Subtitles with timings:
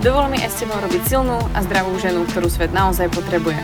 [0.00, 3.60] Dovol mi aj s tebou robiť silnú a zdravú ženu, ktorú svet naozaj potrebuje.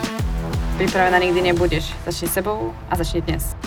[0.77, 1.89] Pripravená nikdy nebudeš.
[2.05, 3.57] Začni sebou a začni dnes.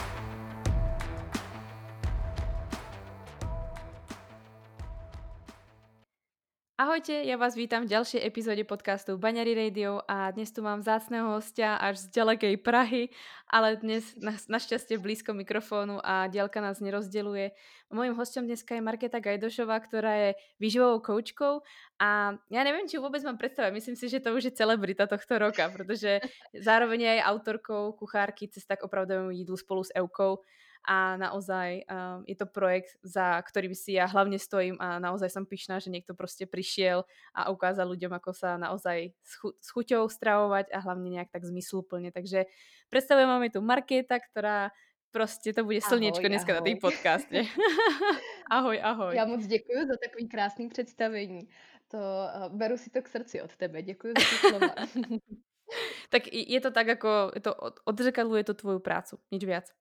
[6.79, 11.27] Ahojte, ja vás vítam v ďalšej epizóde podcastu Baňary Radio a dnes tu mám vzácného
[11.27, 13.11] hostia až z ďalekej Prahy,
[13.51, 17.51] ale dnes na, našťastie blízko mikrofónu a dielka nás nerozdeluje.
[17.91, 20.31] Mojím hostom dneska je Marketa Gajdošová, ktorá je
[20.63, 21.59] výživovou koučkou
[21.99, 25.35] a ja neviem, či vôbec mám predstavať, myslím si, že to už je celebrita tohto
[25.43, 26.23] roka, pretože
[26.55, 30.39] zároveň je aj autorkou kuchárky cez tak opravdovému jídlu spolu s Eukou
[30.87, 35.43] a naozaj um, je to projekt, za ktorým si ja hlavne stojím a naozaj som
[35.43, 37.03] pyšná, že niekto proste prišiel
[37.35, 41.43] a ukázal ľuďom, ako sa naozaj s, chu- s chuťou stravovať a hlavne nejak tak
[41.43, 42.15] zmysluplne.
[42.15, 42.47] Takže
[42.87, 44.71] predstavujem máme tu Markéta, ktorá
[45.11, 46.61] prostě to bude slniečko ahoj, dneska ahoj.
[46.61, 47.43] na tým podcaste.
[48.51, 49.17] ahoj, ahoj.
[49.17, 51.49] Já moc děkuji za takový krásný představení.
[51.89, 53.83] To uh, beru si to k srdci od tebe.
[53.83, 54.75] Děkuji za ty slova.
[56.11, 59.73] tak je to tak, jako to odzrkadluje to tvoju prácu, nič viac.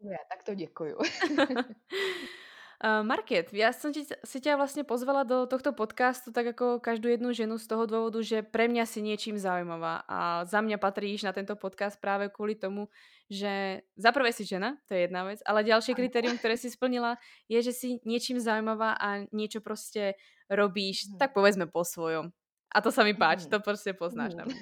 [0.00, 0.98] Já, tak to děkuju.
[2.84, 7.08] Uh, Market, ja som ti, si ťa vlastne pozvala do tohto podcastu tak ako každú
[7.08, 11.24] jednu ženu z toho dôvodu, že pre mňa si niečím zaujímavá a za mňa patríš
[11.24, 12.92] na tento podcast práve kvôli tomu,
[13.32, 17.16] že za prvé si žena, to je jedna vec, ale ďalšie kritérium, ktoré si splnila,
[17.48, 20.20] je, že si niečím zaujímavá a niečo proste
[20.52, 22.36] robíš, tak povedzme po svojom.
[22.74, 24.58] A to sa mi páči, to proste poznáš na mňa.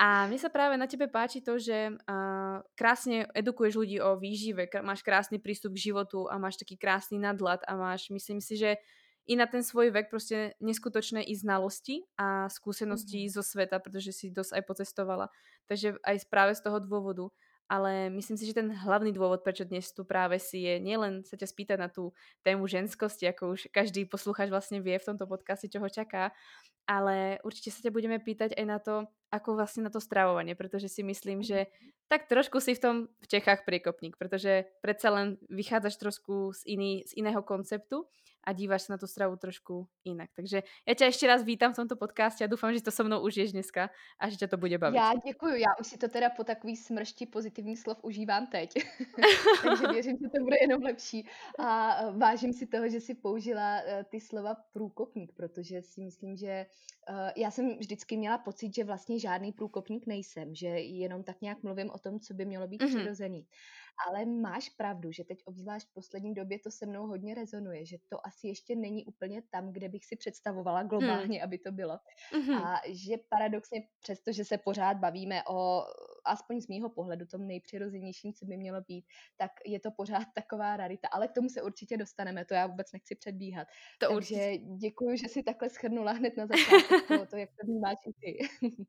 [0.00, 4.72] A mne sa práve na tebe páči to, že uh, krásne edukuješ ľudí o výžive,
[4.80, 8.80] máš krásny prístup k životu a máš taký krásny nadhľad a máš, myslím si, že
[9.28, 13.34] i na ten svoj vek proste neskutočné i znalosti a skúsenosti mm-hmm.
[13.38, 15.26] zo sveta, pretože si dosť aj pocestovala.
[15.70, 17.30] Takže aj práve z toho dôvodu
[17.68, 21.38] ale myslím si, že ten hlavný dôvod, prečo dnes tu práve si je nielen sa
[21.38, 22.12] ťa spýtať na tú
[22.42, 26.34] tému ženskosti, ako už každý posluchač vlastne vie v tomto podcaste, čo ho čaká,
[26.84, 30.90] ale určite sa ťa budeme pýtať aj na to, ako vlastne na to stravovanie, pretože
[30.90, 31.70] si myslím, že
[32.10, 36.92] tak trošku si v tom v Čechách priekopník, pretože predsa len vychádzaš trošku z, iný,
[37.08, 38.04] z iného konceptu
[38.44, 40.30] a díváš sa na tú stravu trošku inak.
[40.36, 43.20] Takže já tě ještě raz vítám v tomto podcaste a doufám, že to so mnou
[43.20, 44.96] užiješ dneska a že tě to bude bavit.
[44.96, 48.74] Já děkuji, já už si to teda po takový smršti pozitivních slov užívám teď.
[49.62, 51.26] Takže věřím, že to bude jenom lepší.
[51.58, 56.36] A e, vážím si toho, že si použila e, ty slova průkopník, protože si myslím,
[56.36, 56.66] že e,
[57.36, 61.90] já jsem vždycky měla pocit, že vlastně žádný průkopník nejsem, že jenom tak nějak mluvím
[61.90, 62.98] o tom, co by mělo být mm-hmm.
[62.98, 63.46] přirozený.
[64.08, 67.96] Ale máš pravdu, že teď obzvlášť v poslední době to se mnou hodně rezonuje, že
[68.08, 70.88] to asi ještě není úplně tam, kde bych si představovala hmm.
[70.88, 71.44] globálně, hmm.
[71.44, 71.98] aby to bylo.
[72.32, 72.64] Mm-hmm.
[72.64, 75.82] A že paradoxně přesto, že se pořád bavíme o,
[76.24, 79.04] aspoň z mýho pohledu, tom nejpřirozenějším, co by mělo být,
[79.36, 81.08] tak je to pořád taková rarita.
[81.08, 83.68] Ale k tomu se určitě dostaneme, to já vůbec nechci předbíhat.
[83.98, 84.58] To Takže určitě.
[84.58, 88.38] děkuji, že si takhle schrnula hned na začátku to, to jak to vnímáš i ty.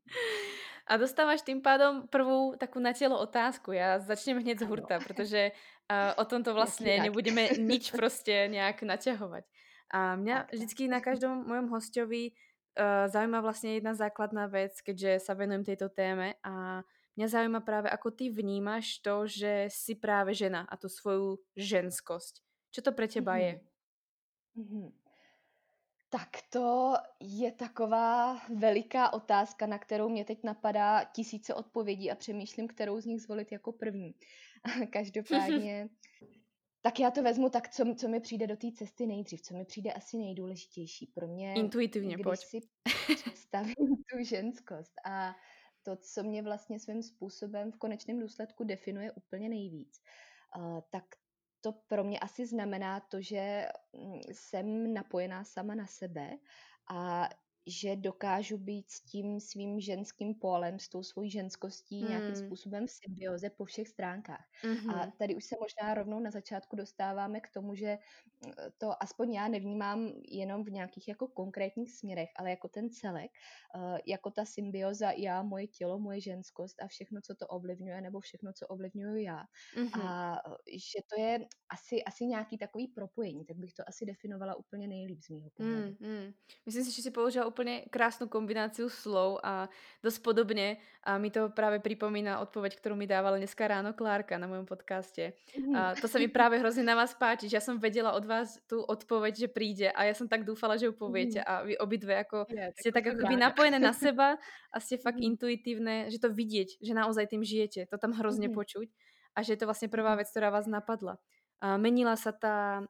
[0.84, 3.72] A dostávaš tým pádom prvú takú na telo otázku.
[3.72, 9.44] Ja začnem hneď z hurta, protože uh, o tomto vlastne nebudeme nič prostě nejak naťahovať.
[9.94, 15.32] A mňa vždycky na každom mojom hostovi uh, zaujíma vlastne jedna základná vec, keďže sa
[15.32, 16.84] venujem tejto téme a
[17.16, 22.44] mňa zaujíma práve, ako ty vnímaš to, že si práve žena a tu svoju ženskosť.
[22.74, 23.62] Čo to pre teba je?
[24.58, 25.03] Mm-hmm.
[26.14, 32.68] Tak to je taková veliká otázka, na kterou mě teď napadá tisíce odpovědí a přemýšlím,
[32.68, 34.14] kterou z nich zvolit jako první.
[34.90, 35.88] Každopádně,
[36.82, 39.64] tak já to vezmu tak, co, co mi přijde do té cesty nejdřív, co mi
[39.64, 41.54] přijde asi nejdůležitější pro mě.
[41.54, 42.40] Intuitivně, když pojď.
[42.40, 42.60] si
[43.14, 43.74] představím
[44.10, 45.36] tu ženskost a
[45.82, 50.02] to, co mě vlastně svým způsobem v konečném důsledku definuje úplně nejvíc,
[50.56, 51.04] uh, tak
[51.64, 56.36] to pro mě asi znamená to, že mm, jsem napojená sama na sebe
[56.90, 57.28] a
[57.66, 62.08] že dokážu být s tím svým ženským polem, s tou svojí ženskostí mm.
[62.08, 62.46] nějakým hmm.
[62.46, 64.44] způsobem v symbioze po všech stránkách.
[64.62, 64.96] Mm-hmm.
[64.96, 67.98] A tady už se možná rovnou na začátku dostáváme k tomu, že
[68.46, 73.30] mm, to aspoň já nevnímám jenom v nějakých jako konkrétních směrech, ale jako ten celek,
[73.74, 78.20] uh, jako ta symbioza já, moje tělo, moje ženskost a všechno, co to ovlivňuje, nebo
[78.20, 79.44] všechno, co ovlivňuju já.
[79.76, 80.00] Mm-hmm.
[80.00, 80.36] A
[80.72, 85.22] že to je asi, asi nějaký takový propojení, tak bych to asi definovala úplně nejlíp
[85.22, 85.96] z mého pohledu.
[86.00, 86.32] Mm, mm.
[86.66, 89.68] Myslím si, že si použila úplně krásnou kombináciu slov a
[90.02, 94.46] dost podobně a mi to právě připomíná odpověď, kterou mi dávala dneska ráno Klárka na
[94.46, 95.32] mém podcastě.
[95.58, 95.76] Mhm.
[95.76, 98.58] A to se mi právě hrozně na vás páči, že já jsem věděla od vás
[98.66, 101.44] tu odpověď, že přijde a já jsem tak doufala, že ju poviete Mhm.
[101.46, 103.46] a vy obidve jako Je, tak ste to tak akoby ráda.
[103.54, 104.34] napojené na seba
[104.74, 105.24] a ste fakt Mhm.
[105.30, 108.88] intuitívne, že to vidieť, že naozaj tým žijete, to tam hrozně počuť
[109.36, 111.18] a že je to vlastně prvá věc, která vás napadla.
[111.64, 112.84] Menila sa tá,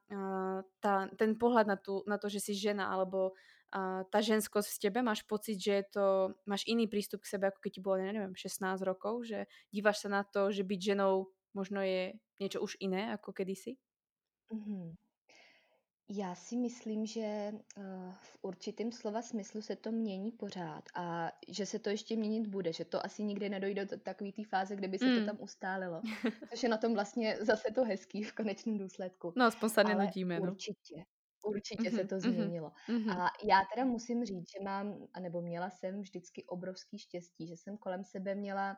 [0.82, 3.30] tá, ten pohľad na, tú, na to, že si žena, alebo
[3.74, 4.98] a, tá ženskosť v tebe?
[5.02, 6.06] Máš pocit, že je to,
[6.46, 9.26] máš iný prístup k sebe, ako keď ti bolo, neviem, 16 rokov?
[9.26, 13.76] Že díváš sa na to, že byť ženou možno je niečo už iné, ako kedysi?
[14.52, 14.94] Mhm.
[16.08, 17.52] Já si myslím, že eh,
[18.12, 22.72] v určitém slova smyslu se to mění pořád a že se to ještě měnit bude,
[22.72, 25.26] že to asi nikdy nedojde do takové té fáze, kde by se to Mm.
[25.26, 26.00] tam ustálilo.
[26.50, 29.32] Což je na tom vlastně zase to hezký v konečném důsledku.
[29.36, 30.56] No, aspoň Ale nenudíme, no.
[31.44, 32.72] Určitě, určitě se to změnilo.
[32.88, 33.10] mhm.
[33.10, 37.76] A já teda musím říct, že mám, anebo měla jsem vždycky obrovský štěstí, že jsem
[37.78, 38.76] kolem sebe měla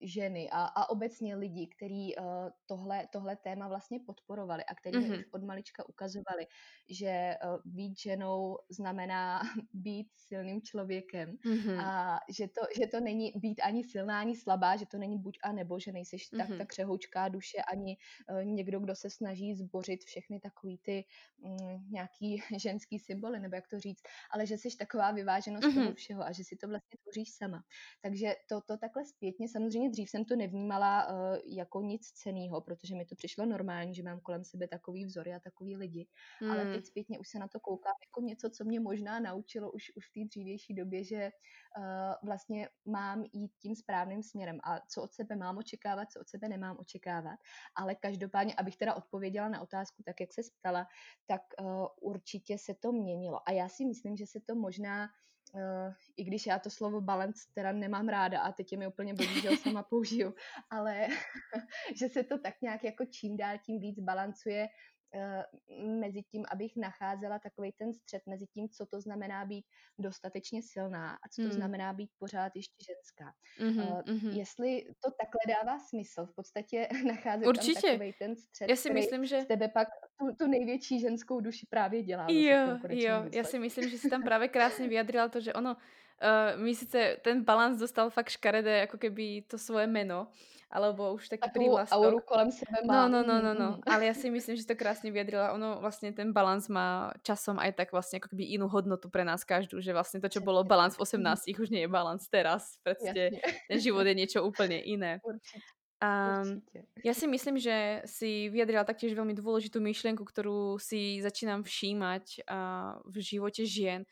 [0.00, 2.24] ženy a, a obecně lidi, kteří uh,
[2.66, 5.20] tohle, tohle téma vlastně podporovali a kteří mi Mhm.
[5.20, 6.46] už od malička ukazovali,
[6.90, 9.40] že uh, být ženou znamená
[9.72, 11.80] být silným člověkem Mhm.
[11.84, 15.38] a že to, že to není být ani silná, ani slabá, že to není buď
[15.42, 16.58] a nebo, že nejseš tak Mhm.
[16.58, 17.96] ta křehoučká duše, ani
[18.30, 21.04] uh, někdo, kdo se snaží zbořit všechny takový ty
[21.38, 25.94] mm, nějaký ženský symboly, nebo jak to říct, ale že jsi taková vyváženost toho Mhm.
[25.94, 27.62] všeho a že si to vlastně tvoříš sama.
[28.02, 32.94] Takže to, to takhle zpětně, samozřejmě dřív jsem to nevnímala uh, jako nic cenýho, protože
[32.96, 36.08] mi to přišlo normální, že mám kolem sebe takový vzory a takový lidi,
[36.50, 36.72] ale Mm.
[36.72, 40.08] teď zpětně už se na to koukám jako něco, co mě možná naučilo už, už
[40.08, 41.30] v té dřívější době, že
[41.78, 46.28] uh, vlastně mám jít tím správným směrem a co od sebe mám očekávat, co od
[46.28, 47.38] sebe nemám očekávat.
[47.76, 50.86] Ale každopádně, abych teda odpověděla na otázku tak, jak se ptala,
[51.26, 53.48] tak uh, určitě se to měnilo.
[53.48, 55.08] A já si myslím, že se to možná
[55.54, 59.14] Uh, i když já to slovo balance teda nemám ráda a teď je mi úplně
[59.14, 60.34] blbý, že ho sama použiju,
[60.70, 61.08] ale
[61.98, 64.68] že se to tak nějak jako čím dál tím víc balancuje
[65.14, 69.64] uh, mezi tím, abych nacházela takový ten střed mezi tím, co to znamená být
[69.98, 71.52] dostatečně silná a co to Mm.
[71.54, 73.32] znamená být pořád ještě ženská.
[73.60, 74.30] Mhm, Uh, mhm.
[74.30, 77.80] jestli to takhle dává smysl, v podstatě nacházet Určitě.
[77.80, 79.88] tam takový ten střed, Já si který myslím, že z tebe pak
[80.20, 83.50] tu, tu největší ženskou duši právě dělá Jo, jo, já důsledku.
[83.50, 87.44] si myslím, že si tam právě krásně vyjadrila to, že ono, uh, my sice ten
[87.44, 90.28] balans dostal fakt škaredé, jako keby to svoje meno,
[90.70, 93.08] alebo už taký Takovou auru kolem sebe No, má.
[93.08, 93.80] no, no, no, no, mhm.
[93.86, 95.52] ale já si myslím, že to krásně vyjadrila.
[95.52, 99.44] Ono vlastně ten balans má časom aj tak vlastně jako keby jinou hodnotu pre nás
[99.44, 101.18] každou, že vlastně to, čo bolo Přesně balans v tak.
[101.18, 101.26] Mhm.
[101.26, 102.78] 18, už nie je balans teraz.
[102.82, 103.30] Prostě
[103.68, 105.20] ten život je niečo úplně iné.
[105.26, 105.58] Určitě,
[106.00, 106.86] A určitě.
[107.04, 112.58] ja si myslím, že si vyjadrila taktiež veľmi dôležitú myšlienku, ktorú si začínam všímať a
[113.04, 114.04] v živote žien,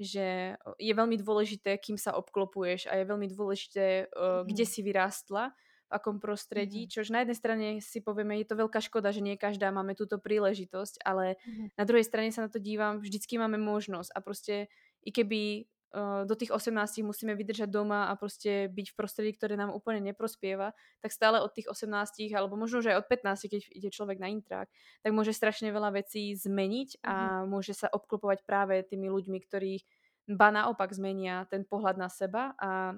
[0.00, 4.80] že je veľmi dôležité, kým sa obklopuješ a je veľmi dôležité, uh, kde Mhm, si
[4.82, 5.54] vyrástla,
[5.84, 9.20] v akom prostredí, mhm, čož na jednej strane si povieme, je to veľká škoda, že
[9.20, 13.36] nie každá máme túto príležitosť, ale mhm, na druhej strane sa na to dívam, vždycky
[13.36, 14.66] máme možnosť a prostě
[15.04, 15.64] i keby
[16.24, 20.72] do tých 18 musíme vydržať doma a prostě byť v prostredí, ktoré nám úplne neprospieva,
[21.00, 24.26] tak stále od tých 18 alebo možno už aj od 15, keď ide človek na
[24.26, 24.68] intrák,
[25.02, 29.86] tak môže strašne veľa vecí zmeniť mhm, a môže sa obklopovať práve tými ľuďmi, ktorí
[30.28, 32.96] ba naopak zmenia ten pohľad na seba a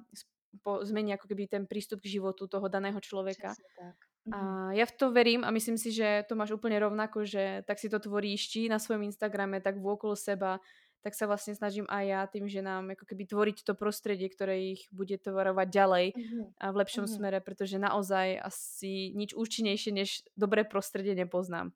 [0.64, 3.56] po, zmení ako keby ten prístup k životu toho daného človeka.
[3.76, 3.96] Tak.
[4.26, 7.62] Mhm, A ja v to verím a myslím si, že to máš úplne rovnako, že
[7.62, 10.58] tak si to tvoríš či na svojom Instagrame, tak vôkolo seba,
[11.06, 14.90] tak sa vlastne snažím aj ja tým ženám ako keby tvoriť to prostredie, ktoré ich
[14.90, 17.12] bude tvorovať ďalej mhm, a v lepšom mhm.
[17.14, 21.70] smere, pretože naozaj asi nič účinnejšie než dobré prostredie nepoznám.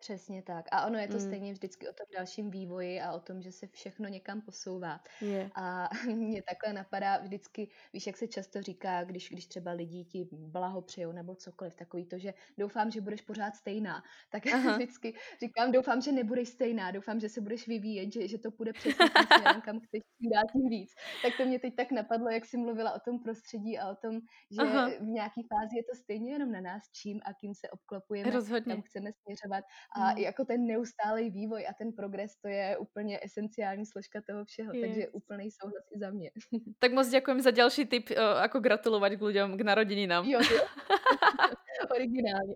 [0.00, 0.64] Přesně tak.
[0.72, 1.20] A ono je to Mm.
[1.20, 5.00] stejně vždycky o tom dalším vývoji a o tom, že se všechno někam posouvá.
[5.20, 5.50] Je.
[5.54, 10.28] A mě takhle napadá vždycky, víš, jak se často říká, když, když třeba lidi ti
[10.32, 14.02] blahopřejou nebo cokoliv, takový to, že doufám, že budeš pořád stejná.
[14.30, 14.76] Tak já Aha.
[14.76, 18.72] vždycky říkám, doufám, že nebudeš stejná, doufám, že se budeš vyvíjet, že, že to bude
[18.72, 20.90] přesně tím směrem, kam chceš tím dát tím víc.
[21.22, 24.20] Tak to mě teď tak napadlo, jak jsi mluvila o tom prostředí a o tom,
[24.50, 24.88] že Aha.
[24.88, 28.74] v nějaký fázi je to stejně jenom na nás, čím a kým se obklopujeme, Rozhodně.
[28.74, 29.64] kam chceme směřovat.
[29.96, 30.18] A Mm.
[30.18, 34.80] jako ten neustálý vývoj a ten progres, to je úplně esenciální složka toho všeho, Je.
[34.80, 36.30] takže úplný souhlas i za mě.
[36.78, 40.24] Tak moc ďakujem za ďalší tip, uh, ako gratulovať k ľuďom k narodeninám.
[40.24, 40.62] Jo, jo.
[41.90, 42.54] Originálně.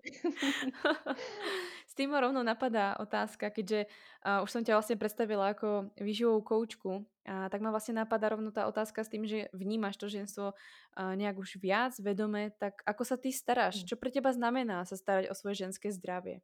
[1.87, 6.41] S tým ma rovno napadá otázka, keďže uh, už som ťa vlastne predstavila ako výživovú
[6.43, 10.53] koučku, a tak ma vlastne napadá rovno tá otázka s tým, že vnímaš to ženstvo
[10.53, 13.81] uh, nejak už viac vedome, tak ako sa ty staráš?
[13.81, 13.87] Hm.
[13.89, 16.43] Čo pre teba znamená sa starať o svoje ženské zdravie?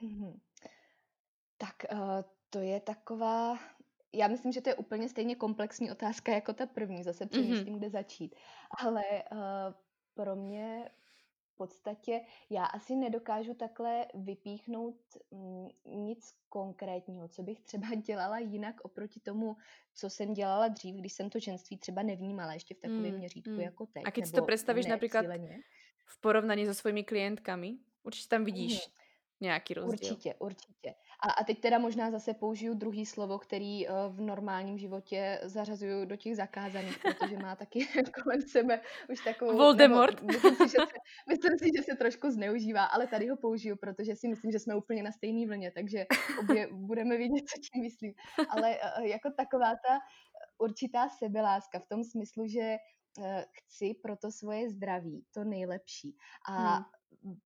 [0.00, 0.40] Mhm.
[1.58, 1.98] Tak uh,
[2.50, 3.58] to je taková
[4.12, 7.02] já myslím, že to je úplně stejně komplexní otázka jako ta první.
[7.04, 7.28] Zase Mhm.
[7.30, 8.34] přemýšlím, kde začít.
[8.78, 9.02] Ale
[9.32, 9.38] uh,
[10.14, 10.90] pro mě
[11.52, 14.96] v podstatě já asi nedokážu takhle vypíchnout
[15.30, 19.56] mm, nic konkrétního, co bych třeba dělala jinak oproti tomu,
[19.94, 23.50] co jsem dělala dřív, když jsem to ženství třeba nevnímala ještě v takovém Mm, měřítku
[23.50, 23.60] mm.
[23.60, 24.02] jako teď.
[24.06, 24.46] A keď si to
[24.88, 25.58] napríklad cíleně.
[26.06, 28.44] v porovnaní so svojimi klientkami, určite tam Mhm.
[28.44, 28.88] vidíš
[29.40, 30.12] nejaký rozdiel.
[30.12, 30.94] Určitě, určitě.
[31.20, 36.04] A, a teď teda možná zase použiju druhý slovo, který uh, v normálním životě zařazuju
[36.04, 37.86] do těch zakázaných, protože má taky
[38.22, 38.80] kolem sebe
[39.12, 39.56] už takovou...
[39.56, 40.22] Voldemort.
[40.22, 43.76] Nebo, myslím, si, že se, myslím si, že se trošku zneužívá, ale tady ho použiju,
[43.76, 46.06] protože si myslím, že jsme úplně na stejné vlně, takže
[46.40, 48.12] obě budeme vědět, co tím myslím.
[48.48, 49.98] Ale uh, jako taková ta
[50.58, 52.76] určitá sebeláska v tom smyslu, že
[53.52, 56.16] chci pro to svoje zdraví to nejlepší.
[56.48, 56.84] A Hmm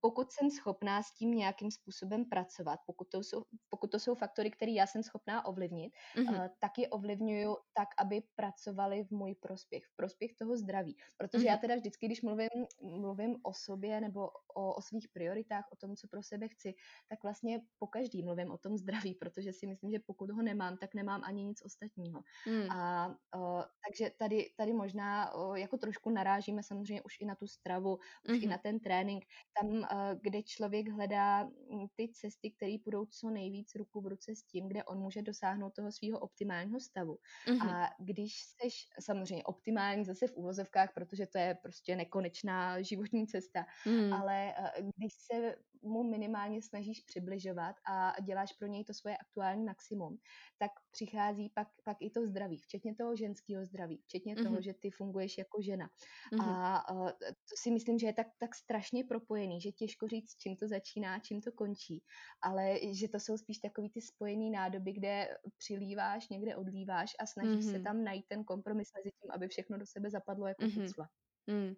[0.00, 4.50] pokud jsem schopná s tím nějakým způsobem pracovat, pokud to jsou, pokud to jsou faktory,
[4.50, 6.50] které já jsem schopná ovlivnit, mm-hmm.
[6.58, 10.96] tak je ovlivňuju tak, aby pracovali v můj prospěch, v prospěch toho zdraví.
[11.16, 11.50] Protože mm-hmm.
[11.50, 12.48] já teda vždycky, když mluvím,
[12.82, 16.74] mluvím o sobě nebo o, o svých prioritách, o tom, co pro sebe chci,
[17.08, 20.76] tak vlastně po každý mluvím o tom zdraví, protože si myslím, že pokud ho nemám,
[20.76, 22.22] tak nemám ani nic ostatního.
[22.46, 22.70] Mm.
[22.70, 27.46] A uh, takže tady, tady možná uh, jako trošku narážíme samozřejmě už i na tu
[27.46, 27.96] stravu,
[28.28, 28.44] už mm-hmm.
[28.44, 29.24] i na ten trénink,
[29.60, 34.34] tam, eh, kde člověk hledá mm, ty cesty, které budou co nejvíc ruku v ruce
[34.34, 37.18] s tím, kde on může dosáhnout toho svého optimálního stavu.
[37.46, 37.70] Mm-hmm.
[37.70, 43.66] A když seš samozřejmě optimální zase v úvozovkách, protože to je prostě nekonečná životní cesta,
[43.86, 44.12] mm.
[44.12, 49.64] ale eh, když se mu minimálně snažíš přibližovat a děláš pro něj to svoje aktuální
[49.64, 50.18] maximum,
[50.58, 54.44] tak přichází pak, pak i to zdraví, včetně toho ženského zdraví, včetně mm-hmm.
[54.44, 55.88] toho, že ty funguješ jako žena.
[56.32, 56.50] Mm-hmm.
[56.50, 59.04] A uh, to si myslím, že je tak, tak strašně
[59.44, 62.02] propojený, že těžko říct, čím to začíná, čím to končí,
[62.42, 67.64] ale že to jsou spíš takový ty spojený nádoby, kde přilíváš, někde odlíváš a snažíš
[67.64, 67.72] mm-hmm.
[67.72, 70.86] se tam najít ten kompromis mezi tím, aby všechno do sebe zapadlo jako mm-hmm.
[70.86, 71.08] pucla.
[71.46, 71.74] Mm.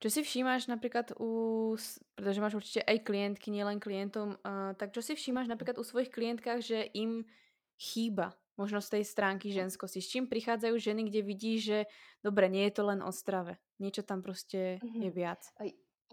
[0.00, 1.76] Čo si všímáš napríklad u,
[2.16, 6.08] pretože máš určite aj klientky, nielen klientom, uh, tak čo si všímáš napríklad u svojich
[6.08, 7.28] klientkách, že im
[7.76, 10.00] chýba možno z tej stránky ženskosti?
[10.00, 11.78] S čím prichádzajú ženy, kde vidíš, že
[12.24, 15.04] dobre, nie je to len o strave, niečo tam prostě mm-hmm.
[15.04, 15.42] je viac?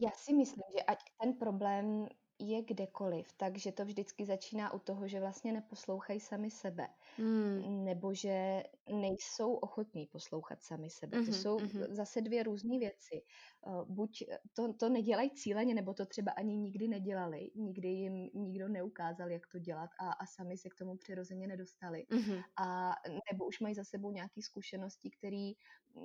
[0.01, 2.07] Já si myslím, že ať ten problém
[2.39, 6.87] je kdekoliv, takže to vždycky začíná u toho, že vlastně neposlouchají sami sebe.
[7.17, 7.85] Mm.
[7.85, 11.17] Nebo že nejsou ochotní poslouchat sami sebe.
[11.17, 11.93] Mm-hmm, to jsou mm-hmm.
[11.93, 13.21] zase dvě různé věci.
[13.65, 17.51] Uh, buď to, to nedělají cíleně, nebo to třeba ani nikdy nedělali.
[17.55, 22.05] Nikdy jim nikdo neukázal, jak to dělat a, a sami se k tomu přirozeně nedostali.
[22.09, 22.43] Mm-hmm.
[22.57, 22.95] A
[23.31, 25.51] nebo už mají za sebou nějaké zkušenosti, které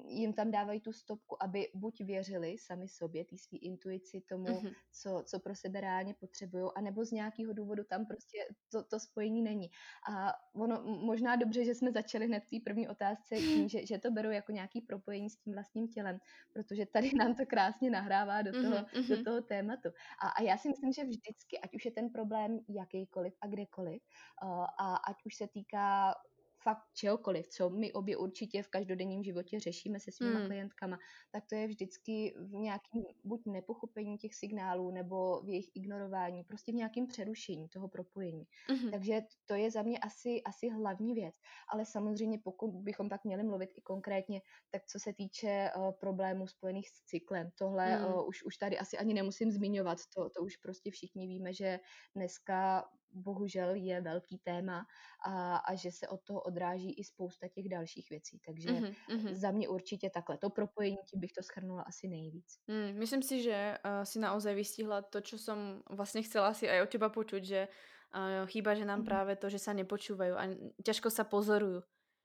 [0.09, 4.75] jim tam dávají tu stopku, aby buď věřili sami sobě, té svý intuici, tomu, mm-hmm.
[4.93, 8.39] co, co pro sebe reálně potřebují, anebo z nějakého důvodu tam prostě
[8.73, 9.71] to, to spojení není.
[10.11, 13.99] A ono možná dobře, že jsme začali hned v té první otázce tím, že, že
[13.99, 16.19] to beru jako nějaký propojení s tím vlastním tělem,
[16.53, 19.09] protože tady nám to krásně nahrává do toho, mm-hmm.
[19.09, 19.89] do toho tématu.
[20.23, 24.03] A, a já si myslím, že vždycky, ať už je ten problém jakýkoliv a kdekoliv,
[24.79, 26.15] a ať už se týká
[26.63, 30.47] fakt čehokoliv, co my obě určitě v každodenním životě řešíme se svýma hmm.
[30.47, 30.99] klientkama,
[31.31, 36.73] tak to je vždycky v nějakém buď nepochopení těch signálů, nebo v jejich ignorování, prostě
[36.73, 38.45] v nějakém přerušení toho propojení.
[38.69, 38.91] Hmm.
[38.91, 41.35] Takže to je za mě asi, asi hlavní věc.
[41.69, 44.41] Ale samozřejmě, pokud bychom pak měli mluvit i konkrétně,
[44.71, 48.15] tak co se týče uh, problémů spojených s cyklem, tohle hmm.
[48.15, 51.81] uh, už, už tady asi ani nemusím zmiňovat, to, to už prostě všichni víme, že
[52.15, 54.87] dneska bohužel je velký téma
[55.27, 58.41] a, a že se od toho odráží i spousta těch dalších věcí.
[58.47, 59.35] Takže mm-hmm.
[59.35, 60.39] za mě určitě takhle.
[60.39, 62.59] To propojení, tím bych to schrnula asi nejvíc.
[62.67, 66.83] Mm, myslím si, že uh, si naozaj vystihla to, čo som vlastně chcela si aj
[66.83, 69.09] od teba počuť, že uh, chýba, že nám mm-hmm.
[69.09, 70.45] práve to, že sa nepočúvajú a
[70.83, 71.83] ťažko sa pozorujú.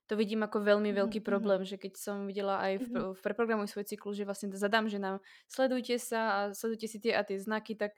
[0.07, 1.31] To vidím ako veľmi veľký mm-hmm.
[1.31, 3.11] problém, že keď som videla aj v, mm-hmm.
[3.11, 5.19] v preprogramuj svoj cyklus, že vlastne zadám, že nám
[5.51, 7.91] sledujte sa a sledujte si tie a tie znaky, tak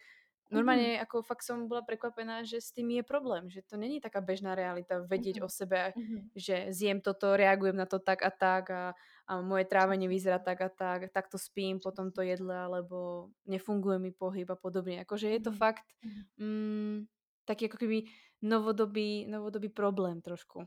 [0.49, 1.05] normálne mm-hmm.
[1.05, 4.57] ako fakt som bola prekvapená, že s tým je problém, že to není taká bežná
[4.57, 5.49] realita vedieť mm-hmm.
[5.49, 6.19] o sebe, mm-hmm.
[6.33, 8.97] že zjem toto, reagujem na to tak a tak a,
[9.29, 14.11] a moje trávenie vyzerá tak a tak, takto spím po tomto jedle, alebo nefunguje mi
[14.11, 15.05] pohyb a podobne.
[15.05, 15.61] Akože je to mm-hmm.
[15.61, 15.85] fakt
[16.41, 17.05] mm,
[17.45, 17.97] taký ako keby
[18.41, 20.65] novodobý, novodobý problém trošku.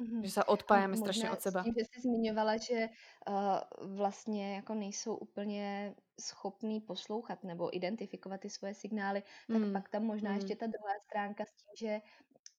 [0.00, 0.22] Mm-hmm.
[0.22, 1.62] Že se odpájáme strašně od seba.
[1.62, 2.88] Tím, že jsi zmiňovala, že
[3.28, 9.22] uh, vlastně jako nejsou úplně schopný poslouchat nebo identifikovat ty svoje signály,
[9.52, 9.72] tak mm.
[9.72, 10.36] pak tam možná mm.
[10.36, 12.00] ještě ta druhá stránka s tím, že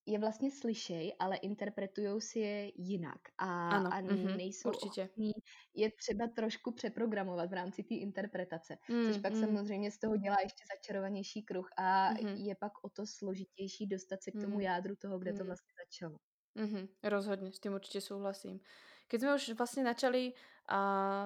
[0.06, 5.04] je vlastně slyšej, ale interpretují si je jinak a, ano, a mm-hmm, nejsou určitě.
[5.04, 5.32] ochotní
[5.74, 9.40] je třeba trošku přeprogramovat v rámci té interpretace, mm, což pak mm.
[9.40, 12.36] samozřejmě z toho dělá ještě začarovanější kruh a mm-hmm.
[12.36, 14.62] je pak o to složitější dostat se k tomu mm.
[14.62, 15.38] jádru toho, kde mm.
[15.38, 16.18] to vlastně začalo.
[16.56, 18.62] Mhm, rozhodne, s tým určite súhlasím.
[19.10, 20.38] Keď sme už vlastne načali
[20.70, 20.80] a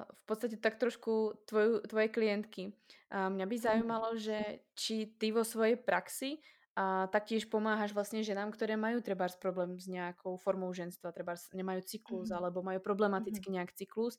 [0.07, 2.74] v podstate tak trošku tvoju tvoje klientky,
[3.12, 3.98] a mňa by Mhm.
[4.00, 6.39] zaujímalo, že či ty vo svojej praxi
[6.79, 11.84] a taktiež pomáhaš vlastne ženám, ktoré majú trebárs problém s nejakou formou ženstva, trebárs nemajú
[11.84, 12.34] cyklus Mhm.
[12.34, 12.79] alebo majú
[13.17, 13.43] Mhm.
[13.43, 14.15] problematicky nejak cyklus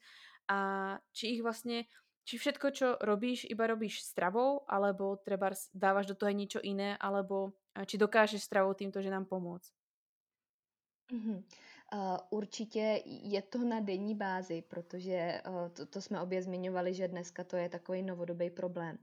[0.47, 0.59] a
[1.17, 1.88] či ich vlastne
[2.29, 6.93] či všetko, čo robíš, iba robíš stravou, alebo trebárs dávaš do toho aj niečo iné,
[7.00, 7.57] alebo
[7.88, 9.78] či dokážeš stravou týmto ženám pomôcť?
[11.12, 17.09] Uh, určitě je to na denní bázi, protože uh, to, to jsme obě zmiňovali, že
[17.09, 18.99] dneska to je takový novodobý problém.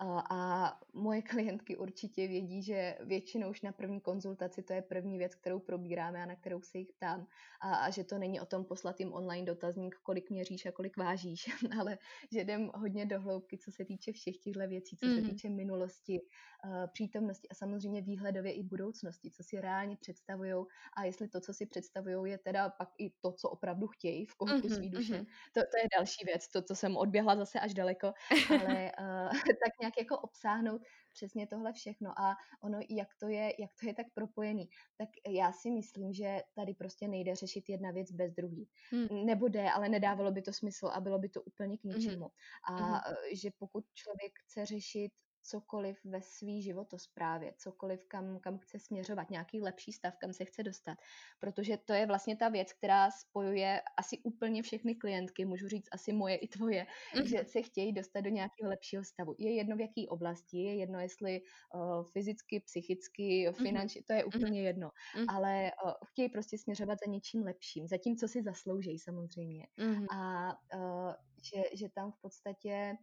[0.00, 5.34] A moje klientky určitě vědí, že většinou už na první konzultaci to je první věc,
[5.34, 7.26] kterou probíráme a na kterou se jich ptám.
[7.60, 10.96] A, a že to není o tom poslat jim online dotazník, kolik měříš a kolik
[10.96, 11.44] vážíš,
[11.80, 11.98] ale
[12.32, 15.22] že jdem hodně do hloubky, co se týče všech těchto věcí, co se Mhm.
[15.22, 16.20] týče minulosti,
[16.64, 20.54] uh, přítomnosti a samozřejmě výhledově i budoucnosti, co si reálně představují
[20.96, 24.34] a jestli to, co si představují, je teda pak i to, co opravdu chtějí v
[24.34, 25.16] koutku Mhm, své duše.
[25.16, 25.26] mhm.
[25.54, 28.12] To, to je další věc, to, co jsem odběhla zase až daleko,
[28.46, 29.30] ale uh,
[29.64, 33.94] tak nějak jako obsáhnout přesně tohle všechno a ono, jak to je, jak to je
[33.94, 38.68] tak propojený, tak já si myslím, že tady prostě nejde řešit jedna věc bez druhý.
[38.92, 41.94] Hm, Nebo jde, ale nedávalo by to smysl a bylo by to úplně k mhm,
[41.94, 42.28] ničemu.
[42.68, 45.12] A mhm, eh, že pokud člověk chce řešit
[45.44, 50.62] cokoliv ve svý životosprávě, cokoliv, kam, kam chce směřovat, nějaký lepší stav, kam se chce
[50.62, 50.98] dostat.
[51.40, 56.12] Protože to je vlastně ta věc, která spojuje asi úplně všechny klientky, můžu říct asi
[56.12, 59.34] moje i tvoje, mhm, že se chtějí dostat do nějakého lepšího stavu.
[59.38, 61.40] Je jedno v jaký oblasti, je jedno jestli
[61.74, 64.90] uh, fyzicky, psychicky, mhm, finančně, to je mhm, úplně jedno.
[65.16, 69.66] mhm, Ale uh, chtějí prostě směřovat za něčím lepším, za tím, co si zaslouží samozřejmě.
[69.76, 72.96] mhm, A uh, že, že tam v podstatě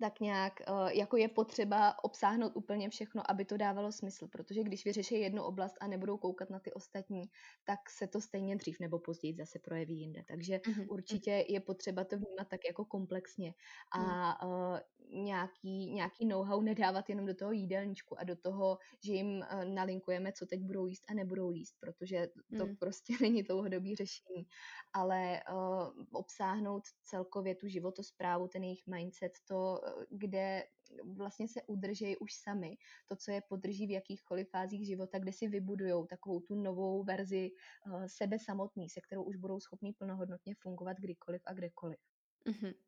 [0.00, 4.84] tak nějak uh, jako je potřeba obsáhnout úplně všechno, aby to dávalo smysl, protože když
[4.84, 7.30] vyřeší jednu oblast a nebudou koukat na ty ostatní,
[7.64, 10.24] tak se to stejně dřív nebo později zase projeví jinde.
[10.28, 13.54] Takže mhm, mhm, určitě je potřeba to vnímat tak jako komplexně.
[13.98, 14.78] A uh,
[15.12, 20.32] nějaký, nějaký know-how nedávat jenom do toho jídelníčku a do toho, že jim uh, nalinkujeme,
[20.32, 24.46] co teď budou jíst a nebudou jíst, protože to mhm, prostě není dlouhodobý řešení,
[24.92, 30.64] ale uh, obsáhnout celkově tu životosprávu, ten jejich mindset, to, kde
[31.04, 35.48] vlastně se udržejí už sami, to, co je podrží v jakýchkoliv fázích života, kde si
[35.48, 37.50] vybudují takovou tu novou verzi
[37.86, 41.98] uh, sebe samotný, se kterou už budou schopní plnohodnotně fungovat kdykoliv a kdekoliv.
[42.46, 42.87] mhm.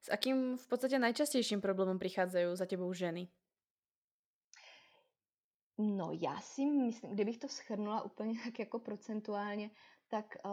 [0.00, 3.28] S akým v podstate najčastejším problémom prichádzajú za tebou ženy?
[5.78, 9.70] No, já si myslím, kdybych to schrnula úplně tak jako procentuálně,
[10.08, 10.52] tak uh,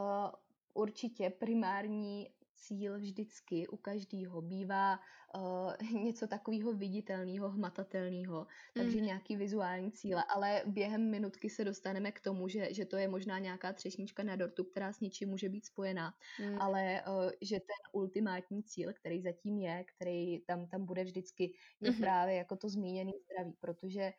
[0.73, 4.99] určitě primární cíl vždycky u každého bývá
[5.35, 12.11] uh, něco takového viditelného, hmatatelného, takže Mhm, nějaký vizuální cíle, ale během minutky se dostaneme
[12.11, 15.49] k tomu, že, že to je možná nějaká třešnička na dortu, která s něčím může
[15.49, 20.85] být spojená, mm, ale uh, že ten ultimátní cíl, který zatím je, který tam, tam
[20.85, 24.11] bude vždycky, je mhm, právě jako to zmíněné zdraví, protože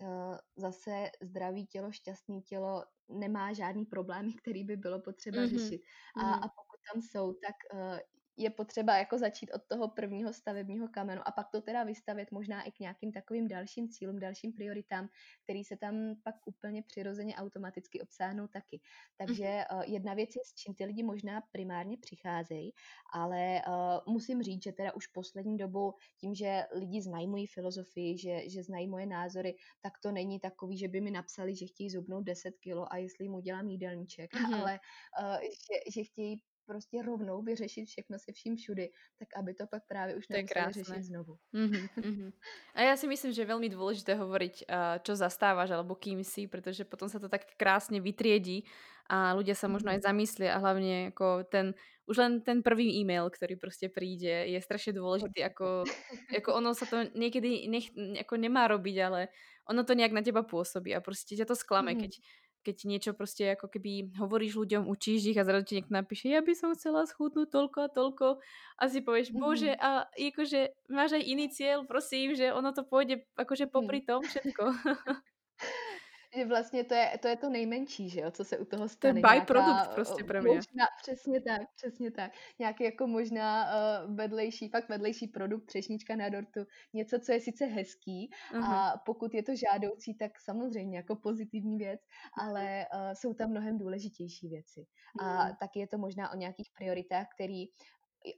[0.00, 5.82] Eh, zase zdravý tělo, šťastný tělo nemá žádný problémy, který by bylo potřeba mhm, řešit.
[6.16, 7.98] A, a pokud tam jsou, tak uh,
[8.36, 12.62] je potřeba jako začít od toho prvního stavebního kamenu a pak to teda vystavit možná
[12.62, 15.08] i k nějakým takovým dalším cílům, dalším prioritám,
[15.44, 18.80] který se tam pak úplně přirozeně automaticky obsáhnou taky.
[19.16, 22.72] Takže uh, jedna věc je, s čím ty lidi možná primárně přicházejí,
[23.12, 28.18] ale uh, musím říct, že teda už poslední dobou tím, že lidi znají moji filozofii,
[28.18, 31.90] že, že znají moje názory, tak to není takový, že by mi napsali, že chtějí
[31.90, 34.54] zubnout 10 kilo a jestli jim udělám jídelníček, mhm.
[34.54, 34.80] ale
[35.42, 40.16] že, že chtějí prostě rovnou vyřešit všechno se vším všudy, tak aby to pak právě
[40.16, 41.38] už nemuseli řešit znovu.
[41.52, 42.32] Mhm, mhm.
[42.76, 46.44] A ja si myslím, že je veľmi dôležité hovoriť, a, čo zastávaš alebo kým si,
[46.50, 48.66] pretože potom sa to tak krásne vytriedí
[49.08, 49.96] a ľudia sa možno Mhm.
[49.96, 51.72] aj zamyslia a hlavne ako ten,
[52.10, 55.46] už len ten prvý e-mail, ktorý proste príde, je strašne dôležitý, Určitě.
[55.46, 55.86] ako,
[56.38, 59.20] ako ono sa to niekedy nech, ako nemá robiť, ale
[59.70, 61.98] ono to nejak na teba pôsobí a proste ťa to sklame, Mhm.
[61.98, 62.18] keď
[62.66, 66.42] keď niečo proste ako keby hovoríš ľuďom, učíš ich a zrazu ti niekto napíše, ja
[66.42, 68.26] by som chcela schudnúť toľko a toľko
[68.76, 69.78] a si povieš, bože, Mhm.
[69.78, 73.72] a akože máš aj iný cieľ, prosím, že ono to pôjde akože Mhm.
[73.72, 74.64] popri tom všetko.
[76.36, 78.84] Že vlastně to je, to je to nejmenší, že jo, co se u toho To
[78.84, 79.20] je stane.
[79.20, 80.54] by-produkt Nějaká proste uh, pre mňa.
[80.54, 82.32] možná, přesně tak, přesně tak.
[82.58, 86.60] Nějaký jako možná uh, vedlejší, fakt vedlejší produkt, třešnička na dortu,
[86.92, 91.78] něco, co je sice hezký Mhm, a pokud je to žádoucí, tak samozřejmě jako pozitivní
[91.78, 92.00] věc,
[92.40, 94.86] ale uh, jsou tam mnohem důležitější věci.
[95.20, 97.66] A mhm, taky je to možná o nějakých prioritách, který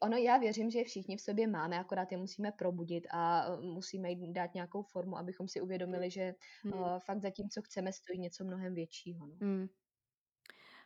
[0.00, 4.10] Ono já věřím, že všichni v sobě máme, akorát je musíme probudit a eh, musíme
[4.10, 7.92] jim dát nějakou formu, abychom si uvědomili, že mhm, uh, fakt za tím, co chceme,
[7.92, 9.26] stojí něco mnohem většího.
[9.26, 9.34] No.
[9.40, 9.68] mhm.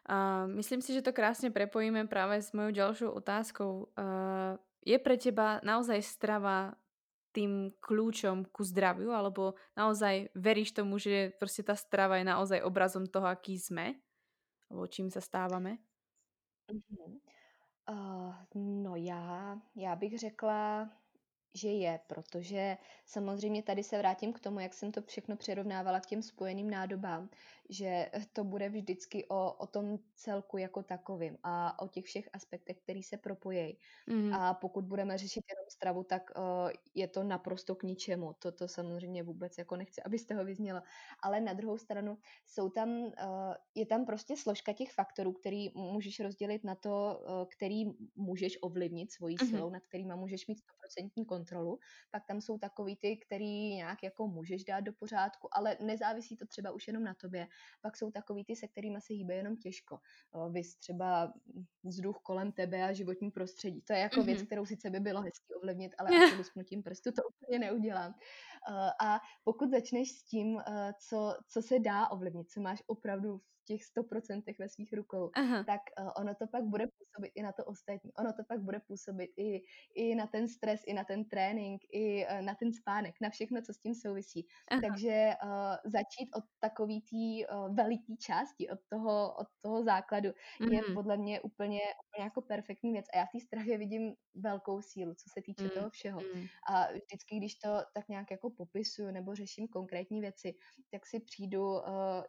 [0.07, 3.95] A myslím si, že to krásne prepojíme práve s mojou ďalšou otázkou.
[3.95, 6.75] Uh, je pre teba naozaj strava
[7.31, 13.07] tým kľúčom ku zdraviu, alebo naozaj veríš tomu, že prostě ta strava je naozaj obrazom
[13.07, 13.95] toho, aký sme,
[14.71, 15.79] alebo čím sa stávame?
[16.67, 17.21] Mhm.
[17.93, 20.91] Uh, no já, já bych řekla,
[21.55, 26.07] že je, protože samozřejmě tady se vrátím k tomu, jak jsem to všechno přirovnávala k
[26.07, 27.29] těm spojeným nádobám,
[27.69, 32.79] že to bude vždycky o, o tom celku jako takovým a o těch všech aspektech,
[32.79, 33.79] který se propojí.
[34.07, 34.35] Mm.
[34.35, 38.33] A pokud budeme řešit jenom stravu, tak uh, je to naprosto k ničemu.
[38.39, 40.83] Toto samozřejmě vůbec jako nechci, abyste ho vyzněla.
[41.23, 43.13] Ale na druhou stranu jsou tam, uh,
[43.75, 47.85] je tam prostě složka těch faktorů, který můžeš rozdělit na to, uh, který
[48.17, 49.51] můžeš ovlivnit svojí mm-hmm.
[49.51, 50.59] silou, nad kterýma můžeš mít
[50.99, 51.42] 100% kontrolu.
[52.11, 56.47] Pak tam jsou takový ty, který nějak jako můžeš dát do pořádku, ale nezávisí to
[56.47, 57.49] třeba už jenom na tobě.
[57.81, 59.99] Pak jsou takový ty, se kterými se hýbe jenom těžko.
[60.51, 61.33] Vys třeba
[61.85, 63.83] vzduch kolem tebe a životní prostředí.
[63.83, 64.27] To je jako mm-hmm.
[64.27, 68.15] věc, kterou sice by bylo hezky ovlivnit, ale asi lusknutím prstu to úplně neudělám.
[69.01, 70.61] A pokud začneš s tím,
[71.09, 75.65] co, co se dá ovlivnit, co máš opravdu v těch 100% ve svých rukou, Aha.
[75.65, 75.81] tak
[76.17, 78.13] ono to pak bude působit i na to ostatní.
[78.15, 79.63] Ono to pak bude působit i,
[79.95, 83.63] i na ten stres, i na ten trénink, i uh, na ten spánek, na všechno,
[83.63, 84.47] co s tím souvisí.
[84.71, 84.81] Aha.
[84.81, 90.29] Takže uh, začít od takový té uh, veliký části, od toho, od toho základu,
[90.61, 90.73] mm.
[90.73, 93.07] je podle mě úplně, úplně jako perfektní věc.
[93.15, 95.71] A já v té strahě vidím velkou sílu, co se týče mm.
[95.71, 96.21] toho všeho.
[96.21, 96.47] Mm.
[96.69, 100.55] A vždycky, když to tak nějak jako popisuju nebo řeším konkrétní věci,
[100.91, 101.81] tak si přijdu uh,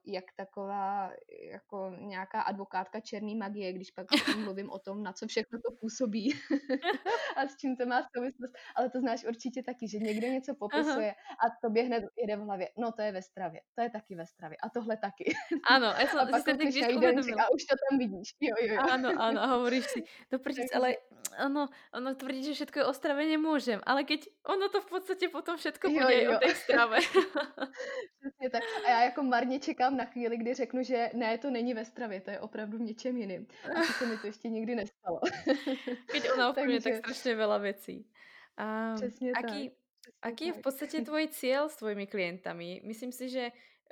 [0.06, 1.12] jak taková
[1.52, 4.08] jako nějaká advokátka černý magie, když pak
[4.44, 6.34] mluvím o tom, na co všechno to působí
[7.38, 8.54] a s čím to má souvislost.
[8.76, 11.38] Ale to znáš určitě taky, že někdo něco popisuje Aha.
[11.44, 12.70] a to hned jede v hlavě.
[12.78, 15.34] No to je ve stravě, to je taky ve stravě a tohle taky.
[15.70, 18.36] Ano, a, jsem, a pak si když a už to tam vidíš.
[18.42, 18.82] Jo, jo, jo.
[18.92, 20.96] Ano, ano, a hovoríš si, to prčic, ale
[21.46, 25.26] ono, ono tvrdí, že všetko je o strave nemôžem, ale keď ono to v podstate
[25.34, 26.32] potom všetko jo, bude jo.
[26.36, 26.98] o tej strave.
[28.20, 28.64] Přesně tak.
[28.86, 32.22] A já jako marně čekám na chvíli, kdy řeknu, že ne, to není ve stravě,
[32.22, 33.48] to je opravdu v něčem jiným.
[33.76, 35.20] A se mi to ještě nikdy nestalo.
[36.14, 37.96] Keď ona ovplyvňuje tak strašně veľa věcí.
[38.60, 39.78] Um, Přesně aký, tak.
[40.22, 42.82] Aký je v podstate tvoj cieľ s tvojimi klientami?
[42.84, 43.52] Myslím si, že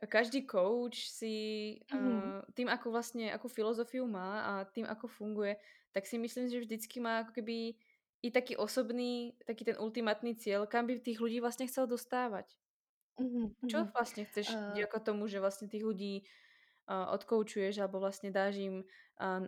[0.10, 1.36] každý coach si
[1.92, 2.42] mm-hmm.
[2.42, 5.56] uh, tým, ako vlastne, akú filozofiu má a tým, ako funguje,
[5.92, 7.76] tak si myslím, že vždycky má ako keby
[8.22, 12.48] i taký osobný, taký ten ultimátny cieľ, kam by tých ľudí vlastne chcel dostávať.
[13.20, 13.68] Mm-hmm.
[13.70, 14.78] Čo vlastne chceš uh...
[14.78, 16.26] ako tomu, že vlastne tých ľudí uh,
[16.92, 18.84] odkoučuješ alebo vlastne dáš im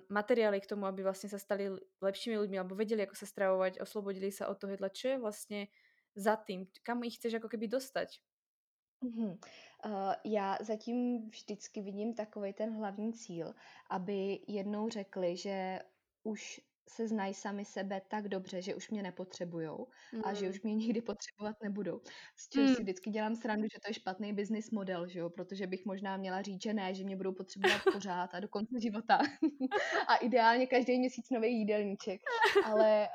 [0.08, 1.68] materiály k tomu, aby vlastne sa stali
[2.00, 4.94] lepšími ľuďmi alebo vedeli, ako sa stravovať, oslobodili sa od toho jedla.
[4.94, 5.60] Čo je vlastne
[6.16, 6.70] za tým?
[6.86, 8.22] Kam ich chceš ako keby dostať?
[9.04, 13.54] Uh, já zatím vždycky vidím takový ten hlavní cíl,
[13.92, 15.80] aby jednou řekli, že
[16.24, 20.22] už se znají sami sebe tak dobře, že už mě nepotřebujou mm.
[20.26, 20.62] a že už mm.
[20.64, 22.02] mě nikdy potřebovat nebudou.
[22.36, 22.76] S čím mm.
[22.76, 25.30] si vždycky dělám srandu, že to je špatný business model, že jo?
[25.30, 28.80] protože bych možná měla říct, že ne, že mě budou potřebovat pořád a do konce
[28.82, 29.20] života.
[30.08, 32.22] a ideálně každý měsíc nový jídelníček.
[32.66, 33.10] Ale,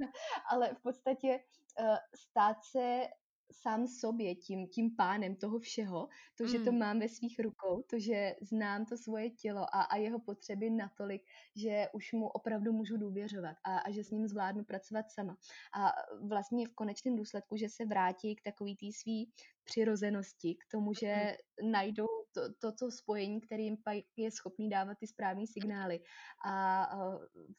[0.50, 1.40] ale v podstatě
[1.80, 3.06] uh, stát se
[3.52, 6.78] sám sobě, tím, tím pánem toho všeho, to, že to mm.
[6.78, 11.22] mám ve svých rukou, to, že znám to svoje tělo a, a jeho potřeby natolik,
[11.56, 15.36] že už mu opravdu můžu důvěřovat a, a že s ním zvládnu pracovat sama.
[15.76, 15.92] A
[16.28, 19.32] vlastně v konečném důsledku, že se vrátí k takový té svý
[19.64, 21.70] přirozenosti, k tomu, že mm.
[21.70, 26.00] najdou to, to, to spojení, kterým pak je schopný dávat ty správné signály.
[26.46, 26.86] A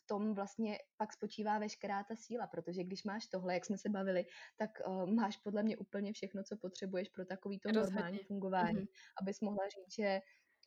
[0.04, 3.90] v tom vlastně pak spočívá veškerá ta síla, protože když máš tohle, jak jsme se
[3.90, 4.26] bavili,
[4.58, 9.22] tak uh, máš podle mě úplně všechno, co potřebuješ pro takový to normální fungování, mm-hmm.
[9.22, 10.22] abys mohla říct, že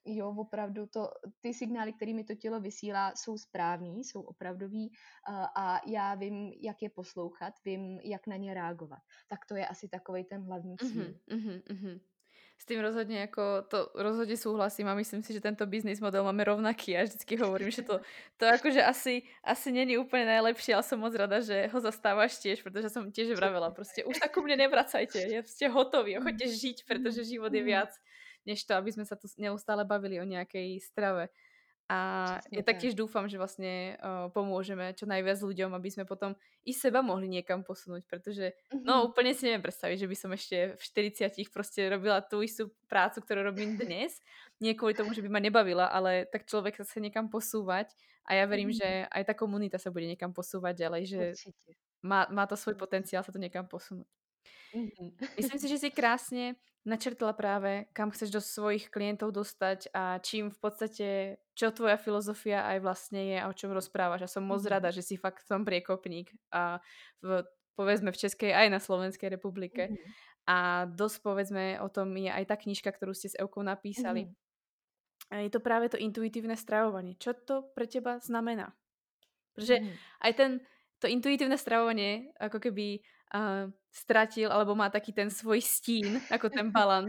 [0.05, 1.09] jo, opravdu to,
[1.41, 6.83] ty signály, kterými to tělo vysílá, jsou správný, jsou opravdový uh, a já vím, jak
[6.83, 9.01] je poslouchat, vím, jak na ně reagovat.
[9.29, 11.05] Tak to je asi takový ten hlavní cíl.
[11.05, 12.01] Mm-hmm, mm-hmm
[12.59, 16.43] s tým rozhodne ako, to rozhodne súhlasím a myslím si, že tento biznis model máme
[16.43, 18.03] rovnaký a vždycky hovorím, že to,
[18.35, 22.67] to akože asi, asi není úplne najlepšie, ale som moc rada, že ho zastávaš tiež,
[22.67, 27.31] pretože som tiež vravela, prostě už tak ku mne nevracajte, ste hotoví, choďte žiť, pretože
[27.31, 27.95] život je viac
[28.49, 31.29] než to, aby sme sa tu neustále bavili o nejakej strave.
[31.89, 31.99] A
[32.45, 36.37] Přesně ja taktiež dúfam, že vlastne uh, pomôžeme čo najviac ľuďom, aby sme potom
[36.69, 38.85] i seba mohli niekam posunúť, pretože mm-hmm.
[38.85, 40.83] no úplne si neviem predstaviť, že by som ešte v
[41.33, 44.21] 40 proste robila tú istú prácu, ktorú robím dnes.
[44.61, 47.97] Nie kvôli tomu, že by ma nebavila, ale tak človek sa chce niekam posúvať
[48.29, 48.85] a ja verím, mm-hmm.
[48.85, 51.23] že aj tá komunita sa bude niekam posúvať ďalej, že
[52.05, 54.05] má, má to svoj potenciál sa to niekam posunúť.
[54.75, 55.19] Mhm.
[55.37, 60.49] Myslím si, že si krásně načrtla práve, kam chceš do svojich klientov dostať a čím
[60.51, 61.07] v podstate,
[61.55, 64.23] čo tvoja filozofia aj vlastne je a o čom rozprávaš.
[64.25, 64.69] A som moc Mhm.
[64.69, 66.81] rada, že si fakt v tom priekopník a
[67.21, 67.45] v,
[67.77, 69.91] povedzme v Českej aj na Slovenskej republike.
[69.91, 70.15] Mhm.
[70.49, 74.27] A dosť povedzme o tom je aj tá knižka, ktorú ste s Eukou napísali.
[74.27, 74.37] Mhm.
[75.31, 77.17] A je to práve to intuitívne stravovanie.
[77.21, 78.73] Čo to pre teba znamená?
[79.55, 79.99] Protože Mhm.
[80.23, 80.51] aj ten,
[80.99, 83.03] to intuitívne stravovanie ako keby
[83.35, 87.09] uh, stratil, alebo má taký ten svoj stín, ako ten balan,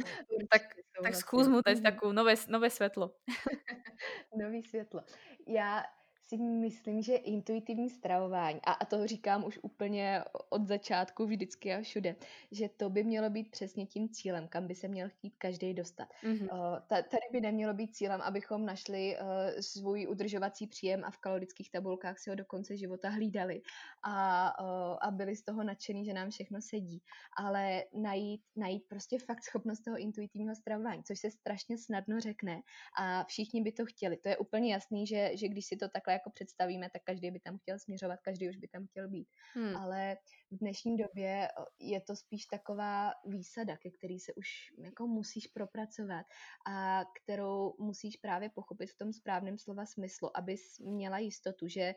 [0.50, 1.84] tak, tak skús mu Mhm.
[1.84, 3.16] takú nové, nové svetlo.
[4.38, 5.02] Nový světlo.
[5.48, 5.84] Já
[6.30, 11.82] si myslím, že intuitivní stravování, a, a to říkám už úplně od začátku vždycky a
[11.82, 12.16] všude,
[12.52, 16.08] že to by mělo být přesně tím cílem, kam by se měl chtít každý dostat.
[16.42, 16.48] Uh,
[16.88, 21.72] ta, tady by nemělo být cílem, abychom našli uh, svůj udržovací příjem a v kalorických
[21.72, 23.62] tabulkách si ho do konce života hlídali
[24.04, 27.02] a, uh, a byli z toho nadšený, že nám všechno sedí.
[27.38, 32.62] Ale najít, najít prostě fakt schopnost toho intuitivního stravování, což se strašně snadno řekne
[33.00, 34.18] a všichni by to chtěli.
[34.18, 37.40] To je úplně jasný, že, že když si to takhle jako představíme, tak každý by
[37.40, 39.28] tam chtěl směřovat, každý už by tam chtěl být.
[39.54, 39.76] Hmm.
[39.76, 40.18] Ale
[40.52, 41.48] v dnešní době
[41.80, 46.26] je to spíš taková výsada, ke který se už jako musíš propracovat
[46.68, 51.96] a kterou musíš právě pochopit v tom správném slova smyslu, abys měla jistotu, že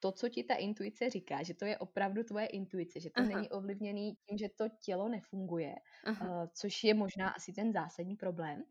[0.00, 3.28] to, co ti ta intuice říká, že to je opravdu tvoje intuice, že to Aha.
[3.28, 6.42] není ovlivněný tím, že to tělo nefunguje, Aha.
[6.42, 8.62] uh, což je možná asi ten zásadní problém.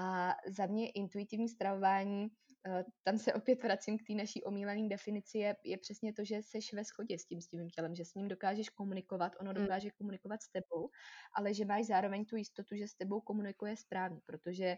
[0.00, 2.28] A za mě intuitivní stravování
[3.04, 6.72] tam se opět vracím k té naší omílané definici, je, je přesně to, že seš
[6.74, 9.54] ve shodě s tím s tím tělem, že s ním dokážeš komunikovat, ono Mm.
[9.54, 10.90] dokáže komunikovat s tebou,
[11.34, 14.76] ale že máš zároveň tu jistotu, že s tebou komunikuje správně, protože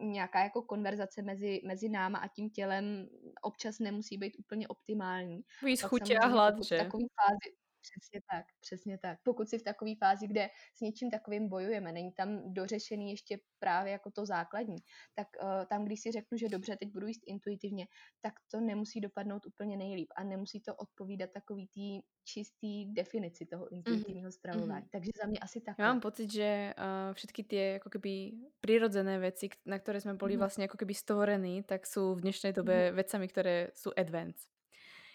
[0.00, 3.08] nějaká jako konverzace mezi, mezi náma a tím tělem
[3.42, 5.40] občas nemusí být úplně optimální.
[5.80, 6.76] Pak chutě a hlad, že?
[6.76, 9.18] takové fázi, přesně tak, přesně tak.
[9.24, 13.92] Pokud si v takové fázi, kde s něčím takovým bojujeme, není tam dořešený ještě právě
[13.92, 14.76] jako to základní,
[15.14, 17.86] tak uh, tam, když si řeknu, že dobře, teď budu jíst intuitivně,
[18.20, 23.68] tak to nemusí dopadnout úplně nejlíp a nemusí to odpovídat takový tý čistý definici toho
[23.72, 24.86] intuitivního stravování.
[24.92, 25.82] Takže za mě asi takhle.
[25.84, 28.12] Ja mám pocit, že uh, všetky tie ako keby
[28.60, 30.40] prirodzené veci, k- na ktoré sme boli Mhm.
[30.44, 32.56] vlastne ako keby stvorení, tak sú v dnešnej Mhm.
[32.60, 34.46] dobe vecami, ktoré sú advanced.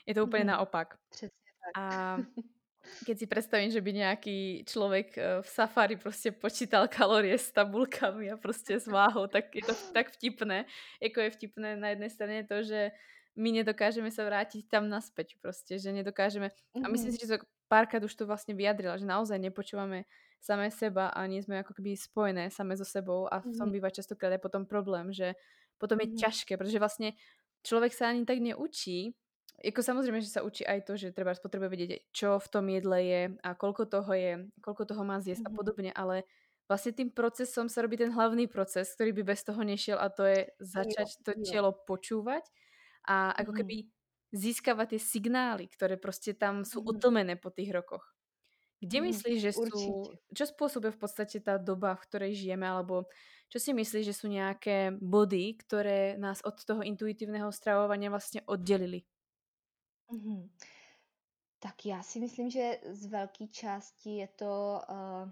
[0.10, 0.52] Je to úplne Mhm.
[0.58, 0.98] naopak.
[1.10, 1.72] Přesně tak.
[1.78, 2.18] A
[3.06, 8.32] keď si predstavím, že by nejaký človek eh, v safari prostě počítal kalorie s tabulkami
[8.32, 10.66] a prostě s váhou, tak je to tak vtipné.
[11.02, 12.92] Jako je vtipné na jednej strane to, že
[13.36, 16.52] my nedokážeme sa vrátiť tam naspäť prostě, že nedokážeme.
[16.82, 17.16] A myslím Mhm.
[17.16, 20.06] si, že to párkrát už to vlastne vyjadrila, že naozaj nepočúvame
[20.40, 23.76] samé seba a nie sme ako keby spojené same so sebou a v tom Mhm.
[23.76, 25.36] býva častokrát aj potom problém, že
[25.78, 26.16] potom je Mhm.
[26.16, 27.12] ťažké, protože vlastne
[27.66, 29.18] človek sa ani tak neučí,
[29.64, 33.00] jako samozrejme, že sa učí aj to, že treba potrebuje vedieť, čo v tom jedle
[33.04, 35.56] je a koľko toho je, koľko toho má zjesť a Mhm.
[35.56, 36.24] podobne, ale
[36.70, 40.24] vlastne tým procesom sa robí ten hlavný proces, ktorý by bez toho nešiel a to
[40.26, 41.56] je začať to jo.
[41.56, 42.44] telo počúvať
[43.08, 43.66] a ako Mhm.
[43.66, 43.90] keby
[44.36, 46.86] získavať tie signály, ktoré prostě tam sú Mhm.
[46.86, 48.14] utlmené po tých rokoch.
[48.84, 49.14] Kde Mhm.
[49.14, 50.18] myslíš, že sú, Určitě.
[50.38, 53.08] čo spôsobuje v podstate tá doba, v ktorej žijeme, alebo
[53.50, 59.06] čo si myslíš, že sú nejaké body, ktoré nás od toho intuitívneho stravovania vlastne oddelili?
[60.12, 60.50] Mhm.
[61.60, 65.32] Tak já si myslím, že z velké části je to uh,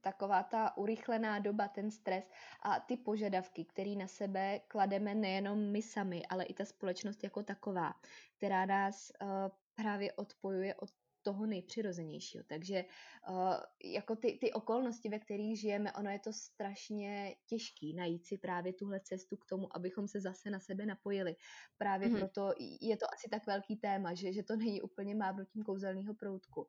[0.00, 2.24] taková ta urychlená doba, ten stres
[2.62, 7.42] a ty požadavky, které na sebe klademe nejenom my sami, ale i ta společnost jako
[7.42, 7.94] taková,
[8.36, 9.28] která nás uh,
[9.74, 10.90] právě odpojuje od
[11.22, 12.44] toho nejpřirozenějšího.
[12.48, 12.84] Takže
[13.28, 13.54] uh,
[13.84, 18.72] jako ty, ty okolnosti, ve kterých žijeme, ono je to strašně těžký najít si právě
[18.72, 21.36] tuhle cestu k tomu, abychom se zase na sebe napojili.
[21.78, 22.18] Právě mm-hmm.
[22.18, 26.68] proto je to asi tak velký téma, že, že to není úplně mávnutím kouzelného proutku.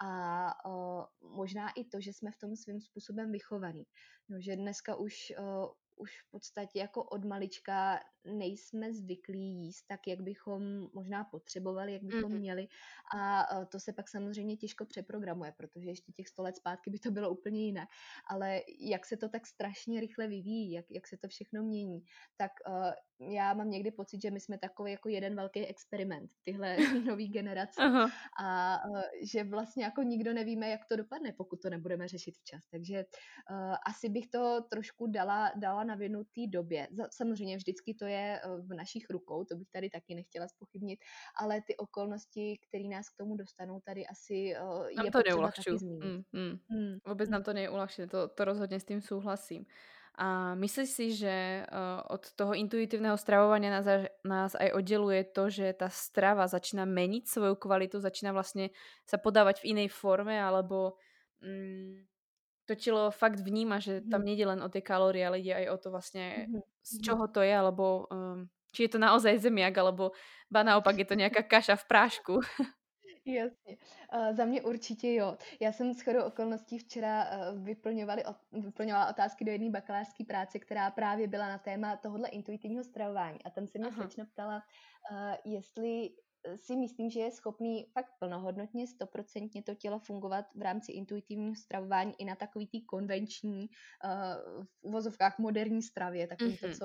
[0.00, 1.04] A uh,
[1.36, 3.84] možná i to, že jsme v tom svým způsobem vychovaní.
[4.28, 10.06] No, že dneska už uh, už v podstatě jako od malička nejsme zvyklí jíst tak,
[10.06, 12.40] jak bychom možná potřebovali, jak bychom Mhm.
[12.40, 12.68] měli
[13.16, 16.98] a e, to se pak samozřejmě těžko přeprogramuje, protože ještě těch 100 let zpátky by
[16.98, 17.88] to bylo úplně jinak.
[18.30, 22.04] Ale jak se to tak strašně rychle vyvíjí, jak, jak se to všechno mění,
[22.36, 26.76] tak uh, já mám někdy pocit, že my jsme takový jako jeden velký experiment, tyhle
[27.16, 27.82] nový generace.
[27.82, 28.10] Aha.
[28.44, 29.00] A uh,
[29.32, 32.66] že vlastně jako nikdo nevíme, jak to dopadne, pokud to nebudeme řešit včas.
[32.70, 33.04] Takže
[33.50, 36.88] uh, asi bych to trošku dala, dala na vinu té době.
[37.10, 38.13] Samozřejmě vždycky to je
[38.44, 40.98] uh, v našich rukou, to bych tady taky nechtěla spochybnit,
[41.40, 45.78] ale ty okolnosti, které nás k tomu dostanou, tady asi uh, Nám je to taky
[45.78, 46.04] zmínit.
[46.04, 46.54] Mm, mm.
[46.70, 46.94] Hmm.
[47.06, 49.66] Vôbec nám to nie je uľahčené, to, to rozhodne s tým súhlasím.
[50.14, 53.86] A myslíš si, že uh, od toho intuitívneho stravovania nás,
[54.22, 58.70] nás aj oddeluje to, že tá strava začína meniť svoju kvalitu, začína vlastne
[59.02, 61.02] sa podávať v inej forme, alebo
[61.42, 62.13] mm,
[62.64, 64.24] to tělo fakt vníma, že tam Mhm.
[64.24, 67.02] nejde len o ty kalorie, ale jde aj o to vlastně, Mhm, z mhm.
[67.02, 70.10] čoho to je, alebo um, či je to naozaj zemiak, alebo
[70.50, 72.40] ba naopak je to nějaká kaša v prášku.
[73.26, 73.76] Jasně.
[74.14, 75.36] Uh, za mě určitě jo.
[75.60, 78.22] Já jsem shodou okolností včera uh, vyplňovali,
[78.52, 83.38] vyplňovala otázky do jedné bakalářské práce, která právě byla na téma tohohle intuitivního stravování.
[83.44, 84.62] A tam se mě slečna ptala,
[85.10, 86.10] uh, jestli
[86.56, 92.12] si myslím, že je schopný fakt plnohodnotně, stoprocentně to tělo fungovat v rámci intuitivního stravování
[92.18, 93.68] i na takový tý konvenční,
[94.04, 96.74] uh, v uvozovkách moderní stravě, takový to, Mhm.
[96.74, 96.84] co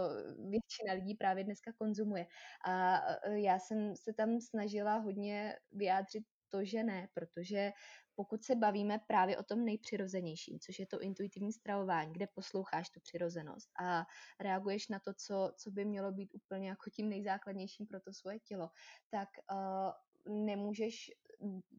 [0.49, 2.27] většina lidí právě dneska konzumuje.
[2.65, 7.71] A uh, já jsem se tam snažila hodně vyjádřit to, že ne, protože
[8.19, 12.99] pokud se bavíme právě o tom nejpřirozenějším, což je to intuitivní stravování, kde posloucháš tu
[12.99, 14.05] přirozenost a
[14.39, 18.39] reaguješ na to, co, co by mělo být úplně jako tím nejzákladnějším pro to svoje
[18.39, 18.69] tělo,
[19.09, 19.91] tak uh,
[20.45, 21.11] nemůžeš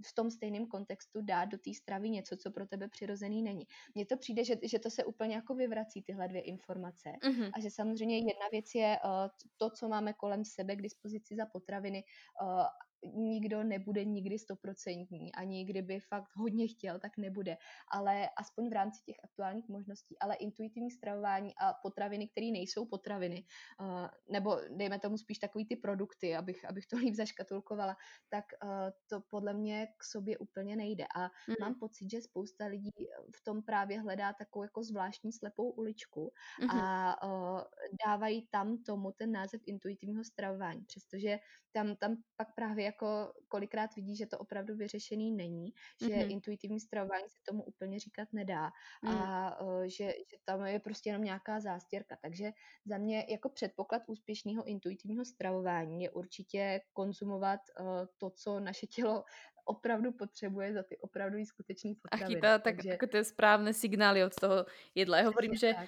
[0.06, 3.66] v tom stejném kontextu dát do té stravy něco, co pro tebe přirozený není.
[3.94, 7.50] Mně to přijde, že, že to se úplně jako vyvrací tyhle dvě informace Mhm.
[7.52, 9.10] a že samozřejmě jedna věc je uh,
[9.56, 12.04] to, co máme kolem sebe k dispozici za potraviny
[12.42, 12.64] uh,
[13.02, 17.56] nikdo nebude nikdy stoprocentní, ani kdyby fakt hodně chtěl, tak nebude.
[17.92, 20.18] Ale aspoň v rámci těch aktuálních možností.
[20.18, 23.44] Ale intuitivní stravování a potraviny, které nejsou potraviny,
[23.80, 27.96] uh, nebo dejme tomu spíš takový ty produkty, abych, abych to líp zaškatulkovala,
[28.28, 28.70] tak uh,
[29.06, 31.04] to podle mě k sobě úplně nejde.
[31.16, 31.54] A mm.
[31.60, 32.90] mám pocit, že spousta lidí
[33.36, 36.32] v tom právě hledá takovou jako zvláštní slepou uličku
[36.62, 36.70] mm.
[36.70, 37.60] a uh,
[38.06, 41.38] dávají tam tomu ten název intuitivního stravování, přestože
[41.72, 46.30] tam, tam pak právě jako kolikrát vidí, že to opravdu vyřešený není, že mm-hmm.
[46.30, 48.70] intuitivní stravování se tomu úplně říkat nedá
[49.02, 49.08] mm.
[49.08, 52.16] a uh, že, že tam je prostě jenom nějaká zástěrka.
[52.22, 52.52] Takže
[52.86, 57.86] za mě jako předpoklad úspěšného intuitivního stravování je určitě konzumovat uh,
[58.18, 59.24] to, co naše tělo
[59.64, 62.24] opravdu potřebuje za ty opravdu skutečný potraviny.
[62.24, 62.88] A chytá tak Takže...
[62.88, 65.18] jako ty správné signály od toho jedla.
[65.18, 65.82] Já hovorím, že uh,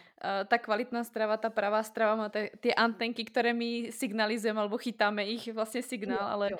[0.46, 2.28] ta kvalitná strava, ta pravá strava má
[2.60, 6.56] ty antenky, které my signalizujeme, alebo chytáme ich vlastně signál, jo, ale jo.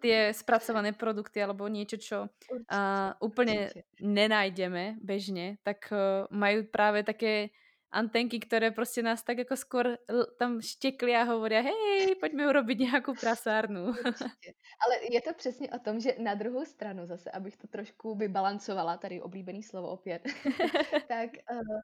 [0.00, 7.02] ty zpracované produkty alebo niečo, čo určitě, uh, úplně nenajdeme bežně, tak uh, mají právě
[7.02, 7.48] také
[7.92, 9.96] antenky, které prostě nás tak jako skôr
[10.38, 13.86] tam štěkli a hovoria, hej, pojďme urobit nějakou prasárnu.
[13.86, 14.52] Určitě.
[14.86, 18.96] Ale je to přesně o tom, že na druhou stranu zase, abych to trošku vybalancovala,
[18.96, 20.22] tady oblíbený slovo opět,
[21.08, 21.80] tak uh,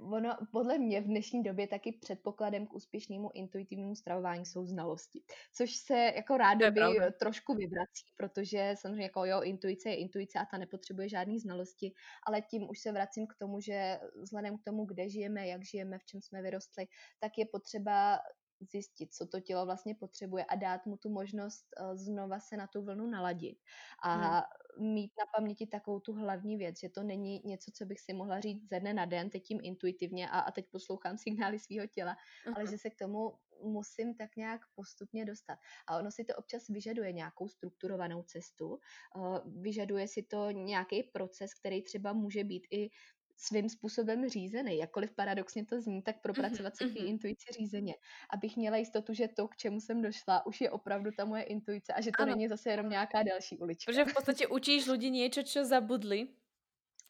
[0.00, 5.22] ono podle mě v dnešní době taky předpokladem k úspěšnému intuitivnímu stravování jsou znalosti.
[5.52, 6.80] Což se jako rádoby
[7.18, 11.92] trošku vyvrací, protože samozřejmě jako jo, intuice je intuice a ta nepotřebuje žádný znalosti,
[12.26, 15.98] ale tím už se vracím k tomu, že vzhledem k tomu, kde žijeme, jak žijeme,
[15.98, 16.86] v čem jsme vyrostli,
[17.20, 18.18] tak je potřeba
[18.60, 22.66] zjistit, co to tělo vlastně potřebuje a dát mu tu možnost uh, znova se na
[22.66, 23.58] tu vlnu naladit
[24.02, 24.94] a hmm.
[24.94, 28.40] mít na paměti takovou tu hlavní věc, že to není něco, co bych si mohla
[28.40, 32.16] říct ze dne na den, teď tím intuitivně a, a teď poslouchám signály svého těla,
[32.46, 32.52] uh-huh.
[32.56, 33.32] ale že se k tomu
[33.62, 35.58] musím tak nějak postupně dostat.
[35.86, 38.68] A ono si to občas vyžaduje nějakou strukturovanou cestu,
[39.16, 42.90] uh, vyžaduje si to nějaký proces, který třeba může být i
[43.36, 44.78] svým způsobem řízený.
[44.78, 47.94] Jakkoliv paradoxně to zní, tak propracovat si ty intuici řízeně.
[48.30, 51.92] Abych měla jistotu, že to, k čemu jsem došla, už je opravdu ta moje intuice
[51.92, 52.32] a že to ano.
[52.32, 53.92] není zase jenom nějaká další ulička.
[53.92, 56.28] Protože v podstatě učíš lidi něco, co zabudli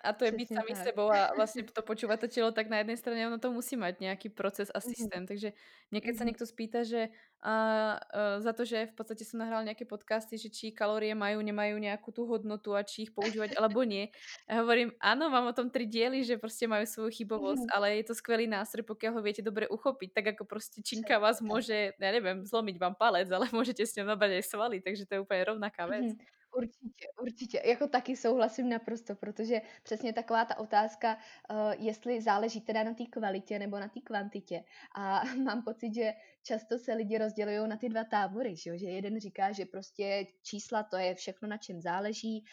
[0.07, 0.85] a to je být sami tak.
[0.87, 4.01] sebou a vlastně to počúvat to tělo, tak na jedné straně ono to musí mít
[4.01, 5.21] nějaký proces a systém.
[5.21, 5.27] Mm.
[5.27, 5.53] Takže
[5.91, 6.19] keď mm.
[6.19, 7.09] se někdo spýta, že
[7.43, 7.53] a,
[7.93, 11.81] a, za to, že v podstatě jsem nahrál nějaké podcasty, že či kalorie mají, nemají
[11.81, 14.09] nějakou tu hodnotu a či ich používat, alebo nie.
[14.49, 17.67] A hovorím, ano, mám o tom tři diely, že prostě mají svou chybovost, mm.
[17.75, 20.13] ale je to skvělý nástroj, pokud ho viete dobre uchopiť.
[20.15, 24.07] Tak jako prostě činka vás může, já nevím, zlomiť vám palec, ale můžete s ním
[24.07, 26.05] nabrať aj svaly, takže to je úplně rovnaká věc.
[26.05, 26.19] Mm.
[26.57, 27.63] Určitě, určitě.
[27.65, 31.17] Jako taky souhlasím naprosto, protože přesně taková ta otázka,
[31.51, 34.65] uh, jestli záleží teda na té kvalitě nebo na té kvantitě.
[34.95, 36.13] A mám pocit, že
[36.47, 40.83] často se lidi rozdělují na ty dva tábory, že, že jeden říká, že prostě čísla
[40.83, 42.45] to je všechno, na čem záleží,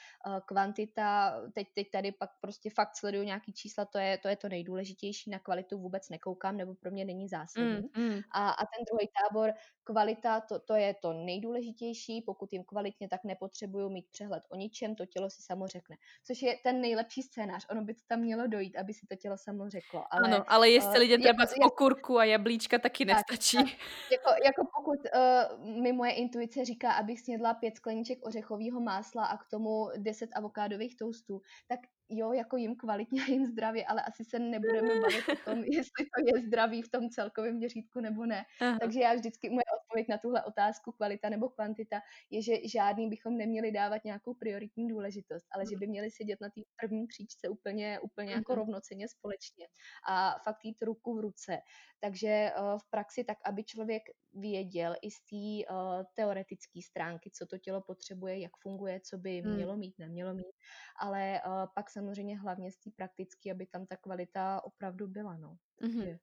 [0.45, 4.49] kvantita, teď, teď tady pak prostě fakt sleduju nějaký čísla, to je, to je to
[4.49, 7.89] nejdůležitější, na kvalitu vůbec nekoukám, nebo pro mě není zásadní.
[7.95, 8.21] Mm, mm.
[8.31, 9.53] A, a ten druhý tábor,
[9.83, 14.95] kvalita, to, to je to nejdůležitější, pokud jim kvalitně, tak nepotřebuju mít přehled o ničem,
[14.95, 15.95] to tělo si samo řekne.
[16.23, 17.65] Což je ten nejlepší scénář.
[17.69, 20.03] Ono by to tam mělo dojít, aby si to tělo samo řeklo.
[20.11, 23.57] Ale, ano, ale jestli uh, lidé třeba jako, okurku a jablíčka taky tak, nestačí.
[23.57, 23.67] Tak,
[24.11, 29.37] jako, jako pokud uh, mi moje intuice říká, abych snědla pět skleniček ořechového másla a
[29.37, 31.79] k tomu deset avokádových toastů, tak
[32.09, 36.03] jo, jako jim kvalitně a jim zdravě, ale asi se nebudeme bavit o tom, jestli
[36.05, 38.43] to je zdraví v tom celkovém měřítku nebo ne.
[38.61, 38.77] Aha.
[38.81, 41.99] Takže já vždycky, moje odpověď na tuhle otázku, kvalita nebo kvantita,
[42.29, 46.47] je, že žádný bychom neměli dávat nějakou prioritní důležitost, ale že by měli sedět na
[46.49, 48.59] té první příčce úplně, úplně jako Mhm.
[48.59, 49.67] rovnoceně společně
[50.09, 51.57] a fakt jít ruku v ruce.
[51.99, 57.45] Takže uh, v praxi tak, aby člověk věděl i z té uh, teoretické stránky, co
[57.45, 59.55] to tělo potřebuje, jak funguje, co by Hmm.
[59.55, 60.55] mělo mít, nemělo mít,
[60.99, 65.57] ale uh, pak samozřejmě hlavně z té praktické, aby tam ta kvalita opravdu byla, no.
[65.81, 66.01] Mhm.
[66.01, 66.19] Takže, si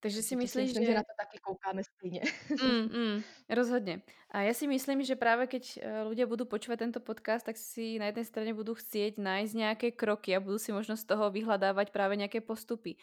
[0.00, 0.90] takže si myslíš, myslím, že...
[0.92, 2.22] že na to taky koukáme stejně.
[2.50, 3.16] Mm, mm,
[3.48, 4.00] rozhodne.
[4.30, 5.78] A ja si myslím, že práve keď e,
[6.08, 10.32] ľudia budú počúvať tento podcast, tak si na jednej strane budú chcieť nájsť nejaké kroky
[10.32, 12.96] a budú si možno z toho vyhľadávať práve nejaké postupy.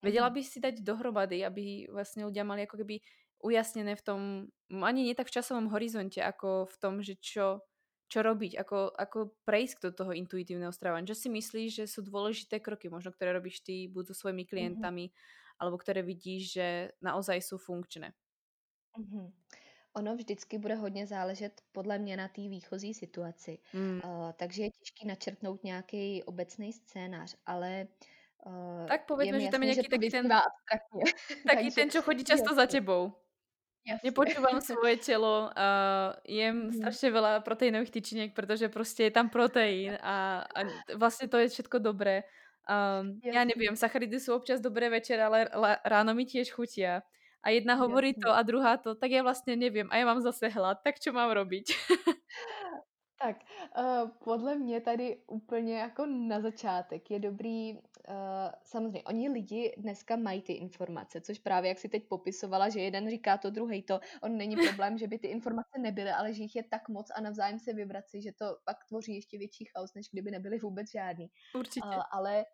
[0.00, 0.34] Vedela Mhm.
[0.38, 3.02] by si dať dohromady, aby vlastne ľudia mali ako keby
[3.44, 4.20] ujasnené v tom,
[4.72, 7.60] ani nie tak v časovom horizonte, ako v tom, že čo,
[8.08, 11.12] čo robiť, ako, ako prejsť do toho intuitívneho stravovania.
[11.12, 14.50] Čo si myslíš, že sú dôležité kroky, možno ktoré robíš ty, buď so svojimi Mhm.
[14.50, 15.12] klientami,
[15.60, 16.66] alebo ktoré vidíš, že
[17.04, 18.14] naozaj sú funkčné?
[18.98, 19.32] Mhm.
[19.96, 23.58] Ono vždycky bude hodně záležet podle mě na té výchozí situaci.
[23.72, 24.00] Mm.
[24.04, 27.86] Uh, takže je těžký načrtnout nějaký obecný scénář, ale
[28.46, 31.02] uh, Tak mi že tam je to taký ten, abstraktně.
[31.46, 33.12] takže ten, čo chodí často za tebou.
[33.88, 34.06] Jasně.
[34.10, 36.72] Nepočúvam svoje telo, uh, jem Mhm.
[36.78, 40.60] strašne veľa proteínových tyčiniek, pretože proste je tam proteín a, a
[40.96, 42.22] vlastne to je všetko dobré.
[42.68, 45.48] Um, ja Jasně, neviem, sacharidy sú občas dobré večer, ale
[45.84, 47.00] ráno mi tiež chutia.
[47.42, 48.38] A jedna hovorí to jasně.
[48.38, 49.88] a druhá to, tak ja vlastne neviem.
[49.90, 51.72] A ja mám zase hlad, tak čo mám robiť?
[53.22, 53.36] Tak,
[53.78, 57.78] uh, podle mě tady úplně jako na začátek je dobrý,
[58.08, 62.80] uh, samozřejmě, oni lidi dneska mají ty informace, což právě, jak si teď popisovala, že
[62.80, 66.42] jeden říká to, druhý to, on není problém, že by ty informace nebyly, ale že
[66.42, 69.94] jich je tak moc a navzájem se vyvrací, že to pak tvoří ještě větší chaos,
[69.94, 71.30] než kdyby nebyly vůbec žádný.
[71.54, 71.86] Určite.
[71.86, 72.44] Uh, ale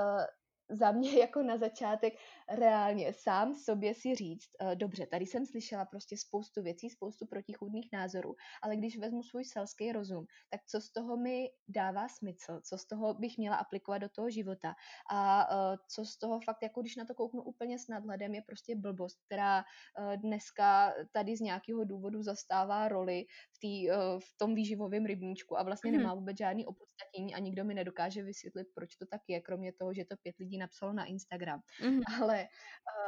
[0.00, 0.24] uh,
[0.70, 2.14] za mě jako na začátek
[2.48, 7.88] reálně sám sobě si říct, uh, dobře, tady jsem slyšela prostě spoustu věcí, spoustu protichůdných
[7.92, 12.78] názorů, ale když vezmu svůj selský rozum, tak co z toho mi dává smysl, co
[12.78, 14.74] z toho bych měla aplikovat do toho života
[15.10, 18.42] a uh, co z toho fakt, jako když na to kouknu úplně s nadhledem, je
[18.42, 19.64] prostě blbost, která
[19.98, 23.88] uh, dneska tady z nějakého důvodu zastává roli v, tý,
[24.18, 25.98] v tom výživovém rybníčku a vlastně Mhm.
[26.02, 29.94] nemá vůbec žádný opodstatnění a nikdo mi nedokáže vysvětlit, proč to tak je, kromě toho,
[29.94, 31.62] že to pět lidí napsalo na Instagram.
[31.82, 32.00] Mhm.
[32.22, 32.48] Ale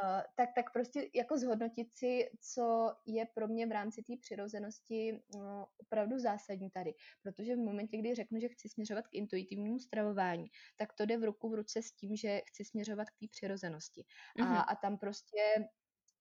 [0.03, 5.21] uh, tak, tak prostě jako zhodnotit si, co je pro mě v rámci té přirozenosti
[5.35, 6.93] uh, opravdu zásadní tady.
[7.23, 10.47] Protože v momentě, kdy řeknu, že chci směřovat k intuitivnímu stravování,
[10.77, 14.05] tak to jde v ruku v ruce s tím, že chci směřovat k té přirozenosti.
[14.37, 14.47] Mhm.
[14.47, 15.67] A, a tam prostě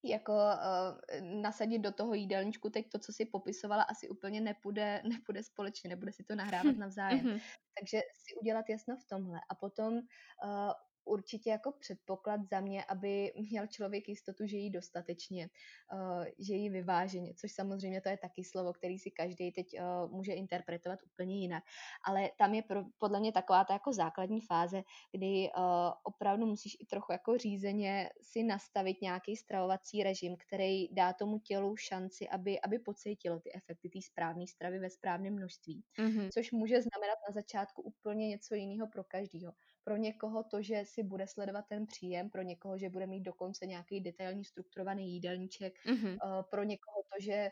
[0.04, 5.42] jako uh, nasadit do toho jídelníčku teď to, co si popisovala, asi úplně nepůjde, nepůjde
[5.42, 7.26] společně, nebude si to nahrávat navzájem.
[7.26, 7.38] Mhm.
[7.80, 9.40] Takže si udělat jasno v tomhle.
[9.50, 10.72] A potom uh,
[11.04, 15.48] určitě jako předpoklad za mě, aby měl člověk jistotu, že jí dostatečně,
[15.92, 20.12] uh, že jí vyváženě, což samozřejmě to je taky slovo, který si každý teď uh,
[20.12, 21.64] může interpretovat úplně jinak.
[22.04, 22.62] Ale tam je
[22.98, 24.82] podle mě taková ta jako základní fáze,
[25.12, 25.62] kdy uh,
[26.02, 31.76] opravdu musíš i trochu jako řízeně si nastavit nějaký stravovací režim, který dá tomu tělu
[31.76, 36.30] šanci, aby, aby pocítilo ty efekty té správné stravy ve správném množství Mhm.
[36.32, 39.52] což může znamenat na začátku úplně něco jiného pro každýho.
[39.84, 43.66] Pro někoho to, že si bude sledovat ten příjem, pro někoho, že bude mít dokonce
[43.66, 46.20] nějaký detailní strukturovaný jídelníček, Mhm.
[46.24, 47.50] uh, pro někoho to, že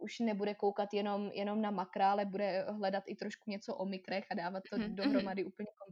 [0.00, 4.24] už nebude koukat jenom, jenom na makra, ale bude hledat i trošku něco o mikrech
[4.30, 5.85] a dávat to Mhm, dohromady úplně komplexně.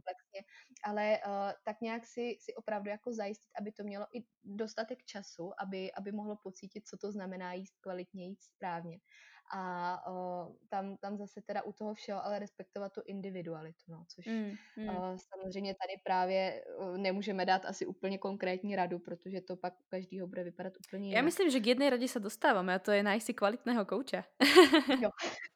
[0.85, 5.51] Ale uh, tak nějak si, si opravdu jako zajistit, aby to mělo i dostatek času,
[5.57, 8.99] aby, aby mohlo pocítit, co to znamená jíst kvalitně, jíst správně.
[9.53, 14.25] A uh, tam, tam zase teda u toho všeho ale respektovat tu individualitu, no, což
[14.25, 14.89] Mm, mm.
[14.89, 19.83] uh, samozřejmě tady právě uh, nemůžeme dát asi úplně konkrétní radu, protože to pak u
[19.87, 21.25] každého bude vypadat úplně jinak.
[21.25, 24.25] myslím, že k jednej rade sa dostávame a to je nájsť si kvalitného kouča.
[25.01, 25.09] Jo.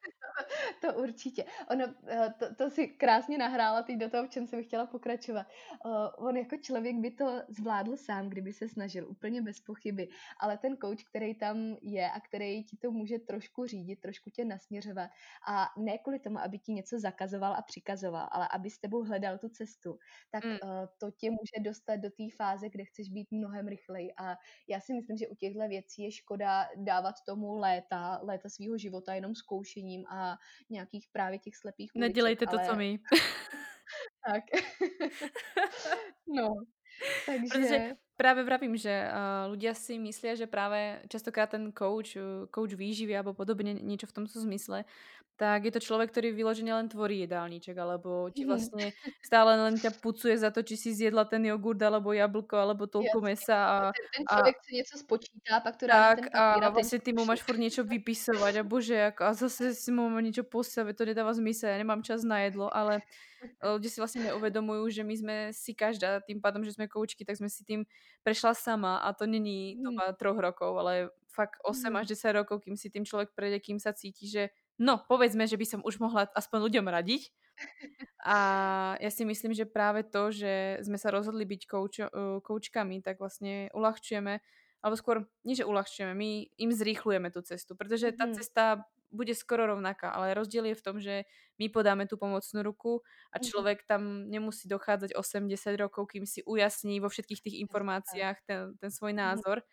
[0.81, 1.45] to určitě.
[1.71, 5.47] Ono, eh, to, to si krásně nahrála teď do toho, v čem jsem chtěla pokračovat.
[5.85, 10.07] Uh, on jako člověk by to zvládl sám, kdyby se snažil, úplně bez pochyby.
[10.39, 14.45] Ale ten coach, který tam je a který ti to může trošku řídit, trošku tě
[14.45, 15.09] nasměřovat
[15.47, 19.37] a ne kvůli tomu, aby ti něco zakazoval a přikazoval, ale aby s tebou hledal
[19.37, 19.97] tu cestu,
[20.31, 20.57] tak Mm.
[20.97, 24.13] to tě může dostat do té fáze, kde chceš být mnohem rychleji.
[24.17, 24.35] A
[24.67, 29.13] já si myslím, že u těchto věcí je škoda dávat tomu léta, léta svého života
[29.13, 30.37] jenom zkoušením a
[30.69, 32.99] nějakých právě těch slepých uliček, Nedělejte to, ale co my.
[34.27, 34.43] tak.
[36.27, 36.55] no,
[37.25, 42.51] Protože takže Práve vravím, že uh, ľudia si myslia, že práve častokrát ten coach, uh,
[42.51, 44.83] coach výživy alebo podobne niečo v tomto zmysle,
[45.39, 48.91] tak je to človek, ktorý vyložene len tvorí jedálniček, alebo ti vlastne
[49.23, 53.23] stále len ťa pucuje za to, či si zjedla ten jogurt, alebo jablko, alebo toľko
[53.23, 56.31] mesa a, Ten ten a člověk si něco spočítá, pak to dá na ten tak
[56.35, 59.71] papír a vlastne ti ty mu máš furt niečo vypisovať a bože, ako, a zase
[59.71, 62.99] si mu mám niečo posielať, to nedáva zmysel, ja nemám čas na jedlo, ale
[63.79, 67.39] ľudia si vlastne neuvedomujú, že my sme si každá, tým pádom, že sme koučky, tak
[67.39, 67.87] sme si tým
[68.23, 69.99] prešla sama a to není Mhm.
[69.99, 71.99] doba troch rokov, ale fakt 8 Mhm.
[71.99, 74.49] až 10 rokov, kým si tým človek prejde, kým sa cíti, že
[74.79, 77.31] no, povedzme, že by som už mohla aspoň ľuďom radiť.
[78.23, 78.37] A
[78.99, 83.19] ja si myslím, že práve to, že sme sa rozhodli byť koučo, uh, koučkami, tak
[83.23, 84.43] vlastne uľahčujeme,
[84.83, 86.29] alebo skôr, nie že uľahčujeme, my
[86.59, 88.31] im zrýchlujeme tú cestu, pretože tá Mhm.
[88.31, 91.25] cesta bude skoro rovnaká, ale rozdiel je v tom, že
[91.59, 93.01] my podáme tú pomocnú ruku
[93.33, 93.49] a Mhm.
[93.49, 98.91] človek tam nemusí dochádzať 8-10 rokov, kým si ujasní vo všetkých tých informáciách ten, ten
[98.93, 99.41] svoj Mhm.
[99.41, 99.65] názor.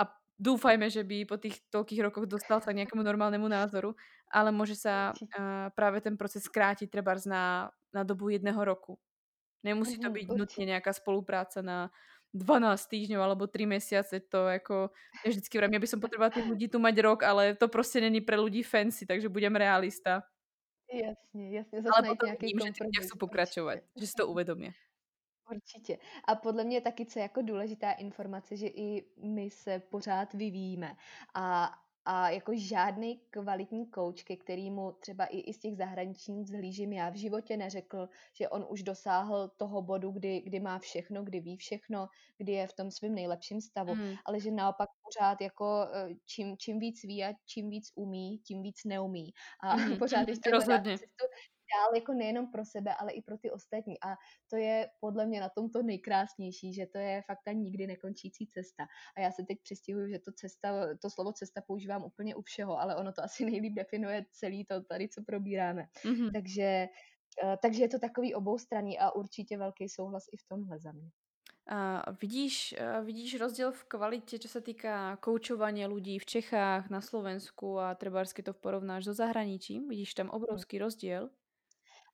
[0.00, 0.08] A
[0.40, 3.94] dúfajme, že by po tých toľkých rokoch dostal sa k nejakému normálnemu názoru,
[4.32, 5.36] ale môže sa Určitě.
[5.36, 8.98] uh, práve ten proces skrátiť trebárs na, na dobu jedného roku.
[9.62, 10.14] Nemusí to Mhm.
[10.14, 11.90] byť nutne nejaká spolupráca na
[12.34, 14.88] 12 týždňov alebo 3 mesiace, to ako,
[15.24, 18.00] ja vždycky vravím, ja by som potrebovala tých ľudí tu mať rok, ale to proste
[18.00, 20.24] není pre ľudí fancy, takže budem realista.
[20.92, 24.00] Jasně, jasně, Ale potom nějaký vidím, že chcú pokračovať, určitě.
[24.00, 24.72] že si to uvedomia.
[25.50, 25.98] Určitě.
[26.28, 30.96] A podle mě taky, co je jako důležitá informace, že i my se pořád vyvíjíme.
[31.34, 31.72] A,
[32.04, 37.10] a jako žádný kvalitní kouč, ke kterému třeba i, i z těch zahraničních zhlížím já
[37.10, 41.56] v životě neřekl, že on už dosáhl toho bodu, kdy, kdy má všechno, kdy ví
[41.56, 44.14] všechno, kdy je v tom svém nejlepším stavu, Mm.
[44.24, 48.62] ale že naopak pořád jako eh, čím, čím víc ví a čím víc umí, tím
[48.62, 49.32] víc neumí.
[49.62, 50.50] A Mhm, pořád ještě
[50.98, 51.24] cestu
[51.76, 53.96] dál jako nejenom pro sebe, ale i pro ty ostatní.
[54.02, 54.16] A
[54.50, 58.46] to je podle mě na tom to nejkrásnější, že to je fakt ta nikdy nekončící
[58.46, 58.86] cesta.
[59.16, 62.80] A já se teď přistihuju, že to cesta, to slovo cesta používám úplně u všeho,
[62.80, 65.86] ale ono to asi nejlíp definuje celý to tady, co probíráme.
[66.04, 66.30] Mhm.
[66.32, 66.88] Takže,
[67.44, 71.10] eh, takže je to takový oboustranný a určitě velký souhlas i v tomhle za mě.
[71.66, 76.98] A vidíš, a vidíš rozdiel v kvalite, čo sa týka koučovania ľudí v Čechách, na
[76.98, 79.86] Slovensku a keď to porovnáš so zahraničím?
[79.86, 81.30] Vidíš tam obrovský rozdiel?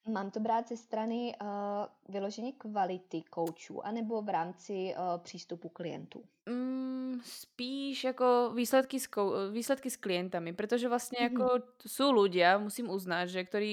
[0.06, 1.46] Mám to brát ze strany uh,
[2.08, 6.24] vyloženě kvality koučů, anebo v rámci uh, přístupu klientů?
[6.48, 11.28] Mm, spíš ako výsledky s, kou- výsledky s klientami, pretože vlastne Mhm.
[11.28, 13.72] ako sú ľudia, musím uznať, že ktorí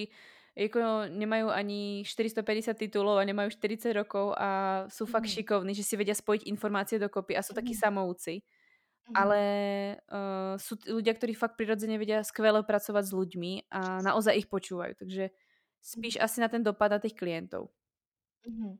[0.55, 5.31] ako nemajú ani 450 titulov a nemajú 40 rokov a sú fakt Mhm.
[5.31, 7.75] šikovní, že si vedia spojiť informácie dokopy a sú takí Mhm.
[7.75, 8.43] samouci.
[9.09, 9.15] Mhm.
[9.15, 9.41] Ale
[10.11, 14.47] uh, sú t- ľudia, ktorí fakt prirodzene vedia skvele pracovať s ľuďmi a naozaj ich
[14.51, 14.95] počúvajú.
[14.99, 15.31] Takže
[15.85, 16.23] spíš Mhm.
[16.23, 17.69] asi na ten dopad na tých klientov.
[18.47, 18.77] Mhm.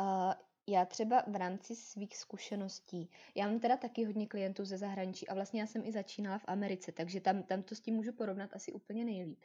[0.00, 0.32] Uh,
[0.66, 5.34] já třeba v rámci svých zkušeností, já mám teda taky hodně klientů ze zahraničí a
[5.34, 8.50] vlastně já jsem i začínala v Americe, takže tam, tam to s tím můžu porovnat
[8.54, 9.40] asi úplně nejlíp.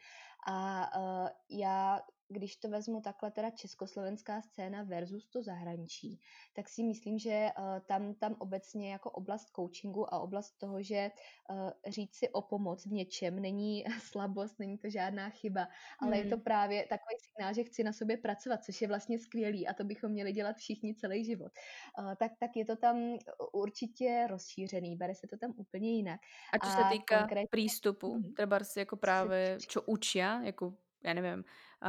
[0.47, 6.19] A uh, já, když to vezmu takhle teda československá scéna versus to zahraničí,
[6.53, 11.11] tak si myslím, že uh, tam, tam obecně jako oblast coachingu a oblast toho, že
[11.49, 15.67] uh, říct si o pomoc v něčem není slabost, není to žádná chyba,
[15.99, 16.43] ale je to Hmm.
[16.43, 20.11] právě takový signál, že chci na sobě pracovat, což je vlastně skvělý a to bychom
[20.11, 21.51] měli dělat všichni celý život.
[21.99, 23.17] Uh, tak, tak je to tam
[23.53, 26.19] určitě rozšířený, bere se to tam úplně jinak.
[26.53, 28.33] A čo sa A týka konkrétně, prístupu, Mhm.
[28.33, 29.81] trebárs ako co se práve, týče čo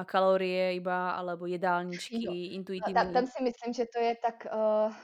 [0.07, 1.47] kalórie iba, alebo
[2.11, 2.30] Jo.
[2.30, 2.55] jedálničky,
[2.86, 4.95] A tam, intuitívny tam si myslím, že to je tak uh,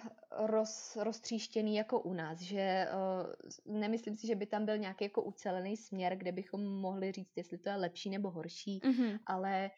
[0.47, 2.89] roz, roztříštěný jako u nás, že
[3.67, 7.33] uh, nemyslím si, že by tam byl nějaký jako ucelený směr, kde bychom mohli říct,
[7.37, 9.19] jestli to je lepší nebo horší, Mhm.
[9.27, 9.71] ale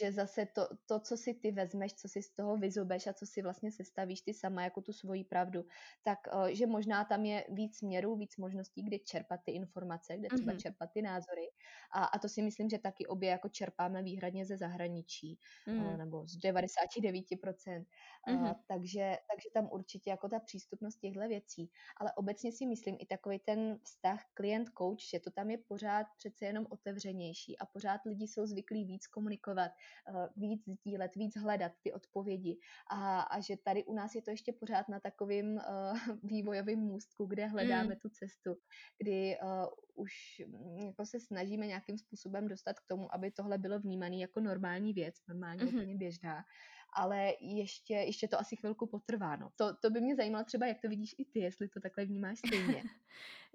[0.00, 3.26] že zase to, to, co si ty vezmeš, co si z toho vyzobeš a co
[3.26, 5.64] si vlastně sestavíš ty sama jako tu svoji pravdu,
[6.02, 10.30] tak uh, že možná tam je víc směrů, víc možností, kde čerpat ty informace, kde
[10.30, 10.58] třeba Mhm.
[10.58, 11.46] čerpat ty názory.
[11.94, 15.98] A, a to si myslím, že taky obě jako čerpáme výhradně ze zahraničí, Mhm.
[15.98, 17.86] nebo z 99%.
[18.28, 18.54] Uh, Mhm.
[18.68, 21.70] takže, takže tam určitě jako ta přístupnost těchto věcí.
[21.96, 26.44] Ale obecně si myslím i takový ten vztah klient-coach, že to tam je pořád přece
[26.46, 29.71] jenom otevřenější a pořád lidi jsou zvyklí víc komunikovat,
[30.10, 32.58] uh, víc sdílet, víc hledat ty odpovědi.
[32.90, 37.26] A, a že tady u nás je to ještě pořád na takovým uh, vývojovém můstku,
[37.26, 38.00] kde hledáme Mm.
[38.00, 38.56] tu cestu,
[38.98, 39.48] kdy uh,
[39.94, 40.12] už
[40.46, 44.92] mm, jako se snažíme nějakým způsobem dostat k tomu, aby tohle bylo vnímané jako normální
[44.92, 45.80] věc, normálně mm-hmm.
[45.82, 46.44] úplně běžná
[46.92, 49.36] ale ještě, ještě to asi chvilku potrvá.
[49.36, 49.48] No.
[49.56, 52.38] To, to by mě zajímalo třeba, jak to vidíš i ty, jestli to takhle vnímáš
[52.38, 52.82] stejně.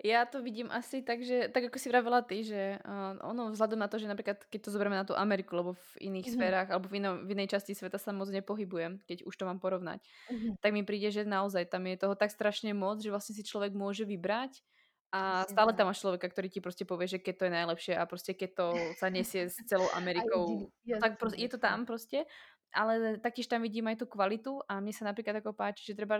[0.03, 3.81] Já to vidím asi tak, že tak ako si vravela ty, že uh, ono vzhľadom
[3.81, 6.37] na to, že napríklad keď to zoberieme na tú Ameriku, lebo v iných mm-hmm.
[6.37, 9.57] sférach alebo v, ino, v inej časti sveta sa moc nepohybujem, keď už to mám
[9.57, 9.97] porovnať,
[10.29, 10.61] mm-hmm.
[10.61, 13.73] tak mi príde, že naozaj tam je toho tak strašne moc, že vlastne si človek
[13.73, 14.61] môže vybrať
[15.07, 18.03] a stále tam máš človeka, ktorý ti proste povie, že keď to je najlepšie a
[18.03, 18.65] proste keď to
[18.99, 20.67] sa nesie s celou Amerikou,
[20.99, 22.27] tak proste, je to tam proste
[22.73, 26.19] ale taktiež tam vidím aj tú kvalitu a mne sa napríklad ako páči, že treba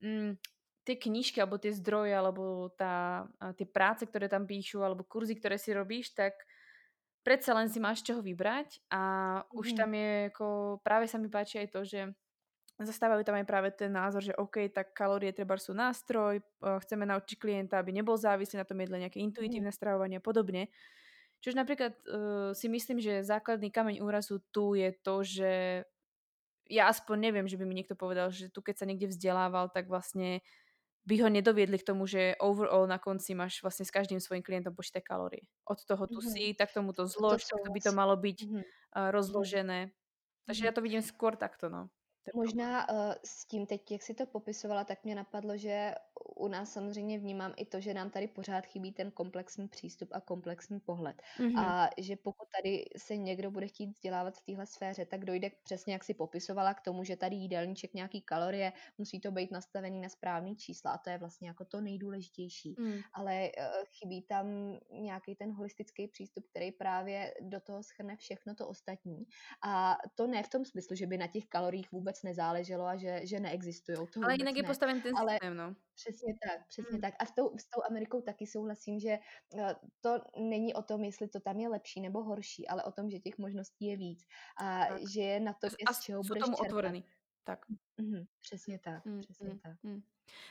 [0.00, 0.36] mm,
[0.84, 3.26] tie knižky alebo tie zdroje alebo tá,
[3.56, 6.34] tie práce, ktoré tam píšu alebo kurzy, ktoré si robíš, tak
[7.20, 9.02] predsa len si máš čoho vybrať a
[9.44, 9.56] mm.
[9.56, 9.76] už mhm.
[9.76, 10.46] tam je ako,
[10.80, 12.00] práve sa mi páči aj to, že
[12.80, 17.36] zastávajú tam aj práve ten názor, že OK, tak kalórie treba sú nástroj, chceme naučiť
[17.36, 19.76] klienta, aby nebol závislý na tom jedle, nejaké intuitívne mm.
[19.76, 20.72] stravovanie a podobne.
[21.40, 25.82] Čož napríklad uh, si myslím, že základný kameň úrazu tu je to, že
[26.70, 29.88] ja aspoň neviem, že by mi niekto povedal, že tu keď sa niekde vzdelával, tak
[29.88, 30.44] vlastne
[31.08, 34.76] by ho nedoviedli k tomu, že overall na konci máš vlastne s každým svojim klientom
[34.76, 35.48] počítaj kalórie.
[35.64, 36.32] Od toho tu mm-hmm.
[36.36, 38.62] si, tak tomu to zlož, to tak by to malo byť mm-hmm.
[38.62, 39.90] uh, rozložené.
[40.44, 40.68] Takže mm-hmm.
[40.68, 41.88] ja to vidím skôr takto, no.
[42.36, 45.94] Možná uh, s tím teď, jak si to popisovala, tak mě napadlo, že
[46.24, 50.20] u nás samozřejmě vnímám i to, že nám tady pořád chybí ten komplexní přístup a
[50.20, 51.22] komplexní pohled.
[51.38, 51.58] Mm-hmm.
[51.58, 55.92] A že pokud tady se někdo bude chtít vzdělávat v téhle sféře, tak dojde přesně,
[55.92, 60.08] jak si popisovala, k tomu, že tady jídelníček nějaký kalorie, musí to být nastavený na
[60.08, 62.74] správný čísla a to je vlastně jako to nejdůležitější.
[62.78, 63.00] Mm.
[63.12, 63.64] Ale uh,
[63.98, 64.46] chybí tam
[64.90, 69.26] nějaký ten holistický přístup, který právě do toho schrne všechno to ostatní.
[69.62, 73.20] A to ne v tom smyslu, že by na těch kaloriích vůbec nezáleželo a že,
[73.24, 73.98] že neexistují.
[74.24, 75.74] Ale jinak je postaven ten Ale systém, no.
[76.00, 77.00] Přesně tak, přesně hmm.
[77.00, 77.14] tak.
[77.18, 79.18] A s tou, s tou Amerikou taky souhlasím, že
[79.58, 83.10] eh, to není o tom, jestli to tam je lepší nebo horší, ale o tom,
[83.10, 84.20] že těch možností je víc
[84.60, 85.08] a tak.
[85.08, 86.66] že je na to, z čeho budeš tomu čerpat.
[86.66, 87.04] otvorený.
[87.44, 87.66] Tak.
[88.00, 89.76] Mm, přesně tak, mm, přesně mm, tak.
[89.82, 90.02] Mm.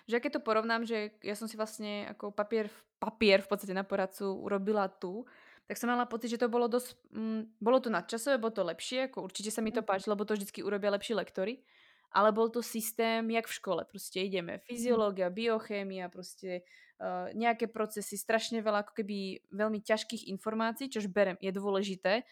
[0.08, 2.68] Že keď to porovnám, že ja som si vlastne ako papier,
[3.00, 5.24] papier v podstate na poradcu urobila tu,
[5.72, 9.08] tak som mala pocit, že to bolo dosť, mm, bolo to nadčasové, bolo to lepšie,
[9.08, 9.88] ako určite sa mi to mm.
[9.88, 11.64] páči, lebo to vždycky urobia lepší lektory
[12.10, 13.82] ale bol to systém, jak v škole.
[13.86, 14.62] Proste ideme mhm.
[14.66, 16.66] fyziológia, biochémia, proste
[17.02, 22.26] uh, nejaké procesy, strašne veľa ako keby veľmi ťažkých informácií, čož berem, je dôležité,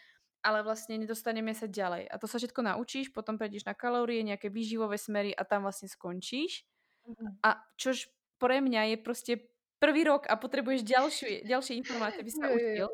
[0.45, 2.07] ale vlastne nedostaneme sa ďalej.
[2.07, 5.89] A to sa všetko naučíš, potom prejdeš na kalórie, nejaké výživové smery a tam vlastne
[5.89, 6.63] skončíš.
[7.03, 7.41] Mm.
[7.41, 8.07] A čož
[8.37, 9.33] pre mňa je proste
[9.77, 12.89] prvý rok a potrebuješ ďalšie, ďalšie informácie, aby sa učil.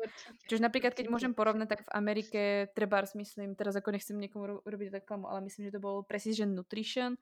[0.48, 2.40] Čiže napríklad, keď môžem porovnať, tak v Amerike,
[2.76, 7.16] trebárs myslím, teraz ako nechcem niekomu robiť reklamu, ale myslím, že to bolo Precision Nutrition,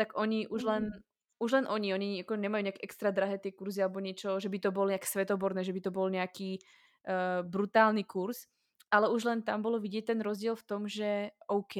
[0.00, 1.44] tak oni už len mm.
[1.44, 4.58] už len oni, oni ako nemajú nejak extra drahé tie kurzy alebo niečo, že by
[4.62, 6.56] to bol nejak svetoborné, že by to bol nejaký
[7.04, 8.48] uh, brutálny kurz,
[8.88, 11.76] ale už len tam bolo vidieť ten rozdiel v tom, že OK,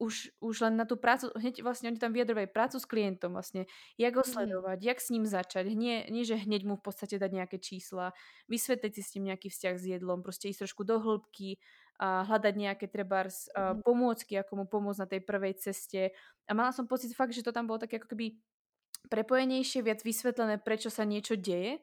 [0.00, 3.68] už, už len na tú prácu, hneď vlastne oni tam vyjadrovajú prácu s klientom vlastne,
[4.00, 4.32] jak ho mhm.
[4.32, 4.86] sledovať, mm.
[4.88, 8.16] jak s ním začať, nie, nie že hneď mu v podstate dať nejaké čísla,
[8.48, 11.60] vysvetliť si s ním nejaký vzťah s jedlom, proste ísť trošku do hĺbky
[12.00, 13.84] a hľadať nejaké trebárs mm.
[13.84, 16.16] pomôcky, ako mu pomôcť na tej prvej ceste
[16.48, 18.40] a mala som pocit fakt, že to tam bolo také ako keby
[19.12, 21.80] prepojenejšie, viac vysvetlené, prečo sa niečo deje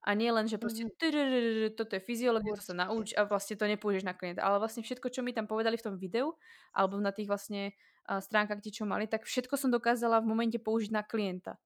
[0.00, 1.76] a nie len, že proste mhm.
[1.76, 4.40] toto je fyziológia, to sa nauč a vlastne to nepôjdeš na klienta.
[4.40, 6.32] Ale vlastne všetko, čo mi tam povedali v tom videu,
[6.72, 7.76] alebo na tých vlastne
[8.08, 11.60] stránkach, kde čo mali, tak všetko som dokázala v momente použiť na klienta.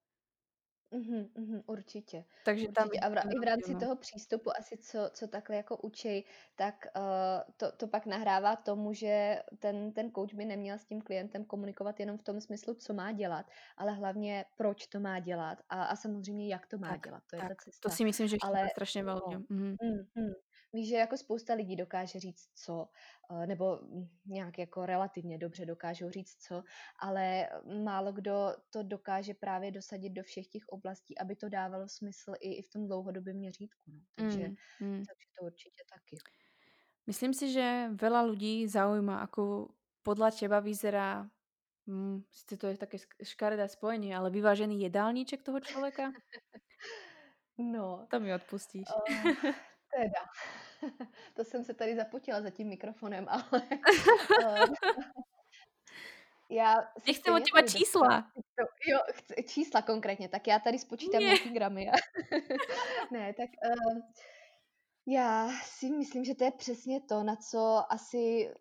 [0.95, 2.25] Mhm, mhm, určitě.
[2.45, 2.99] Takže tam určitě.
[2.99, 3.79] A v, i v rámci no.
[3.79, 6.23] toho přístupu asi, co, co takhle jako učej,
[6.55, 11.01] tak uh, to, to pak nahrává tomu, že ten, ten coach by neměl s tím
[11.01, 13.45] klientem komunikovat jenom v tom smyslu, co má dělat,
[13.77, 17.23] ale hlavně proč to má dělat a, a samozřejmě jak to má tak, dělat.
[17.29, 17.89] To tak, je ta cesta.
[17.89, 19.35] To si myslím, že ale, strašně velmi.
[19.35, 19.75] No, mm,
[20.15, 20.33] mm,
[20.75, 22.89] Víš, že jako spousta lidí dokáže říct co,
[23.31, 23.79] eh, nebo
[24.25, 26.63] nějak jako relativně dobře dokážou říct co,
[26.99, 27.49] ale
[27.83, 32.53] málo kdo to dokáže právě dosadit do všech těch oblastí, aby to dávalo smysl i,
[32.53, 33.91] i v tom dlouhodobém měřítku.
[33.91, 33.99] No.
[34.15, 35.03] Takže, mm, mm.
[35.05, 36.17] takže to určitě taky.
[37.05, 39.69] Myslím si, že veľa ľudí zaujíma, ako
[40.01, 41.29] podľa teba vyzerá,
[41.85, 46.09] hm, sice to je také škaredé spojenie, ale vyvážený jedálníček toho človeka?
[47.57, 48.07] No.
[48.11, 48.83] To mi odpustíš.
[48.83, 49.05] Uh,
[49.95, 50.21] teda.
[51.33, 53.61] to jsem se tady zapotila za tím mikrofonem, ale...
[54.45, 54.65] Eh,
[56.49, 58.31] já Nechci od těma čísla.
[58.87, 61.91] Jo, chci, čísla konkrétně, tak já tady spočítám nějaký gramy.
[63.11, 63.99] ne, tak uh,
[65.07, 68.51] já si myslím, že to je přesně to, na co asi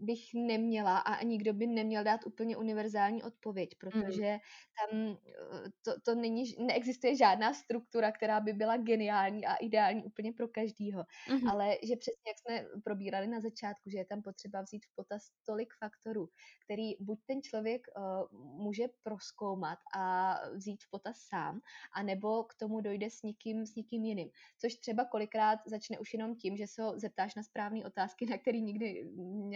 [0.00, 3.78] bych neměla a nikdo by neměl dát úplně univerzální odpověď, Mm.
[4.02, 4.38] protože
[4.78, 10.32] tam eh, to, to není, neexistuje žádná struktura, která by byla geniální a ideální úplně
[10.32, 11.04] pro každýho.
[11.30, 11.48] Mhm.
[11.48, 15.22] Ale že přesně jak jsme probírali na začátku, že je tam potřeba vzít v potaz
[15.46, 16.28] tolik faktorů,
[16.64, 21.60] který buď ten člověk uh, může proskoumat a vzít v potaz sám,
[21.94, 24.30] anebo k tomu dojde s někým, s někým jiným.
[24.60, 28.38] Což třeba kolikrát začne už jenom tím, že se ho zeptáš na správné otázky, na
[28.38, 29.04] který nikdy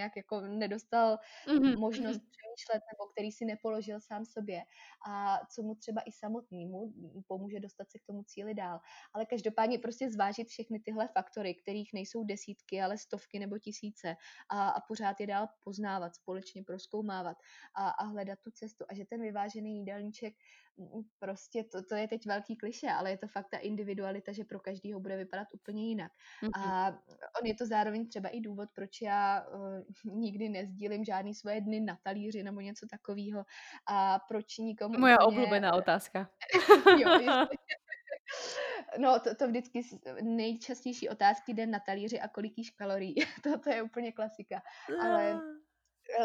[0.00, 1.76] nějak jako nedostal Mhm.
[1.78, 2.30] možnost Mhm.
[2.30, 4.62] přemýšlet nebo který si nepoložil sám sobě
[5.08, 6.92] a co mu třeba i samotnému
[7.26, 8.80] pomůže dostat se k tomu cíli dál.
[9.14, 14.16] Ale každopádně prostě zvážit všechny tyhle faktory, kterých nejsou desítky, ale stovky nebo tisíce
[14.50, 17.36] a, a pořád je dál poznávat, společně proskoumávat
[17.74, 18.84] a, a hledat tu cestu.
[18.88, 20.34] A že ten vyvážený jídelníček
[21.18, 24.60] prostě to, to je teď velký kliše, ale je to fakt ta individualita, že pro
[24.60, 26.12] každýho bude vypadat úplně jinak.
[26.42, 26.50] Mhm.
[26.64, 26.88] A
[27.40, 29.46] on je to zároveň třeba i důvod, proč já
[30.04, 33.44] uh, nikdy nezdílím žádný svoje dny na talíři nebo něco takového
[33.88, 35.26] a proč nikomu Moja úplně...
[35.26, 36.30] oblúbená otázka.
[36.98, 37.46] jo.
[38.98, 39.82] No, to, to vždycky
[40.22, 43.14] nejčastější otázky den na talíři a kolik jíš kalorií.
[43.42, 44.62] to, to je úplně klasika.
[45.02, 45.59] Ale Ah.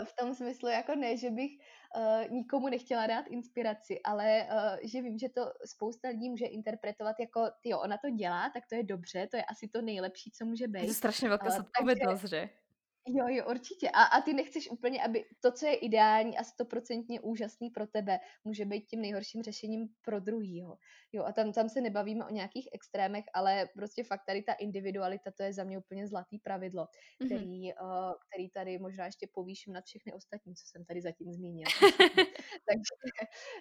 [0.03, 5.01] V tom smyslu jako ne, že bych uh, nikomu nechtěla dát inspiraci, ale uh, že
[5.01, 8.83] vím, že to spousta lidí může interpretovat jako, jo, ona to dělá, tak to je
[8.83, 10.87] dobře, to je asi to nejlepší, co může Je být.
[10.87, 12.49] to strašně velká Uh, zodpovědnost, že?
[13.07, 13.89] Jo, jo, určitě.
[13.89, 18.19] A, a ty nechceš úplně, aby to, co je ideální a stoprocentně úžasný pro tebe,
[18.43, 20.77] může být tím nejhorším řešením pro druhýho.
[21.15, 25.31] Jo, a tam, tam se nebavíme o nějakých extrémech, ale prostě fakt tady ta individualita,
[25.31, 26.87] to je za mě úplně zlatý pravidlo,
[27.19, 27.27] Mhm.
[27.29, 31.71] který, uh, který tady možná ještě povýším nad všechny ostatní, co jsem tady zatím zmínila.
[32.69, 32.93] takže,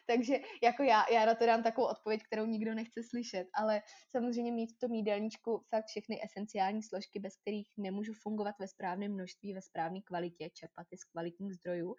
[0.06, 4.52] takže jako já, já na to dám takovou odpověď, kterou nikdo nechce slyšet, ale samozřejmě
[4.52, 9.54] mít v tom jídelníčku fakt všechny esenciální složky, bez kterých nemůžu fungovat ve správném množství,
[9.54, 11.94] ve správné kvalitě, čerpat je z kvalitních zdrojů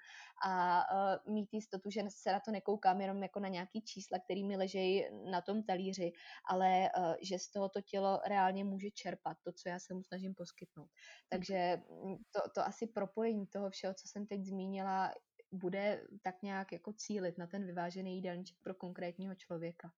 [0.45, 0.81] a
[1.25, 4.57] uh, mít jistotu, že se na to nekoukám jenom jako na nějaký čísla, který mi
[4.57, 6.11] ležejí na tom talíři,
[6.49, 10.03] ale uh, že z toho to tělo reálně může čerpat to, co já se mu
[10.03, 10.89] snažím poskytnout.
[11.29, 15.11] Takže mm, to, to asi propojení toho všeho, co jsem teď zmínila,
[15.51, 19.91] bude tak nějak jako cílit na ten vyvážený jídelníček pro konkrétního člověka.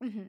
[0.00, 0.28] Mhm.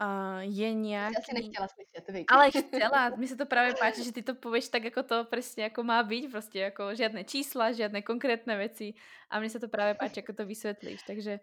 [0.00, 1.16] A je nějaký...
[1.16, 2.26] asi nechtěla slyšet, viď?
[2.32, 5.64] Ale chcela, mi se to právě páči, že ty to povieš tak, jako to presne
[5.68, 8.96] ako má byť, prostě jako žiadne čísla, žiadne konkrétne veci
[9.30, 11.40] a mne sa to práve páči, ako to vysvetlíš, takže...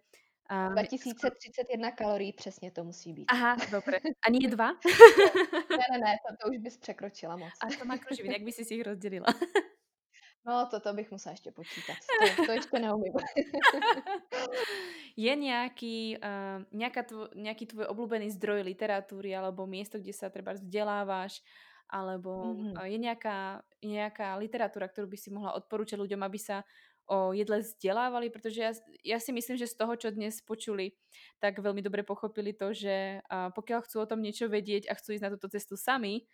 [0.51, 3.25] Um, 2031 kalorií přesně to musí být.
[3.31, 3.97] Aha, dobre.
[4.27, 4.67] A nie dva?
[5.71, 7.51] ne, ne, ne, to, to už bys překročila moc.
[7.63, 9.25] A to má kruživiny, jak by si si ich rozdelila?
[10.47, 11.95] No, to, to bych musela ještě počítat.
[12.37, 13.13] To, to ještě neumím.
[15.17, 20.53] je nejaký, uh, nejaká tvo, nejaký tvoj obľúbený zdroj literatúry alebo miesto, kde sa treba
[20.55, 21.41] vzdelávaš
[21.89, 22.79] alebo Mhm.
[22.79, 23.37] uh, je nejaká,
[23.83, 26.63] nejaká literatúra, ktorú by si mohla odporúčať ľuďom, aby sa
[27.07, 28.71] o jedle vzdelávali, pretože ja,
[29.03, 30.95] ja si myslím, že z toho, čo dnes počuli,
[31.39, 35.23] tak veľmi dobre pochopili to, že pokiaľ chcú o tom niečo vedieť a chcú ísť
[35.23, 36.27] na túto cestu sami,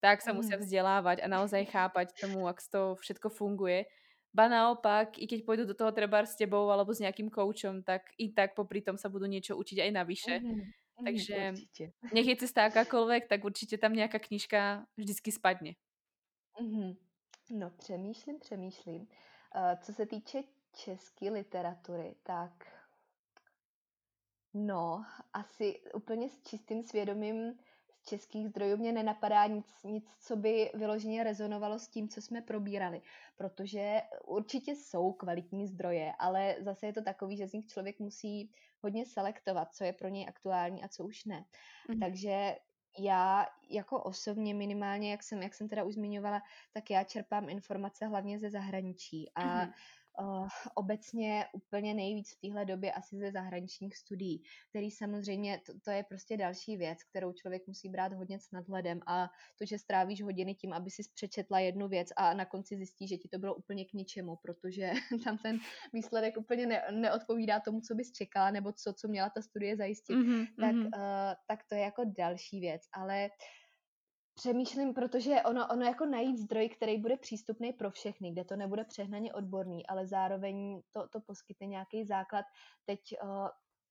[0.00, 0.60] tak sa musia Mhm.
[0.60, 3.88] vzdelávať a naozaj chápať tomu, ak to všetko funguje.
[4.30, 8.12] Ba naopak, i keď pôjdu do toho treba s tebou alebo s nejakým koučom, tak
[8.20, 10.34] i tak popri tom sa budú niečo učiť aj navyše.
[10.40, 10.72] Mhm,
[11.04, 11.92] Takže určitě.
[12.12, 15.76] nech je cesta akákoľvek, tak určite tam nejaká knižka vždycky spadne.
[16.60, 16.96] Mhm.
[17.50, 19.08] No, přemýšlím, přemýšlím.
[19.54, 20.42] Uh, co se týče
[20.72, 22.52] české literatury, tak
[24.54, 27.58] no, asi úplně s čistým svědomím
[28.02, 32.42] z českých zdrojů mě nenapadá nic, nic, co by vyloženě rezonovalo s tím, co jsme
[32.42, 33.02] probírali,
[33.36, 38.52] protože určitě jsou kvalitní zdroje, ale zase je to takový, že z nich člověk musí
[38.82, 41.44] hodně selektovat, co je pro něj aktuální a co už ne.
[41.88, 42.00] Mhm.
[42.00, 42.56] Takže
[42.98, 46.42] já jako osobně minimálně, jak jsem, jak jsem teda už zmiňovala,
[46.72, 49.72] tak já čerpám informace hlavně ze zahraničí a Mhm.
[50.20, 55.90] Uh, obecně úplně nejvíc v téhle době asi ze zahraničních studií, který samozřejmě, to, to
[55.90, 60.22] je prostě další věc, kterou člověk musí brát hodně s nadhledem a to, že strávíš
[60.22, 63.54] hodiny tím, aby si přečetla jednu věc a na konci zjistí, že ti to bylo
[63.54, 64.92] úplně k ničemu, protože
[65.24, 65.58] tam ten
[65.92, 70.18] výsledek úplně ne, neodpovídá tomu, co bys čekala, nebo co, co měla ta studie zajistit
[70.18, 70.86] Mhm, tak, mhm.
[70.86, 70.90] uh,
[71.46, 73.30] tak to je jako další věc, ale
[74.38, 78.84] přemýšlím, protože ono, ono jako najít zdroj, který bude přístupný pro všechny, kde to nebude
[78.84, 82.44] přehnaně odborný, ale zároveň to, to poskytne nějaký základ.
[82.86, 83.48] Teď uh,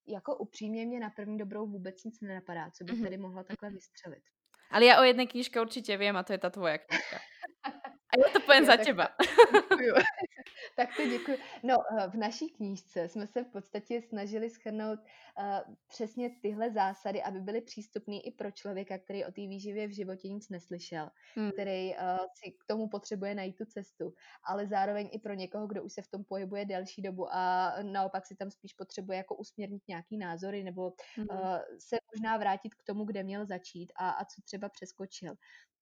[0.08, 3.04] jako upřímně mě na první dobrou vůbec nic nenapadá, co bych Mhm.
[3.04, 4.24] tady mohla takhle vystřelit.
[4.72, 7.18] Ale ja o jednej knižke určite viem a to je tá tvoja knižka.
[8.18, 9.10] Já to poviem jo, za teba.
[9.54, 9.94] děkuju.
[10.76, 11.38] Tak to děkuju.
[11.64, 17.24] No, eh, v naší knížce jsme se v podstatě snažili shrnout uh, přesně tyhle zásady,
[17.24, 21.52] aby byly přístupné i pro člověka, který o té výživě v životě nic neslyšel, hmm.
[21.52, 22.02] který uh,
[22.34, 24.14] si k tomu potřebuje najít tu cestu,
[24.44, 28.26] ale zároveň i pro někoho, kdo už se v tom pohybuje delší dobu a naopak
[28.26, 31.28] si tam spíš potřebuje jako usměrnit nějaký názory nebo hmm.
[31.32, 35.34] uh, se možná vrátit k tomu, kde měl začít a, a co třeba přeskočil.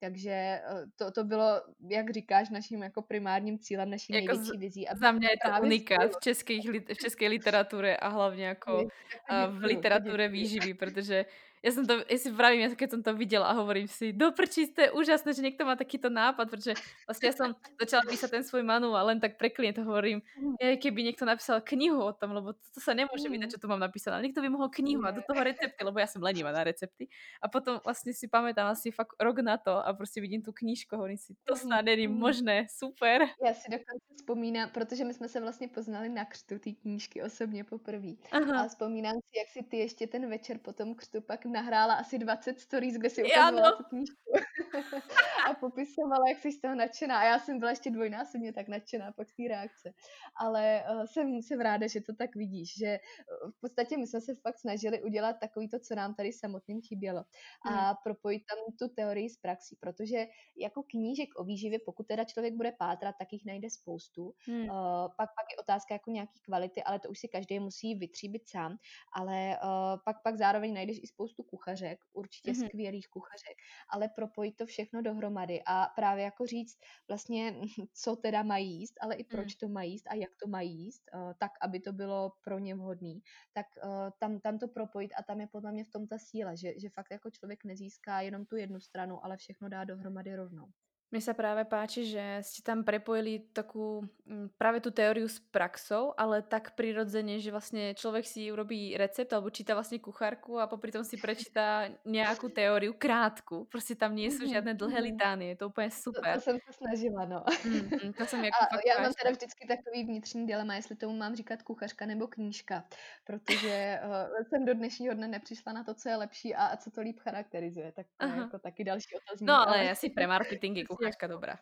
[0.06, 0.62] Takže eh,
[0.96, 4.86] to, to bylo, jak říkáš, naším jako primárním cílem, naší jako největší vizí.
[4.96, 8.88] Za mě je to unikát v, českých, v české literatuře a hlavně jako
[9.30, 11.26] eh, v literatuře výživy, protože
[11.66, 14.30] ja som to, ja si vravím, ja keď som to videla a hovorím si, do
[14.30, 16.78] prčí, to je úžasné, že niekto má takýto nápad, pretože
[17.10, 17.50] vlastne ja som
[17.82, 20.22] začala písať ten svoj manuál len tak pre klient, hovorím,
[20.62, 23.66] je, keby niekto napísal knihu o tom, lebo to, to sa nemôže vydať, čo tu
[23.66, 26.54] mám napísané, ale niekto by mohol knihu a do toho recepty, lebo ja som lenivá
[26.54, 27.10] na recepty.
[27.42, 30.96] A potom vlastne si pamätám asi fakt rok na to a prostě vidím tu knížku,
[30.96, 33.26] hovorím si, to snad není možné, super.
[33.46, 37.64] Já si dokonce vzpomínám, protože my jsme se vlastně poznali na křtu té knížky osobně
[37.64, 38.14] poprvé.
[38.32, 42.20] A vzpomínám si, jak si ty ještě ten večer po tom křtu pak nahrála asi
[42.20, 44.32] 20 stories, kde si ukazovala tu knížku
[45.50, 47.20] a popisovala, jak jsi z toho nadšená.
[47.20, 49.94] A já jsem byla ještě dvojnásobně tak nadšená pak té reakce.
[50.36, 54.22] Ale uh, jsem, jsem ráda, že to tak vidíš, že uh, v podstatě my jsme
[54.22, 57.24] se fakt snažili udělat takový to, co nám tady samotným chybělo.
[57.66, 57.96] A hmm.
[58.04, 60.28] propojit tam tu teorii s praxí, protože
[60.58, 64.34] jako knížek o výživě, pokud teda člověk bude pátrat, tak jich najde spoustu.
[64.48, 64.62] Hmm.
[64.62, 68.50] Uh, pak, pak je otázka jako nějaký kvality, ale to už si každý musí vytříbit
[68.50, 68.78] sám.
[69.14, 72.68] Ale uh, pak, pak zároveň najdeš i spoustu kuchařek, určitě mm-hmm.
[72.68, 73.58] skvělých kuchařek,
[73.90, 76.78] ale propojit to všechno dohromady a právě jako říct
[77.08, 77.56] vlastně,
[77.94, 79.60] co teda mají jíst, ale i proč mm.
[79.60, 82.76] to mají jíst a jak to mají jíst, uh, tak, aby to bylo pro ně
[82.76, 83.22] vhodný,
[83.54, 83.90] tak uh,
[84.20, 86.90] tam, tam to propojit a tam je podle mě v tom ta síla, že, že
[86.90, 90.68] fakt jako člověk nezíská jenom tu jednu stranu, ale všechno dá dohromady rovnou.
[91.16, 96.12] Mne sa práve páči, že ste tam prepojili takú mm, práve tú teóriu s praxou,
[96.20, 100.92] ale tak prirodzene, že vlastne človek si urobí recept alebo číta vlastne kuchárku a popri
[100.92, 103.64] tom si prečíta nejakú teóriu krátku.
[103.72, 105.08] Prostě tam nie sú mhm, žiadne dlhé mhm.
[105.08, 105.48] litánie.
[105.50, 106.34] Je to úplně super.
[106.36, 107.40] To, to jsem se snažila, no.
[107.64, 111.16] Mm, mm, to jsem jako a já mám teda vždycky takový vnitřní dilema, jestli tomu
[111.16, 112.84] mám říkat kuchařka nebo knížka,
[113.24, 116.92] protože uh, jsem do dnešního dne nepřišla na to, co je lepší a, a co
[116.92, 117.92] to líp charakterizuje.
[117.92, 119.48] Tak to je jako taky další otazník.
[119.48, 121.56] No ale, ale asi pre marketing je kuchařka dobrá.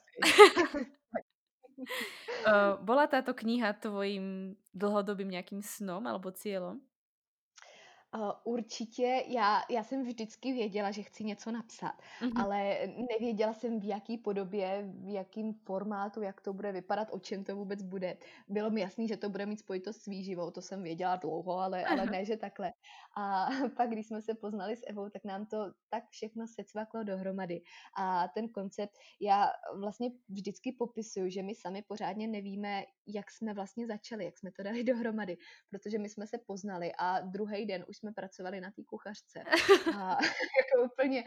[2.47, 6.81] uh, bola táto kniha tvojím dlhodobým nějakým snom alebo cílem?
[8.15, 12.43] Uh, určitě, já, já jsem vždycky věděla, že chci něco napsat, mm-hmm.
[12.43, 12.79] ale
[13.11, 17.55] nevěděla jsem v jaký podobě, v jakým formátu, jak to bude vypadat, o čem to
[17.55, 18.17] vůbec bude.
[18.47, 21.85] Bylo mi jasný, že to bude mít spojitost s výživou, to jsem věděla dlouho, ale,
[21.85, 22.73] ale ne, že takhle.
[23.15, 23.47] A
[23.77, 25.57] pak, když jsme se poznali s Evou, tak nám to
[25.89, 27.61] tak všechno secvaklo dohromady.
[27.97, 33.87] A ten koncept, já vlastně vždycky popisuju, že my sami pořádně nevíme, jak jsme vlastně
[33.87, 35.37] začali, jak jsme to dali dohromady,
[35.69, 39.43] protože my jsme se poznali a druhý den už jsme pracovali na té kuchařce.
[39.97, 40.17] A
[40.59, 41.23] jako úplně,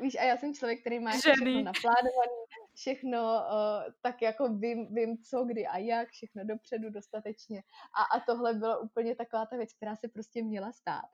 [0.00, 2.38] víš, a já jsem člověk, který má jako všechno naplánovaný,
[2.78, 7.62] všechno uh, tak jako vím, vím, co, kdy a jak, všechno dopředu dostatečně.
[7.98, 11.04] A, a tohle bylo úplně taková ta věc, která se prostě měla stát.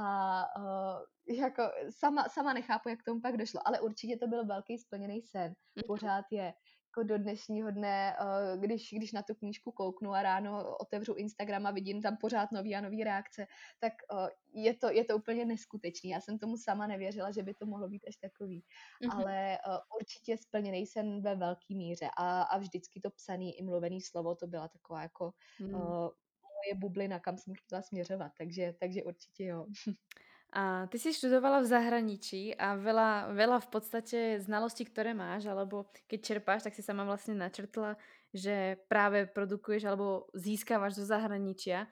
[0.00, 4.78] A uh, jako sama, sama nechápu, jak tomu pak došlo, ale určitě to byl velký
[4.78, 5.54] splněný sen.
[5.76, 5.86] Mhm.
[5.86, 6.54] Pořád je
[6.96, 11.66] jako do dnešního dne, eh, když, když na tu knížku kouknu a ráno otevřu Instagram
[11.66, 13.46] a vidím tam pořád nový a nový reakce,
[13.78, 16.10] tak eh, je to, je to úplně neskutečný.
[16.10, 18.64] Já jsem tomu sama nevěřila, že by to mohlo být až takový.
[19.02, 19.20] Mm-hmm.
[19.20, 19.58] Ale eh,
[20.00, 24.46] určitě splněný jsem ve velký míře a, a vždycky to psaný i mluvený slovo, to
[24.46, 25.72] byla taková jako mm.
[25.72, 29.66] moje bublina, kam jsem chtěla směřovat, takže, takže určitě jo.
[30.56, 35.92] A ty si študovala v zahraničí a veľa, veľa v podstate znalostí, ktoré máš, alebo
[36.08, 38.00] keď čerpáš, tak si sama vlastne načrtla,
[38.32, 41.84] že práve produkuješ alebo získávaš zo zahraničia.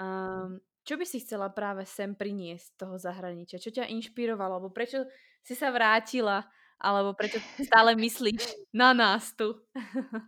[0.00, 3.60] Um, čo by si chcela práve sem priniesť z toho zahraničia?
[3.60, 4.64] Čo ťa inšpirovalo?
[4.64, 5.04] Alebo prečo
[5.44, 6.48] si sa vrátila?
[6.80, 7.36] Alebo prečo
[7.68, 9.60] stále myslíš na nás tu?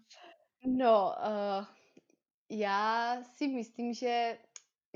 [0.80, 1.64] no, uh,
[2.50, 4.38] já si myslím, že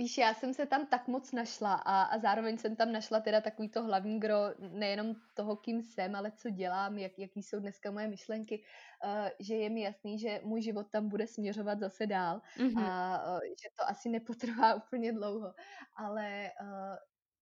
[0.03, 3.41] Víš, já jsem se tam tak moc našla a, a zároveň jsem tam našla teda
[3.41, 7.91] takový to hlavní gro nejenom toho, kým jsem, ale co dělám, jak, jaký jsou dneska
[7.91, 8.63] moje myšlenky,
[9.05, 12.85] uh, že je mi jasný, že můj život tam bude směřovat zase dál mm-hmm.
[12.85, 15.55] a uh, že to asi nepotrvá úplně dlouho,
[15.97, 16.97] ale uh,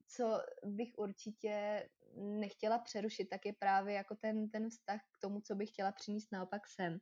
[0.07, 5.55] co bych určitě nechtěla přerušit, tak je právě jako ten, ten vztah k tomu, co
[5.55, 6.99] bych chtěla přinést naopak sem.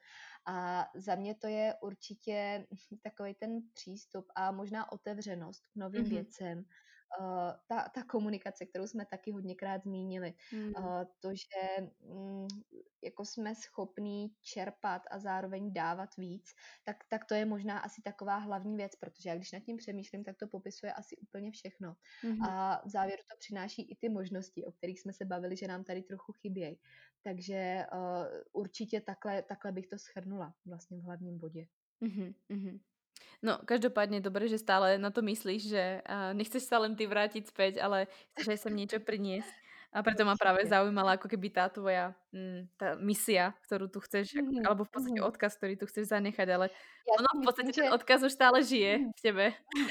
[0.46, 2.66] A za mě to je určitě
[3.02, 6.08] takový ten přístup a možná otevřenost k novým mm-hmm.
[6.08, 6.64] věcem,
[7.20, 10.34] uh, ta, ta komunikace, kterou jsme taky hodněkrát zmínili.
[10.52, 10.72] Mm.
[10.78, 12.46] Uh, to, že um,
[13.04, 16.50] jako jsme schopní čerpat a zároveň dávat víc,
[16.84, 20.24] tak, tak to je možná asi taková hlavní věc, protože já když nad tím přemýšlím,
[20.24, 21.96] tak to popisuje asi úplně všechno.
[22.24, 22.42] Mm.
[22.42, 25.84] A v závěru to přináší i ty možnosti, o kterých jsme se bavili, že nám
[25.84, 26.78] tady trochu chybějí.
[27.22, 31.66] Takže uh, určitě takhle, takhle bych to schrnula vlastně v hlavním bodě.
[32.02, 32.34] Mm-hmm.
[33.42, 37.46] No, každopádně dobré, že stále na to myslíš, že uh, nechceš sa len ty vrátiť
[37.46, 39.54] späť, ale chceš aj sem niečo priniesť.
[39.88, 44.36] A preto ma práve zaujímala ako keby tá tvoja mm, tá misia, ktorú tu chceš,
[44.36, 45.28] mm, alebo v podstate mm.
[45.32, 46.66] odkaz, ktorý tu chceš zanechať, ale
[47.08, 49.44] já ono v podstate myslím, ten odkaz už stále žije mm, v tebe.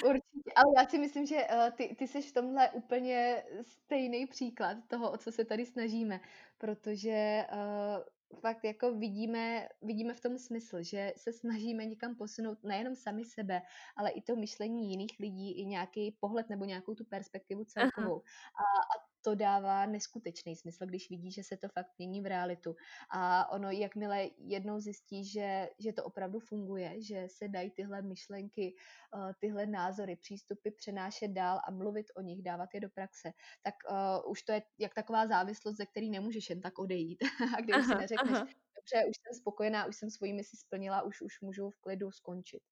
[0.05, 4.77] Určitě, ale já si myslím, že uh, ty, ty jsi v tomhle úplně stejný příklad
[4.87, 6.19] toho, o co se tady snažíme,
[6.57, 8.03] protože uh,
[8.41, 13.61] fakt jako vidíme, vidíme v tom smysl, že se snažíme někam posunout nejenom sami sebe,
[13.97, 18.21] ale i to myšlení jiných lidí, i nějaký pohled nebo nějakou tu perspektivu celkovou.
[18.55, 22.75] A, a to dává neskutečný smysl, když vidí, že se to fakt mění v realitu.
[23.11, 28.75] A ono, jakmile jednou zjistí, že, že to opravdu funguje, že se dají tyhle myšlenky,
[29.15, 33.31] eh, tyhle názory, přístupy přenášet dál a mluvit o nich, dávat je do praxe,
[33.63, 37.19] tak uh, už to je jak taková závislost, ze který nemůžeš jen tak odejít.
[37.57, 38.47] a když si neřekneš, aha.
[38.75, 42.63] dobře, už jsem spokojená, už jsem svoji misi splnila, už, už můžu v klidu skončit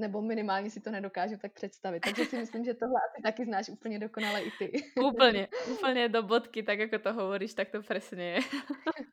[0.00, 2.00] nebo minimálně si to nedokážu tak představit.
[2.00, 4.82] Takže si myslím, že tohle asi taky znáš úplně dokonale i ty.
[5.04, 8.40] Úplně, úplně do bodky, tak jako to hovoríš, tak to přesně je.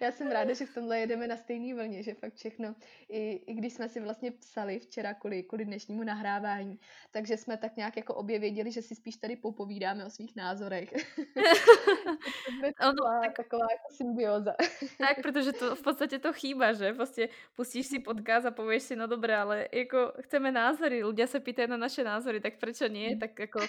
[0.00, 2.74] Já jsem ráda, že v tomhle jedeme na stejné vlně, že fakt všechno,
[3.08, 6.78] i, i když jsme si vlastně psali včera kvůli, kvůli dnešnímu nahrávání,
[7.10, 10.92] takže jsme tak nějak jako obě věděli, že si spíš tady popovídáme o svých názorech.
[12.60, 14.54] to je taková, tak, taková jako symbioza.
[14.98, 16.92] tak, protože to v podstatě to chýba, že?
[16.92, 21.40] Prostě pustíš si podcast a pověš si, no dobré, ale jako chceme názory, ľudia se
[21.40, 23.16] pýtají na naše názory, tak proč nie?
[23.16, 23.60] Tak jako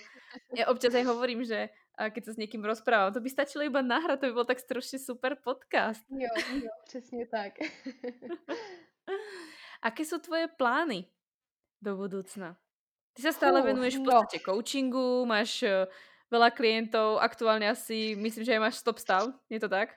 [0.56, 1.70] já občas aj hovorím, že
[2.08, 3.12] keď sa s někým rozprávam.
[3.12, 6.00] To by stačilo iba nahrať, to by bol tak strašne super podcast.
[6.08, 6.32] Jo,
[6.64, 7.60] jo, přesně tak.
[9.84, 11.08] Aké sú tvoje plány
[11.80, 12.60] do budúcna?
[13.16, 14.12] Ty sa stále venuješ v no.
[14.12, 14.46] podstate no.
[14.48, 15.88] coachingu, máš uh,
[16.32, 19.90] veľa klientov, aktuálně asi, myslím, že máš stop stav, je to tak?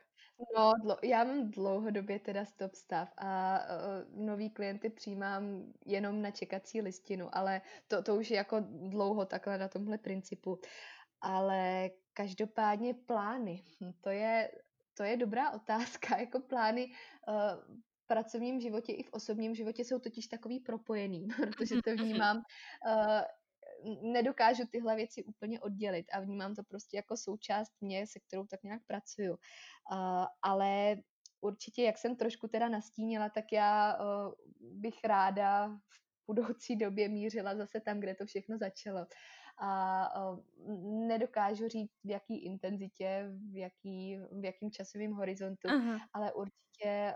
[0.57, 6.31] No, dlo- já mám dlouhodobě teda stop stav a uh, nový klienty přijímám jenom na
[6.31, 10.59] čekací listinu, ale to, to už je jako dlouho takhle na tomhle principu.
[11.23, 14.51] Ale každopádně plány, hm, to je,
[14.95, 16.17] to je dobrá otázka.
[16.21, 21.75] Jako plány uh, v pracovním životě i v osobním životě jsou totiž takový propojený, protože
[21.85, 23.21] to vnímám, uh,
[24.13, 28.63] nedokážu tyhle věci úplně oddělit a vnímám to prostě jako součást mě, se kterou tak
[28.63, 29.33] nějak pracuju.
[29.33, 30.97] Uh, ale
[31.41, 37.57] určitě, jak jsem trošku teda nastínila, tak já uh, bych ráda v budoucí době mířila
[37.57, 39.07] zase tam, kde to všechno začalo
[39.61, 40.09] a
[41.09, 45.99] nedokážu říct, v jaký intenzitě, v jaký, v jakým časovým horizontu, Aha.
[46.13, 47.15] ale určitě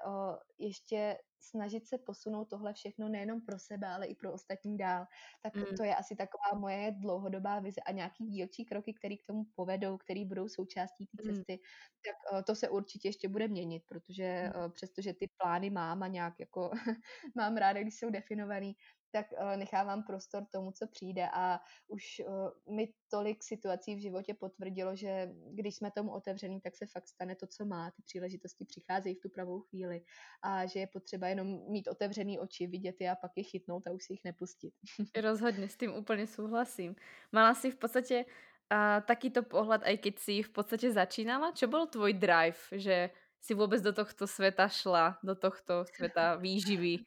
[0.58, 5.06] ještě snažit se posunout tohle všechno nejenom pro sebe, ale i pro ostatní dál.
[5.42, 5.76] Tak mm.
[5.76, 9.98] to je asi taková moje dlouhodobá vize a nějaký dílčí kroky, které k tomu povedou,
[9.98, 11.34] které budou součástí té mm.
[11.34, 11.58] cesty, mm.
[12.06, 14.72] tak to se určitě ještě bude měnit, protože mm.
[14.72, 16.70] přestože ty plány mám a nějak jako
[17.36, 18.76] mám ráda, když jsou definovaný,
[19.10, 24.34] tak uh, nechávám prostor tomu, co přijde a už uh, mi tolik situací v životě
[24.34, 27.90] potvrdilo, že když jsme tomu otevřený, tak se fakt stane to, co má.
[27.90, 30.02] Ty příležitosti přicházejí v tu pravou chvíli
[30.42, 33.92] a že je potřeba jenom mít otevřený oči, vidět je a pak je chytnout a
[33.92, 34.74] už si jich nepustit.
[35.20, 36.96] Rozhodně, s tím úplně souhlasím.
[37.32, 41.52] Mala si v podstatě uh, takýto pohled, aj keď si v podstatě začínala?
[41.52, 46.98] Čo byl tvoj drive, že si vůbec do tohto světa šla, do tohto světa výživy?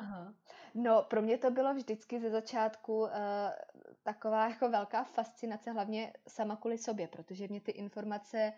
[0.00, 0.34] Aha.
[0.80, 3.08] No, pro mě to bylo vždycky ze začátku uh,
[4.02, 8.52] taková jako velká fascinace, hlavně sama kvůli sobě, protože mě ty informace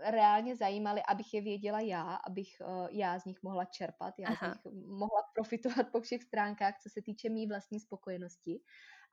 [0.00, 4.54] reálně zajímaly, abych je věděla já, abych uh, já z nich mohla čerpat, já Aha.
[4.54, 8.60] z nich mohla profitovat po všech stránkách, co se týče mý vlastní spokojenosti.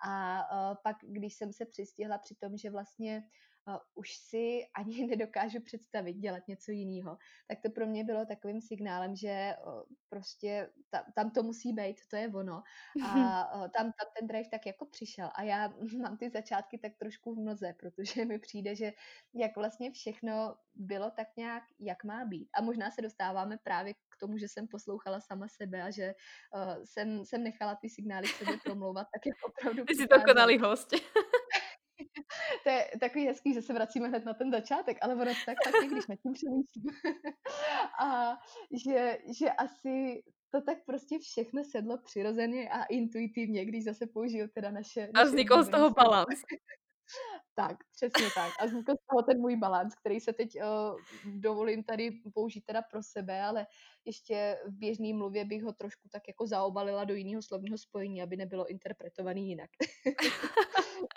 [0.08, 3.49] A uh, pak, když jsem se přistihla při tom, že vlastně uh,
[3.96, 9.16] už si ani nedokážu představit dělat něco jiného, tak to pro mě bylo takovým signálem,
[9.16, 12.64] že uh, prostě ta, tam to musí být, to je ono.
[13.06, 15.30] A uh, tam, tam ten drive tak jako přišel.
[15.36, 18.92] A já mám ty začátky tak trošku v noze, protože mi přijde, že
[19.34, 22.50] jak vlastně všechno bylo tak nějak, jak má být.
[22.54, 26.14] A možná se dostáváme právě k tomu, že jsem poslouchala sama sebe a že
[26.56, 30.90] uh, jsem, jsem nechala ty signály sebe promlouvat, tak jak opravdu Ty jsi dokonalý host.
[32.70, 35.88] To je takový hezký, že se vracíme hned na ten začátek, ale ono tak taky,
[35.88, 36.86] když nad tím přemýšlím.
[38.04, 38.38] a
[38.86, 44.72] že, že asi to tak prostě všechno sedlo přirozeně a intuitivně, když zase použiju teda
[44.72, 45.10] naše...
[45.14, 46.28] A vznikl z toho balans.
[47.56, 48.52] tak, přesně tak.
[48.60, 51.00] A vznikl z toho ten můj balans, který se teď uh,
[51.40, 53.68] dovolím tady použít teda pro sebe, ale
[54.06, 58.38] ještě v běžné mluvě bych ho trošku tak jako zaobalila do jiného slovního spojení, aby
[58.38, 59.70] nebylo interpretovaný jinak.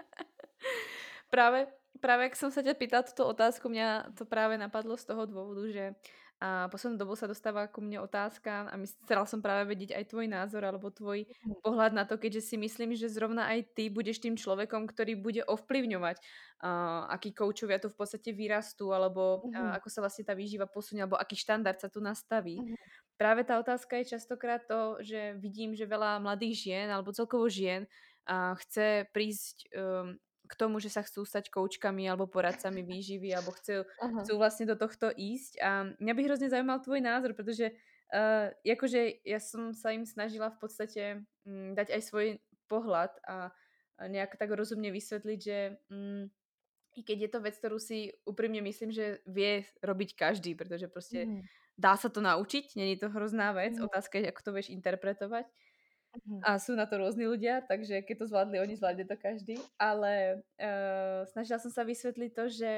[1.32, 1.66] právě,
[2.00, 5.72] právě jak jsem se tě pýtala tuto otázku, mě to právě napadlo z toho důvodu,
[5.72, 5.94] že
[6.42, 8.74] a poslednou dobu sa dostáva ku mne otázka a
[9.06, 11.62] chcela som práve vedieť aj tvoj názor alebo tvoj mm.
[11.62, 15.46] pohľad na to, keďže si myslím, že zrovna aj ty budeš tým človekom, ktorý bude
[15.46, 19.54] ovplyvňovať, uh, aký koučovia tu v podstate vyrastú alebo mm.
[19.54, 22.58] uh, ako sa vlastne tá výživa posunie alebo aký štandard sa tu nastaví.
[22.58, 22.74] Mm.
[23.14, 27.86] Práve tá otázka je častokrát to, že vidím, že veľa mladých žien alebo celkovo žien
[28.26, 30.18] uh, chce prísť um,
[30.52, 33.88] k tomu, že sa chcú stať koučkami alebo poradcami výživy alebo chcú,
[34.20, 37.72] chcú vlastne do tohto ísť a mňa by hrozne zaujímal tvoj názor, pretože
[38.12, 41.02] uh, akože ja som sa im snažila v podstate
[41.48, 42.26] um, dať aj svoj
[42.68, 43.48] pohľad a,
[43.96, 46.28] a nejak tak rozumne vysvetliť, že um,
[46.92, 51.24] i keď je to vec, ktorú si úprimne myslím, že vie robiť každý, pretože proste
[51.24, 51.40] mm.
[51.80, 53.88] dá sa to naučiť, není to hrozná vec, mm.
[53.88, 55.48] otázka je, ako to vieš interpretovať.
[56.12, 56.44] Mhm.
[56.44, 59.56] A sú na to rôzni ľudia, takže keď to zvládli oni, zvládne to každý.
[59.80, 62.72] Ale uh, snažila som sa vysvetliť to, že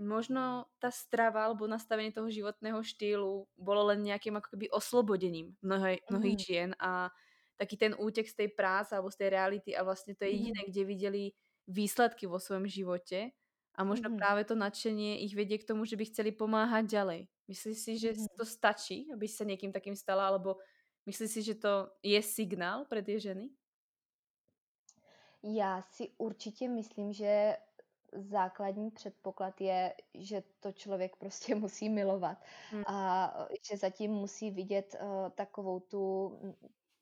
[0.00, 6.00] možno tá strava alebo nastavenie toho životného štýlu bolo len nejakým ako keby oslobodením mnohej,
[6.08, 6.44] mnohých mm.
[6.44, 7.12] žien a
[7.60, 10.66] taký ten útek z tej práce alebo z tej reality a vlastne to je jediné,
[10.66, 10.68] mm.
[10.72, 11.24] kde videli
[11.70, 13.30] výsledky vo svojom živote
[13.78, 14.16] a možno mm.
[14.18, 17.20] práve to nadšenie ich vedie k tomu, že by chceli pomáhať ďalej.
[17.46, 18.36] Myslíš si, že mm.
[18.36, 20.58] to stačí, aby sa niekým takým stala, alebo
[21.06, 23.50] Myslíš si, že to je signál pro ty ženy?
[25.42, 27.56] Já si určitě myslím, že
[28.12, 32.38] základní předpoklad je, že to člověk prostě musí milovat
[32.70, 32.82] hmm.
[32.86, 33.32] a
[33.70, 36.32] že zatím musí vidět uh, takovou tu,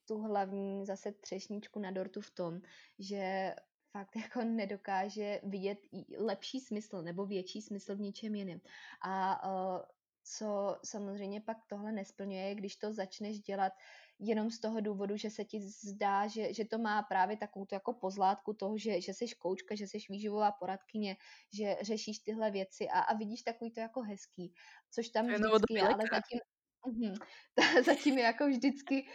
[0.08, 2.60] tu hlavní zase třešničku na dortu v tom,
[2.98, 3.54] že
[3.92, 5.78] fakt jako nedokáže vidět
[6.18, 8.60] lepší smysl nebo větší smysl v něčem jiném.
[9.00, 9.82] A uh,
[10.24, 13.72] co samozřejmě pak tohle nesplňuje, když to začneš dělat
[14.18, 17.74] jenom z toho důvodu, že se ti zdá, že, že to má právě takovou tu
[17.74, 21.16] jako pozlátku toho, že, že jsi koučka, že jsi výživová poradkyně,
[21.52, 24.54] že řešíš tyhle věci a, a vidíš takový to jako hezký,
[24.90, 26.40] což tam vždycky je, ale zatím,
[26.86, 27.14] Mm-hmm.
[27.84, 29.06] Zatím je jako vždycky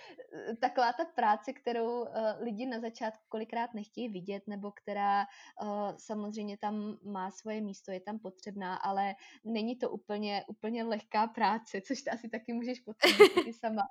[0.49, 2.07] eh, taková ta práce, kterou uh,
[2.39, 5.25] lidi na začátku kolikrát nechtějí vidět, nebo která
[5.61, 11.27] uh, samozřejmě tam má svoje místo, je tam potřebná, ale není to úplně, úplně lehká
[11.27, 13.81] práce, což ty asi taky můžeš potvrdit sama.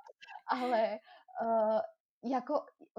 [0.46, 0.98] Ale
[2.24, 2.54] jako,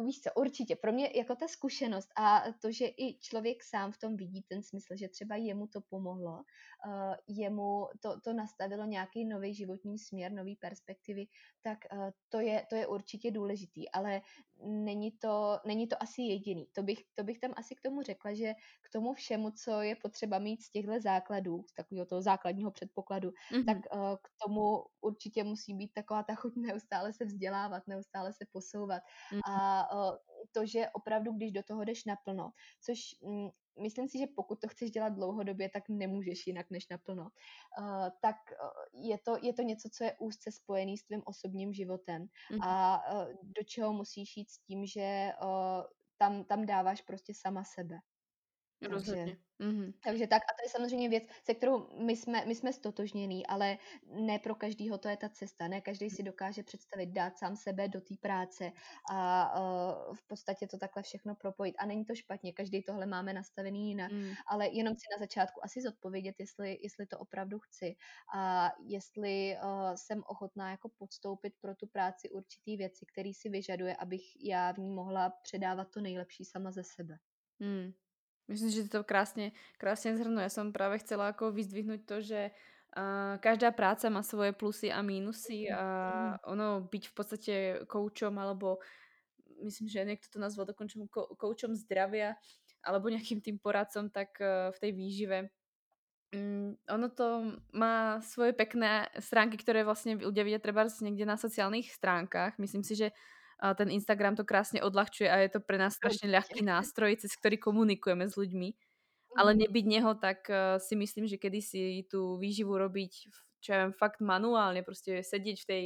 [0.05, 3.97] víš co, určitě, pro mě jako ta zkušenost a to, že i člověk sám v
[3.97, 9.25] tom vidí ten smysl, že třeba jemu to pomohlo, uh, jemu to, to nastavilo nějaký
[9.25, 11.25] nový životní směr, nový perspektivy,
[11.61, 14.21] tak uh, to, je, to je určitě důležitý, ale
[14.63, 16.67] není to, není to asi jediný.
[16.73, 19.95] To bych, to bych tam asi k tomu řekla, že k tomu všemu, co je
[19.95, 23.65] potřeba mít z těchto základů, z takového toho základního předpokladu, mm-hmm.
[23.65, 28.45] tak uh, k tomu určitě musí být taková ta chuť neustále se vzdělávat, neustále se
[28.51, 29.01] posouvat.
[29.03, 29.51] Mm-hmm.
[29.51, 30.17] A uh,
[30.51, 32.51] to, že opravdu, když do toho jdeš naplno,
[32.81, 33.49] což mm,
[33.81, 38.35] myslím si, že pokud to chceš dělat dlouhodobě, tak nemůžeš jinak než naplno, uh, tak
[38.51, 42.59] uh, je, to, je to něco, co je úzce spojený s tvým osobním životem mm-hmm.
[42.61, 45.83] a uh, do čeho musíš jít s tím, že uh,
[46.17, 47.99] tam, tam dáváš prostě sama sebe.
[48.81, 49.37] Rozhodně.
[49.59, 49.93] Mm-hmm.
[50.03, 53.77] Takže tak a to je samozřejmě věc, se kterou my jsme, my jsme stotožnění, ale
[54.05, 55.67] ne pro každýho to je ta cesta.
[55.67, 58.71] Ne každý si dokáže představit dát sám sebe do té práce
[59.11, 61.75] a uh, v podstatě to takhle všechno propojit.
[61.79, 64.33] A není to špatně, každý tohle máme nastavený jinak, mm.
[64.47, 67.95] ale jenom si na začátku asi zodpovědět, jestli, jestli to opravdu chci
[68.35, 73.95] a jestli uh, jsem ochotná jako podstoupit pro tu práci určitý věci, které si vyžaduje,
[73.95, 77.17] abych já v ní mohla předávat to nejlepší sama ze sebe.
[77.59, 77.91] Mm.
[78.45, 80.37] Myslím, že to krásne, krásne zhrnú.
[80.37, 82.53] Ja som práve chcela ako vyzdvihnúť to, že
[82.93, 85.83] uh, každá práca má svoje plusy a mínusy a
[86.45, 87.53] ono byť v podstate
[87.89, 88.77] koučom alebo
[89.65, 92.37] myslím, že niekto to nazval dokončom koučom zdravia
[92.85, 95.37] alebo nejakým tým poradcom, tak uh, v tej výžive
[96.37, 101.89] um, ono to má svoje pekné stránky, ktoré vlastne ľudia vidia treba niekde na sociálnych
[101.89, 102.61] stránkach.
[102.61, 103.09] Myslím si, že
[103.59, 107.55] ten Instagram to krásne odľahčuje a je to pre nás strašne ľahký nástroj, cez ktorý
[107.55, 108.69] komunikujeme s ľuďmi.
[109.35, 109.59] Ale mhm.
[109.67, 113.11] nebyť neho, tak uh, si myslím, že kedy si tú výživu robiť,
[113.59, 115.83] čo ja viem, fakt manuálne, proste sedieť v tej,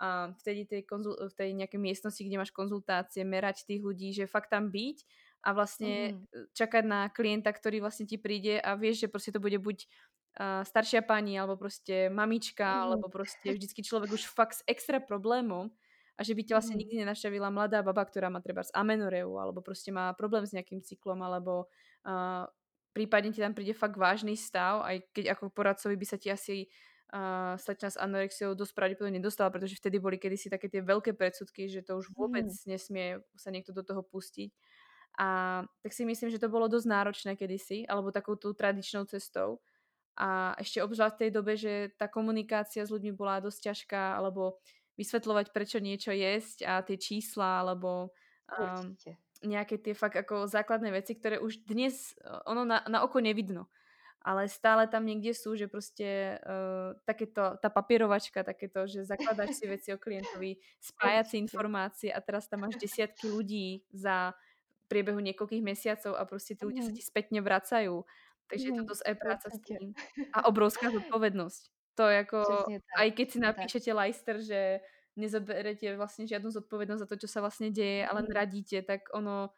[0.00, 4.24] uh, vtedy tej, konzul- v tej nejakej miestnosti, kde máš konzultácie, merať tých ľudí, že
[4.24, 5.04] fakt tam byť
[5.44, 6.56] a vlastne mm.
[6.56, 9.84] čakať na klienta, ktorý vlastne ti príde a vieš, že proste to bude buď
[10.40, 12.82] uh, staršia pani, alebo proste mamička, mm.
[12.88, 15.68] alebo proste vždycky človek už fakt s extra problémom
[16.16, 19.60] a že by ťa vlastne nikdy nenašťavila mladá baba, ktorá má treba z amenoreu alebo
[19.62, 21.68] prostě má problém s nejakým cyklom alebo
[22.08, 22.48] uh,
[22.96, 26.64] prípadne ti tam príde fakt vážny stav, aj keď ako poradcovi by sa ti asi
[27.12, 31.68] uh, slečna s anorexiou dosť pravdepodobne nedostala, pretože vtedy boli kedysi také tie veľké predsudky,
[31.68, 32.64] že to už vôbec mm.
[32.64, 34.48] nesmie sa niekto do toho pustiť.
[35.16, 39.64] A tak si myslím, že to bolo dosť náročné kedysi, alebo takou tú tradičnou cestou.
[40.16, 44.60] A ešte obzvlášť v tej dobe, že tá komunikácia s ľuďmi bola dosť ťažká, alebo
[44.96, 48.10] vysvetľovať, prečo niečo jesť a tie čísla, alebo
[48.52, 48.96] um,
[49.44, 52.16] nejaké tie fakt ako základné veci, ktoré už dnes
[52.48, 53.68] ono na, na oko nevidno
[54.26, 59.70] ale stále tam niekde sú, že prostě uh, takéto, tá papierovačka, takéto, že zakladáš si
[59.70, 60.58] veci o klientovi,
[60.90, 64.34] spájací informácie a teraz tam máš desiatky ľudí za
[64.90, 68.02] priebehu niekoľkých mesiacov a prostě ty ľudia sa ti spätne vracajú.
[68.50, 69.94] Takže je to dosť aj práca s tým.
[70.30, 71.62] A obrovská zodpovednosť.
[71.96, 72.44] To jako,
[72.96, 74.84] aj keď si napíšete Leister, že
[75.16, 79.48] nezoberete vlastne žiadnu zodpovednosť za to, čo sa vlastne deje, ale radíte, tak ono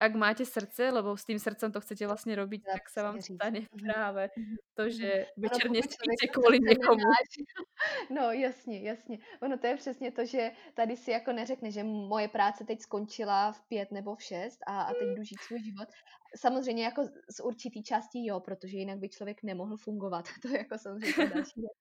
[0.00, 3.60] ak máte srdce, lebo s tým srdcem to chcete vlastně robiť, tak se vám stane
[3.60, 3.68] mhm.
[3.82, 4.56] právě mhm.
[4.74, 7.04] to, že večer nespíte kvůli někomu.
[8.10, 9.18] No jasně, jasně.
[9.42, 13.52] Ono to je přesně to, že tady si jako neřekne, že moje práce teď skončila
[13.52, 15.88] v pět nebo v šest a, a teď jdu žít svůj život.
[16.36, 20.24] Samozřejmě jako z určitý části jo, protože jinak by člověk nemohl fungovat.
[20.42, 21.72] To je jako samozřejmě další věc.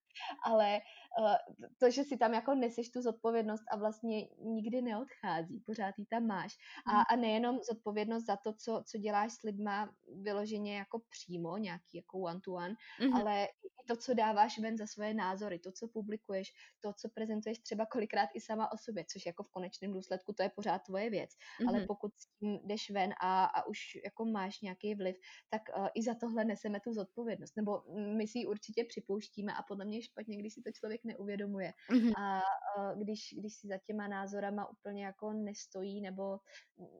[0.45, 0.81] Ale
[1.19, 1.35] uh,
[1.77, 6.25] to, že si tam jako neseš tu zodpovědnost a vlastně nikdy neodchází, pořád ji tam
[6.25, 6.57] máš.
[6.87, 7.03] A, hmm.
[7.09, 12.19] a nejenom zodpovědnost za to, co, co děláš s lidma vyloženě jako přímo, nějaký jako
[12.19, 13.21] one-to-one, mm-hmm.
[13.21, 17.59] ale i to, co dáváš ven za svoje názory, to, co publikuješ, to, co prezentuješ
[17.59, 21.09] třeba kolikrát i sama o sobě, což jako v konečném důsledku to je pořád tvoje
[21.09, 21.29] věc.
[21.29, 21.69] Mm-hmm.
[21.69, 25.15] Ale pokud s tím jdeš ven a, a už jako máš nějaký vliv,
[25.49, 27.57] tak uh, i za tohle neseme tu zodpovědnost.
[27.57, 27.81] Nebo
[28.17, 31.73] my si ji určitě připouštíme a podle mě je špatně, když si to člověk neuvědomuje.
[31.91, 32.13] Mm-hmm.
[32.17, 32.41] A
[32.77, 36.39] uh, když, když si za těma názorama úplně jako nestojí nebo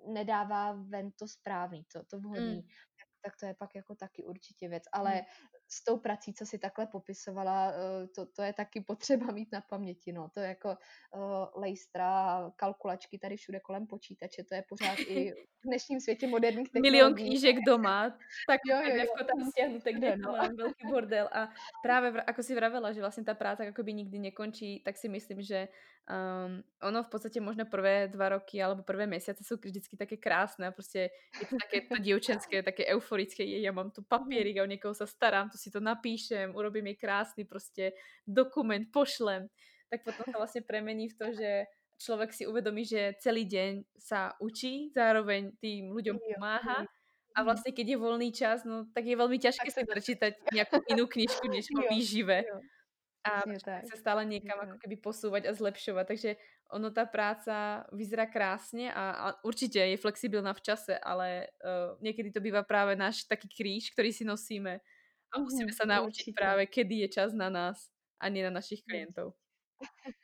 [0.08, 2.68] nedává ven to správný, to, to vhodný, mm.
[3.24, 4.84] Tak, to je pak jako taky určitě věc.
[4.92, 9.32] Ale mm s tou prací, co si takhle popisovala, eh, to, to je taky potřeba
[9.32, 10.12] mít na paměti.
[10.12, 10.30] No.
[10.34, 15.68] To je jako uh, lejstra, kalkulačky tady všude kolem počítače, to je pořád i v
[15.68, 16.92] dnešním světě moderních technologií.
[16.92, 18.10] Milion knížek doma,
[18.48, 19.26] tak jo, jo, jo.
[19.26, 20.34] tam stiahnuté, kde no.
[20.58, 21.30] velký bordel.
[21.32, 21.50] A
[21.84, 25.68] právě, ako si vravela, že vlastně ta práce akoby nikdy nekončí, tak si myslím, že
[26.10, 30.68] um, ono v podstate možno prvé dva roky alebo prvé mesiace sú vždycky také krásne
[30.68, 31.10] a prostě
[31.42, 34.94] je to také to dievčenské, také euforické, je, ja mám tu papierik a o niekoho
[34.94, 37.92] sa starám, tu si to napíšem, urobím jej krásny prostě
[38.28, 39.48] dokument, pošlem.
[39.90, 41.70] Tak potom to vlastne premení v to, že
[42.02, 46.90] človek si uvedomí, že celý deň sa učí, zároveň tým ľuďom pomáha
[47.34, 51.10] a vlastne keď je voľný čas, no tak je veľmi ťažké si prečítať nejakú inú
[51.10, 52.46] knižku než o výžive.
[53.24, 53.88] A tak.
[53.88, 56.06] sa stále niekam ako keby posúvať a zlepšovať.
[56.08, 56.30] Takže
[56.76, 62.36] ono tá práca vyzerá krásne a, a určite je flexibilná v čase, ale uh, niekedy
[62.36, 64.84] to býva práve náš taký kríž, ktorý si nosíme
[65.34, 66.38] a musíme sa naučiť určite.
[66.38, 67.90] práve, kedy je čas na nás
[68.22, 69.34] a nie na našich klientov.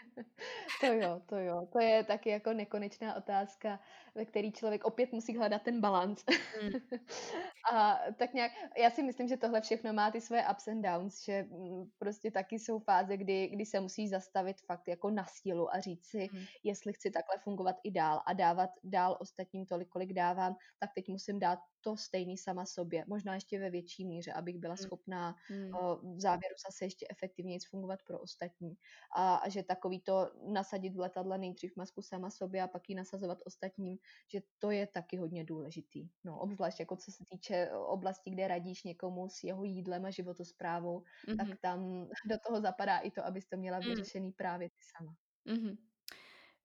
[0.81, 1.67] To jo, to jo.
[1.73, 3.79] To je taky jako nekonečná otázka,
[4.15, 6.23] ve který člověk opět musí hledat ten balans.
[6.61, 6.69] Mm.
[7.71, 11.23] a tak nějak, já si myslím, že tohle všechno má ty svoje ups and downs,
[11.25, 15.73] že mm, prostě taky jsou fáze, kdy, kdy se musí zastavit fakt jako na sílu
[15.73, 16.45] a říct si, mm.
[16.63, 21.09] jestli chci takhle fungovat i dál a dávat dál ostatním tolik, kolik dávám, tak teď
[21.09, 24.83] musím dát to stejný sama sobě, možná ještě ve větší míře, abych byla hmm.
[24.83, 25.71] schopná hmm.
[26.15, 28.73] v závěru zase ještě efektivněji fungovat pro ostatní.
[29.15, 32.95] A, a že takový to nasadit v letadle nejdřív masku sama sobě a pak ji
[32.95, 33.97] nasazovat ostatním,
[34.31, 36.09] že to je taky hodně důležitý.
[36.23, 37.48] No, obzvlášť jako co se týče
[37.87, 41.37] oblasti, kde radíš někomu s jeho jídlem a životosprávou, mm-hmm.
[41.37, 43.89] tak tam do toho zapadá i to, abys to měla hmm.
[43.89, 44.33] vyřešený mm.
[44.37, 45.13] právě ty sama.
[45.47, 45.77] Mm-hmm.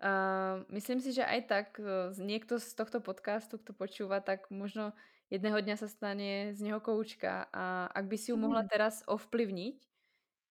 [0.04, 4.92] Uh, myslím si, že aj tak uh, niekto z tohto podcastu, kto počúva, tak možno
[5.32, 8.68] jedného dňa sa stane z neho koučka a ak by si ju mohla mhm.
[8.68, 9.78] teraz ovplyvniť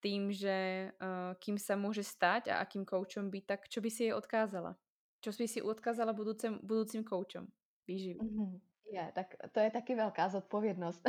[0.02, 4.10] tým, že uh, kým sa môže stať a akým koučom byť, tak čo by si
[4.10, 4.76] jej odkázala?
[5.24, 7.48] Čo by si odkázala budúcim, budúcim koučom
[7.88, 8.20] výživy?
[8.20, 8.73] Mm-hmm.
[8.94, 11.08] Je, tak to je taky velká zodpovědnost.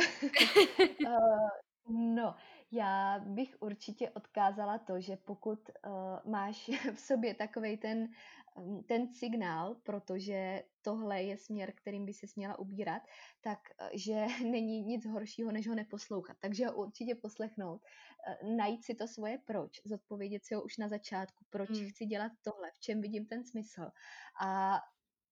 [1.06, 1.50] uh,
[2.16, 2.36] no,
[2.72, 8.08] já bych určitě odkázala to, že pokud uh, máš v sobě takový ten,
[8.56, 13.02] um, ten signál, protože tohle je směr, kterým by se směla ubírat,
[13.42, 16.38] tak uh, že není nic horšího, než ho neposlouchat.
[16.40, 20.88] Takže ho určitě poslechnout, uh, najít si to svoje proč, zodpovědět si ho už na
[20.88, 21.90] začátku, proč hmm.
[21.90, 23.92] chci dělat tohle, v čem vidím ten smysl.
[24.42, 24.80] A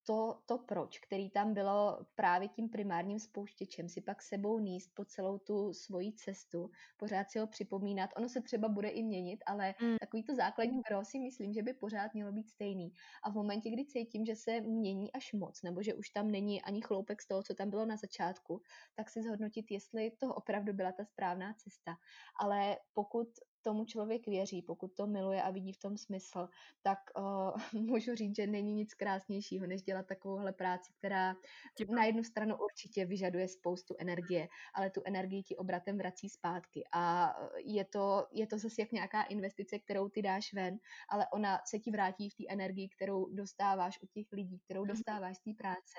[0.03, 5.05] to, to proč, který tam bylo právě tím primárním spouštěčem, si pak sebou níst po
[5.05, 8.09] celou tu svoji cestu, pořád si ho připomínat.
[8.17, 9.97] Ono se třeba bude i měnit, ale mm.
[9.99, 12.93] takový to základní gro si myslím, že by pořád mělo být stejný.
[13.23, 16.61] A v momentě, kdy cítím, že se mění až moc, nebo že už tam není
[16.61, 18.61] ani chloupek z toho, co tam bylo na začátku,
[18.95, 21.95] tak si zhodnotit, jestli to opravdu byla ta správná cesta.
[22.39, 23.27] Ale pokud
[23.63, 26.49] tomu člověk věří, pokud to miluje a vidí v tom smysl,
[26.81, 27.23] tak uh,
[27.81, 31.35] můžu říct, že není nic krásnějšího, než dělat takovouhle práci, která
[31.77, 31.95] Děkuji.
[31.95, 36.83] na jednu stranu určitě vyžaduje spoustu energie, ale tu energii ti obratem vrací zpátky.
[36.91, 40.77] A eh, je to, je to zase jak nějaká investice, kterou ty dáš ven,
[41.09, 44.89] ale ona se ti vrátí v té energii, kterou dostáváš od těch lidí, kterou mhm.
[44.89, 45.97] dostáváš z té práce.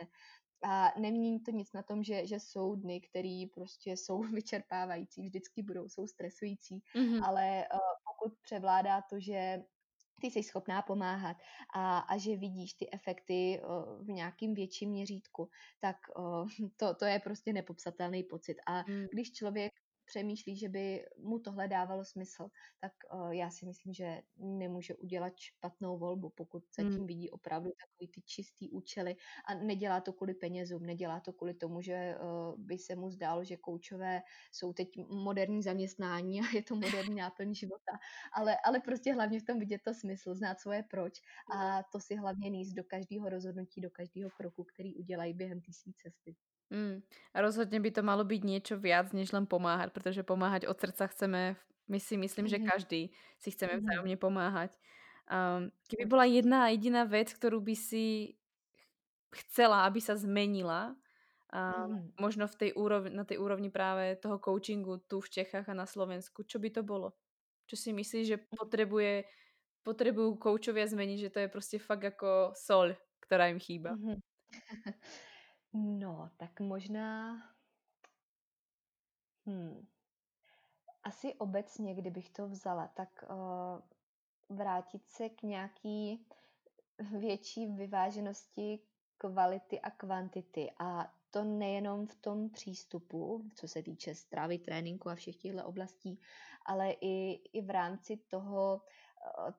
[0.64, 5.62] A nemění to nic na tom, že, že jsou dny, které prostě jsou vyčerpávající, vždycky
[5.62, 7.24] budou, jsou stresující, mm-hmm.
[7.24, 9.64] ale uh, pokud převládá to, že
[10.20, 11.36] ty jsi schopná pomáhat
[11.74, 15.48] a, a že vidíš ty efekty uh, v nějakým větším měřítku,
[15.80, 18.56] tak uh, to, to je prostě nepopsatelný pocit.
[18.66, 19.06] A mm.
[19.12, 19.72] když člověk
[20.04, 22.48] přemýšlí, že by mu tohle dávalo smysl,
[22.80, 27.06] tak uh, já si myslím, že nemůže udělat špatnou volbu, pokud se tím hmm.
[27.06, 29.16] vidí opravdu takový ty čistý účely
[29.48, 33.44] a nedělá to kvůli penězům, nedělá to kvůli tomu, že uh, by se mu zdálo,
[33.44, 34.22] že koučové
[34.52, 37.92] jsou teď moderní zaměstnání a je to moderní náplň života,
[38.32, 41.20] ale, ale prostě hlavně v tom vidět to smysl, znát svoje proč
[41.54, 45.72] a to si hlavně níst do každého rozhodnutí, do každého kroku, který udělají během té
[46.02, 46.36] cesty.
[46.72, 47.04] Mm.
[47.34, 51.06] A rozhodne by to malo byť niečo viac, než len pomáhať, pretože pomáhať od srdca
[51.12, 51.56] chceme,
[51.88, 52.66] my si myslím, že mhm.
[52.66, 53.02] každý
[53.38, 53.80] si chceme mhm.
[53.84, 54.72] vzájomne pomáhať.
[55.24, 58.36] Um, keby bola jedna jediná vec, ktorú by si
[59.32, 60.92] chcela, aby sa zmenila,
[61.48, 65.74] um, možno v tej úrovni, na tej úrovni práve toho coachingu tu v Čechách a
[65.74, 67.16] na Slovensku, čo by to bolo?
[67.64, 69.24] Čo si myslíš, že potrebuje,
[69.80, 72.92] potrebujú koučovia zmeniť, že to je prostě fakt jako sol,
[73.24, 73.96] ktorá im chýba?
[75.74, 77.36] No, tak možná...
[79.46, 79.86] Hmm.
[81.02, 86.26] Asi obecně, kdybych to vzala, tak uh, vrátit se k nějaký
[87.18, 88.80] větší vyváženosti
[89.18, 90.70] kvality a kvantity.
[90.78, 96.20] A to nejenom v tom přístupu, co se týče stravy, tréninku a všech těchto oblastí,
[96.66, 98.82] ale i, i v rámci toho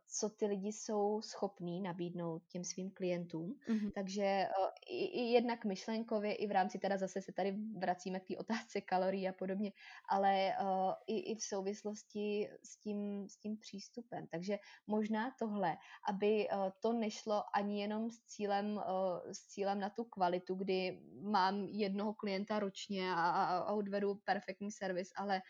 [0.07, 3.59] co ty lidi jsou schopní nabídnout těm svým klientům.
[3.67, 3.91] Mm-hmm.
[3.91, 4.49] Takže eh,
[4.89, 8.81] i, i jednak myšlenkově, i v rámci teda zase se tady vracíme k té otázce
[8.81, 9.71] kalorií a podobně,
[10.09, 14.27] ale uh, i, i v souvislosti s tím, s tím přístupem.
[14.27, 15.77] Takže možná tohle,
[16.09, 21.01] aby uh, to nešlo ani jenom s cílem, uh, s cílem na tu kvalitu, kdy
[21.21, 25.41] mám jednoho klienta ročně a, a, a odvedu perfektní servis, ale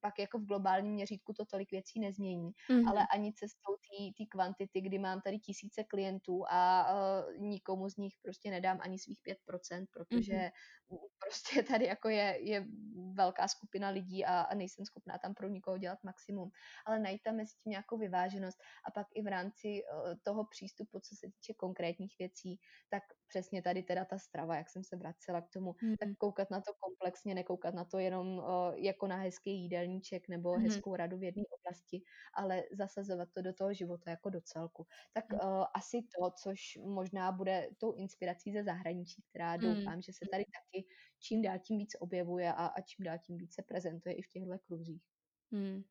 [0.00, 2.88] pak jako v globálním měřítku to tolik věcí nezmění, mm-hmm.
[2.88, 3.76] ale ani cestou
[4.18, 8.98] té kvantity, kdy mám tady tisíce klientů a uh, nikomu z nich prostě nedám ani
[8.98, 10.98] svých 5%, protože mm-hmm.
[11.18, 12.66] prostě tady jako je, je
[13.14, 16.50] velká skupina lidí a, a nejsem schopná tam pro nikoho dělat maximum.
[16.86, 18.58] Ale najít tam mezi tím nějakou vyváženost
[18.88, 22.60] a pak i v rámci uh, toho přístupu, co se týče konkrétních věcí,
[22.90, 25.96] tak přesně tady teda ta strava, jak jsem se vracela k tomu, mm-hmm.
[26.00, 28.44] tak koukat na to komplexně, nekoukat na to jenom uh,
[28.74, 30.62] jako na hezký jídelníček nebo mm-hmm.
[30.62, 32.02] hezkou radu v jedné oblasti,
[32.34, 34.86] ale zasazovat to do toho života jako do celku.
[35.12, 35.58] Tak mm-hmm.
[35.58, 39.74] uh, asi to, což možná bude tou inspirací ze zahraničí, která mm-hmm.
[39.74, 40.86] doufám, že se tady taky
[41.18, 44.28] čím dál tím víc objevuje a, a čím dál tím víc se prezentuje i v
[44.28, 45.02] těchto kruzích.
[45.50, 45.82] Mm.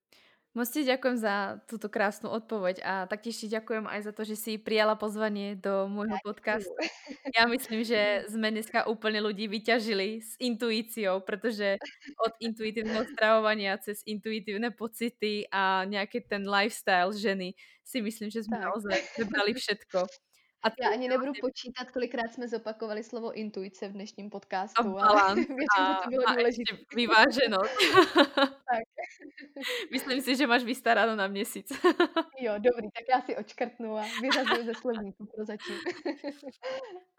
[0.52, 4.36] Moc ti ďakujem za túto krásnu odpoveď a taktiež ti ďakujem aj za to, že
[4.36, 6.76] si prijala pozvanie do môjho podcastu.
[7.32, 11.80] Ja myslím, že sme dneska úplne ľudí vyťažili s intuíciou, pretože
[12.20, 17.56] od intuitívneho stravovania cez intuitívne pocity a nejaký ten lifestyle ženy
[17.88, 20.04] si myslím, že sme naozaj vybrali všetko.
[20.64, 24.82] A Já ani nebudu počítat, kolikrát jsme zopakovali slovo intuice v dnešním podcastu.
[24.82, 25.40] A balans.
[25.48, 26.78] Že to bylo a důležité.
[26.96, 27.78] vyváženost.
[28.36, 28.86] tak.
[29.92, 31.72] Myslím si, že máš vystaráno na měsíc.
[32.40, 35.82] jo, dobrý, tak já si očkrtnu a vyřazuju ze slovníku pro začít.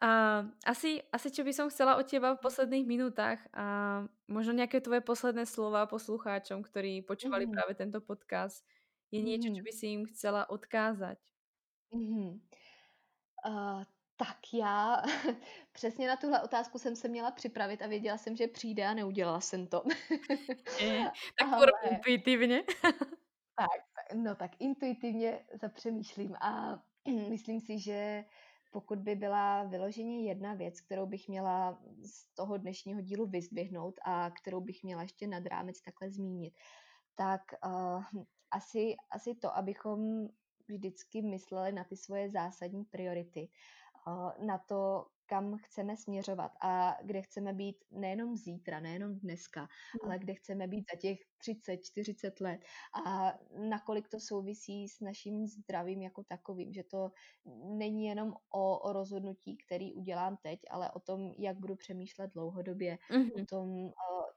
[0.00, 3.66] a, asi, asi, čo by som chcela od teba v posledných minutách a
[4.28, 7.52] možno nějaké tvoje posledné slova poslucháčom, ktorí počúvali mm.
[7.52, 8.64] práve tento podcast,
[9.10, 9.54] je niečo, mm.
[9.58, 11.18] čo by si im chcela odkázať?
[11.92, 12.40] Mm.
[13.46, 13.82] Uh,
[14.16, 15.02] tak já
[15.72, 19.40] přesně na tuhle otázku jsem se měla připravit a věděla jsem, že přijde a neudělala
[19.40, 19.82] jsem to.
[20.80, 21.66] Je, tak Ale...
[21.90, 22.62] intuitivně.
[23.56, 26.82] tak, no tak intuitivně zapřemýšlím a
[27.30, 28.24] myslím si, že
[28.70, 34.30] pokud by byla vyloženě jedna věc, kterou bych měla z toho dnešního dílu vyzdvihnout a
[34.30, 36.54] kterou bych měla ještě nad rámec takhle zmínit,
[37.14, 38.04] tak uh,
[38.50, 40.28] asi, asi to, abychom
[40.68, 43.48] vždycky mysleli na ty svoje zásadní priority.
[44.46, 50.04] na to, kam chceme směřovat a kde chceme být nejenom zítra, nejenom dneska, hmm.
[50.04, 52.60] ale kde chceme být za těch 30, 40 let
[53.06, 53.34] a
[53.68, 57.10] nakolik to souvisí s naším zdravím jako takovým, že to
[57.64, 62.98] není jenom o, o rozhodnutí, který udělám teď, ale o tom, jak budu přemýšlet dlouhodobě,
[63.10, 63.42] mm-hmm.
[63.42, 63.92] o tom,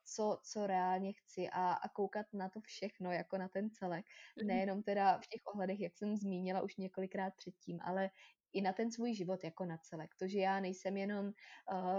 [0.06, 4.06] co, co reálně chci a, a koukat na to všechno jako na ten celek.
[4.06, 4.46] Mm-hmm.
[4.46, 8.10] Nejenom teda v těch ohledech, jak jsem zmínila už několikrát předtím, ale
[8.56, 10.16] i na ten svůj život jako na celek.
[10.20, 11.34] To, že já nejsem jenom uh,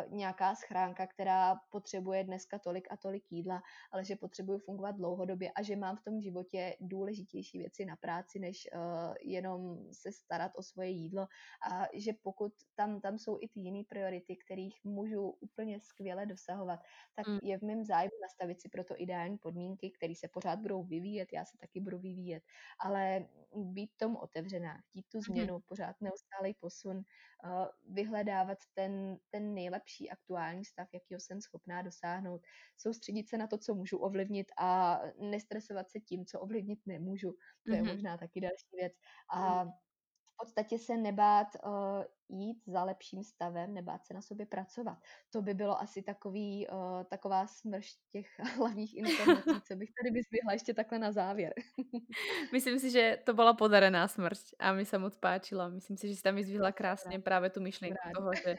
[0.08, 3.62] nějaká schránka, která potřebuje dneska tolik a tolik jídla,
[3.92, 8.38] ale že potřebuju fungovat dlouhodobě a že mám v tom životě důležitější věci na práci,
[8.38, 11.26] než uh, jenom se starat o svoje jídlo
[11.70, 16.80] a že pokud tam, tam jsou i ty jiné priority, kterých můžu úplně skvěle dosahovat,
[17.14, 17.38] tak mm.
[17.42, 21.44] je v mém zájmu nastavit si proto ideální podmínky, které se pořád budou vyvíjet, já
[21.44, 22.42] se taky budu vyvíjet,
[22.80, 25.60] ale být tomu otevřená, chtít tu změnu, mm.
[25.68, 32.40] pořád neustále neustálý posun, uh, vyhledávat ten, ten nejlepší aktuální stav, jakýho jsem schopná dosáhnout,
[32.77, 37.32] soustředit se na to, co můžu ovlivnit a nestresovat se tím, co ovlivnit nemůžu.
[37.66, 37.77] To mm-hmm.
[37.77, 38.93] je možná taky další věc.
[39.31, 39.70] A mm
[40.36, 44.98] v podstatě se nebát uh, jít za lepším stavem, nebát se na sobě pracovat.
[45.30, 48.26] To by bylo asi takový, uh, taková smrš těch
[48.56, 51.54] hlavních informací, co bych tady vyzvihla ještě takhle na závěr.
[52.52, 55.68] Myslím si, že to byla podarená smrť a mi se moc páčila.
[55.68, 58.56] Myslím si, že si tam vyzvihla krásně právě tu myšlenku toho, že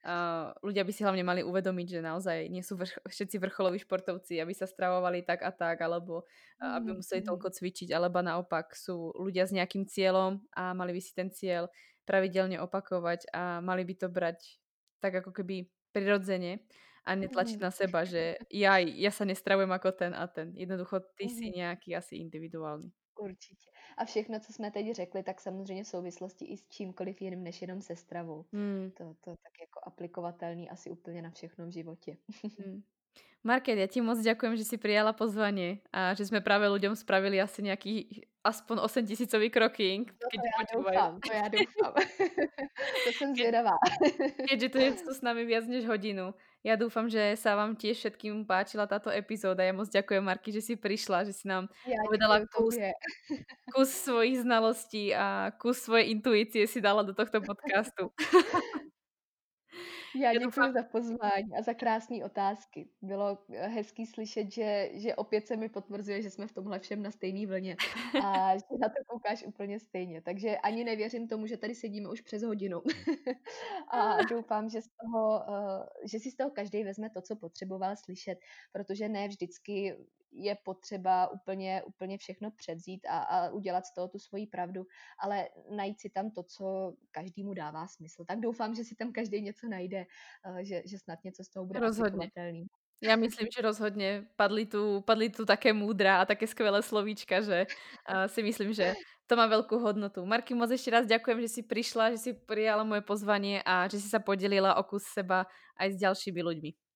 [0.00, 4.40] Uh, ľudia by si hlavne mali uvedomiť, že naozaj nie sú vrch- všetci vrcholoví športovci,
[4.40, 9.12] aby sa stravovali tak a tak, alebo uh, aby museli toľko cvičiť, alebo naopak sú
[9.12, 11.68] ľudia s nejakým cieľom a mali by si ten cieľ
[12.08, 14.56] pravidelne opakovať a mali by to brať
[15.04, 16.64] tak ako keby prirodzene
[17.04, 20.52] a netlačiť na seba, že ja, ja sa nestravujem ako ten a ten.
[20.56, 22.92] Jednoducho ty si nejaký asi individuálny.
[23.20, 23.70] Určitě.
[23.96, 27.62] A všechno, co jsme teď řekli, tak samozřejmě v souvislosti i s čímkoliv jiným, než
[27.62, 28.44] jenom se stravou.
[28.52, 28.90] Hmm.
[28.90, 32.16] To, to tak jako aplikovatelný asi úplně na všechno v životě.
[32.64, 32.82] Hmm.
[33.40, 37.40] Market, ja ti moc ďakujem, že si prijala pozvanie a že sme práve ľuďom spravili
[37.40, 40.12] asi nejaký aspoň 8 tisícový kroking.
[40.12, 41.94] No to já doufám, to já doufám.
[43.04, 43.76] to jsem zvědavá.
[44.48, 46.34] Keďže to je tu s nami viac než hodinu.
[46.60, 49.64] Ja dúfam, že sa vám tiež všetkým páčila táto epizóda.
[49.64, 52.76] Ja moc ďakujem, Marky, že si prišla, že si nám ja povedala kus,
[53.72, 58.12] kus svojich znalostí a kus svojej intuície si dala do tohto podcastu.
[60.14, 62.88] Já děkuji za pozvání a za krásné otázky.
[63.02, 67.02] Bylo eh, hezký slyšet, že, že opět se mi potvrzuje, že jsme v tomhle všem
[67.02, 67.76] na stejné vlně
[68.24, 70.22] a že na to koukáš úplně stejně.
[70.22, 72.82] Takže ani nevěřím tomu, že tady sedíme už přes hodinu.
[73.88, 77.96] a doufám, že, z toho, eh, že si z toho každý vezme to, co potřeboval
[77.96, 78.38] slyšet,
[78.72, 79.96] protože ne vždycky
[80.32, 84.86] je potřeba úplně, úplně všechno předzít a, a udělat z toho tu svoji pravdu,
[85.18, 88.24] ale najít si tam to, co každému dává smysl.
[88.24, 90.06] Tak doufám, že si tam každý něco najde,
[90.44, 92.30] eh, že, že snad něco z toho bude Rozhodně.
[93.02, 97.66] Já myslím, že rozhodně padly tu, padly tu také múdra a také skvělé slovíčka, že
[97.66, 98.94] uh, si myslím, že
[99.26, 100.26] to má velkou hodnotu.
[100.26, 104.00] Marky, moc ještě raz ďakujem, že si přišla, že si prijala moje pozvanie a že
[104.00, 105.46] si sa podelila o kus seba
[105.78, 106.89] aj s ďalšími ľuďmi.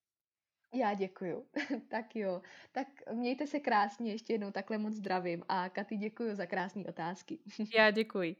[0.75, 1.45] Já děkuju.
[1.89, 2.43] tak jo.
[2.73, 5.43] Tak mějte se krásně, ještě jednou takhle moc zdravím.
[5.49, 7.39] A Katy děkuju za krásné otázky.
[7.77, 8.37] Já děkuji.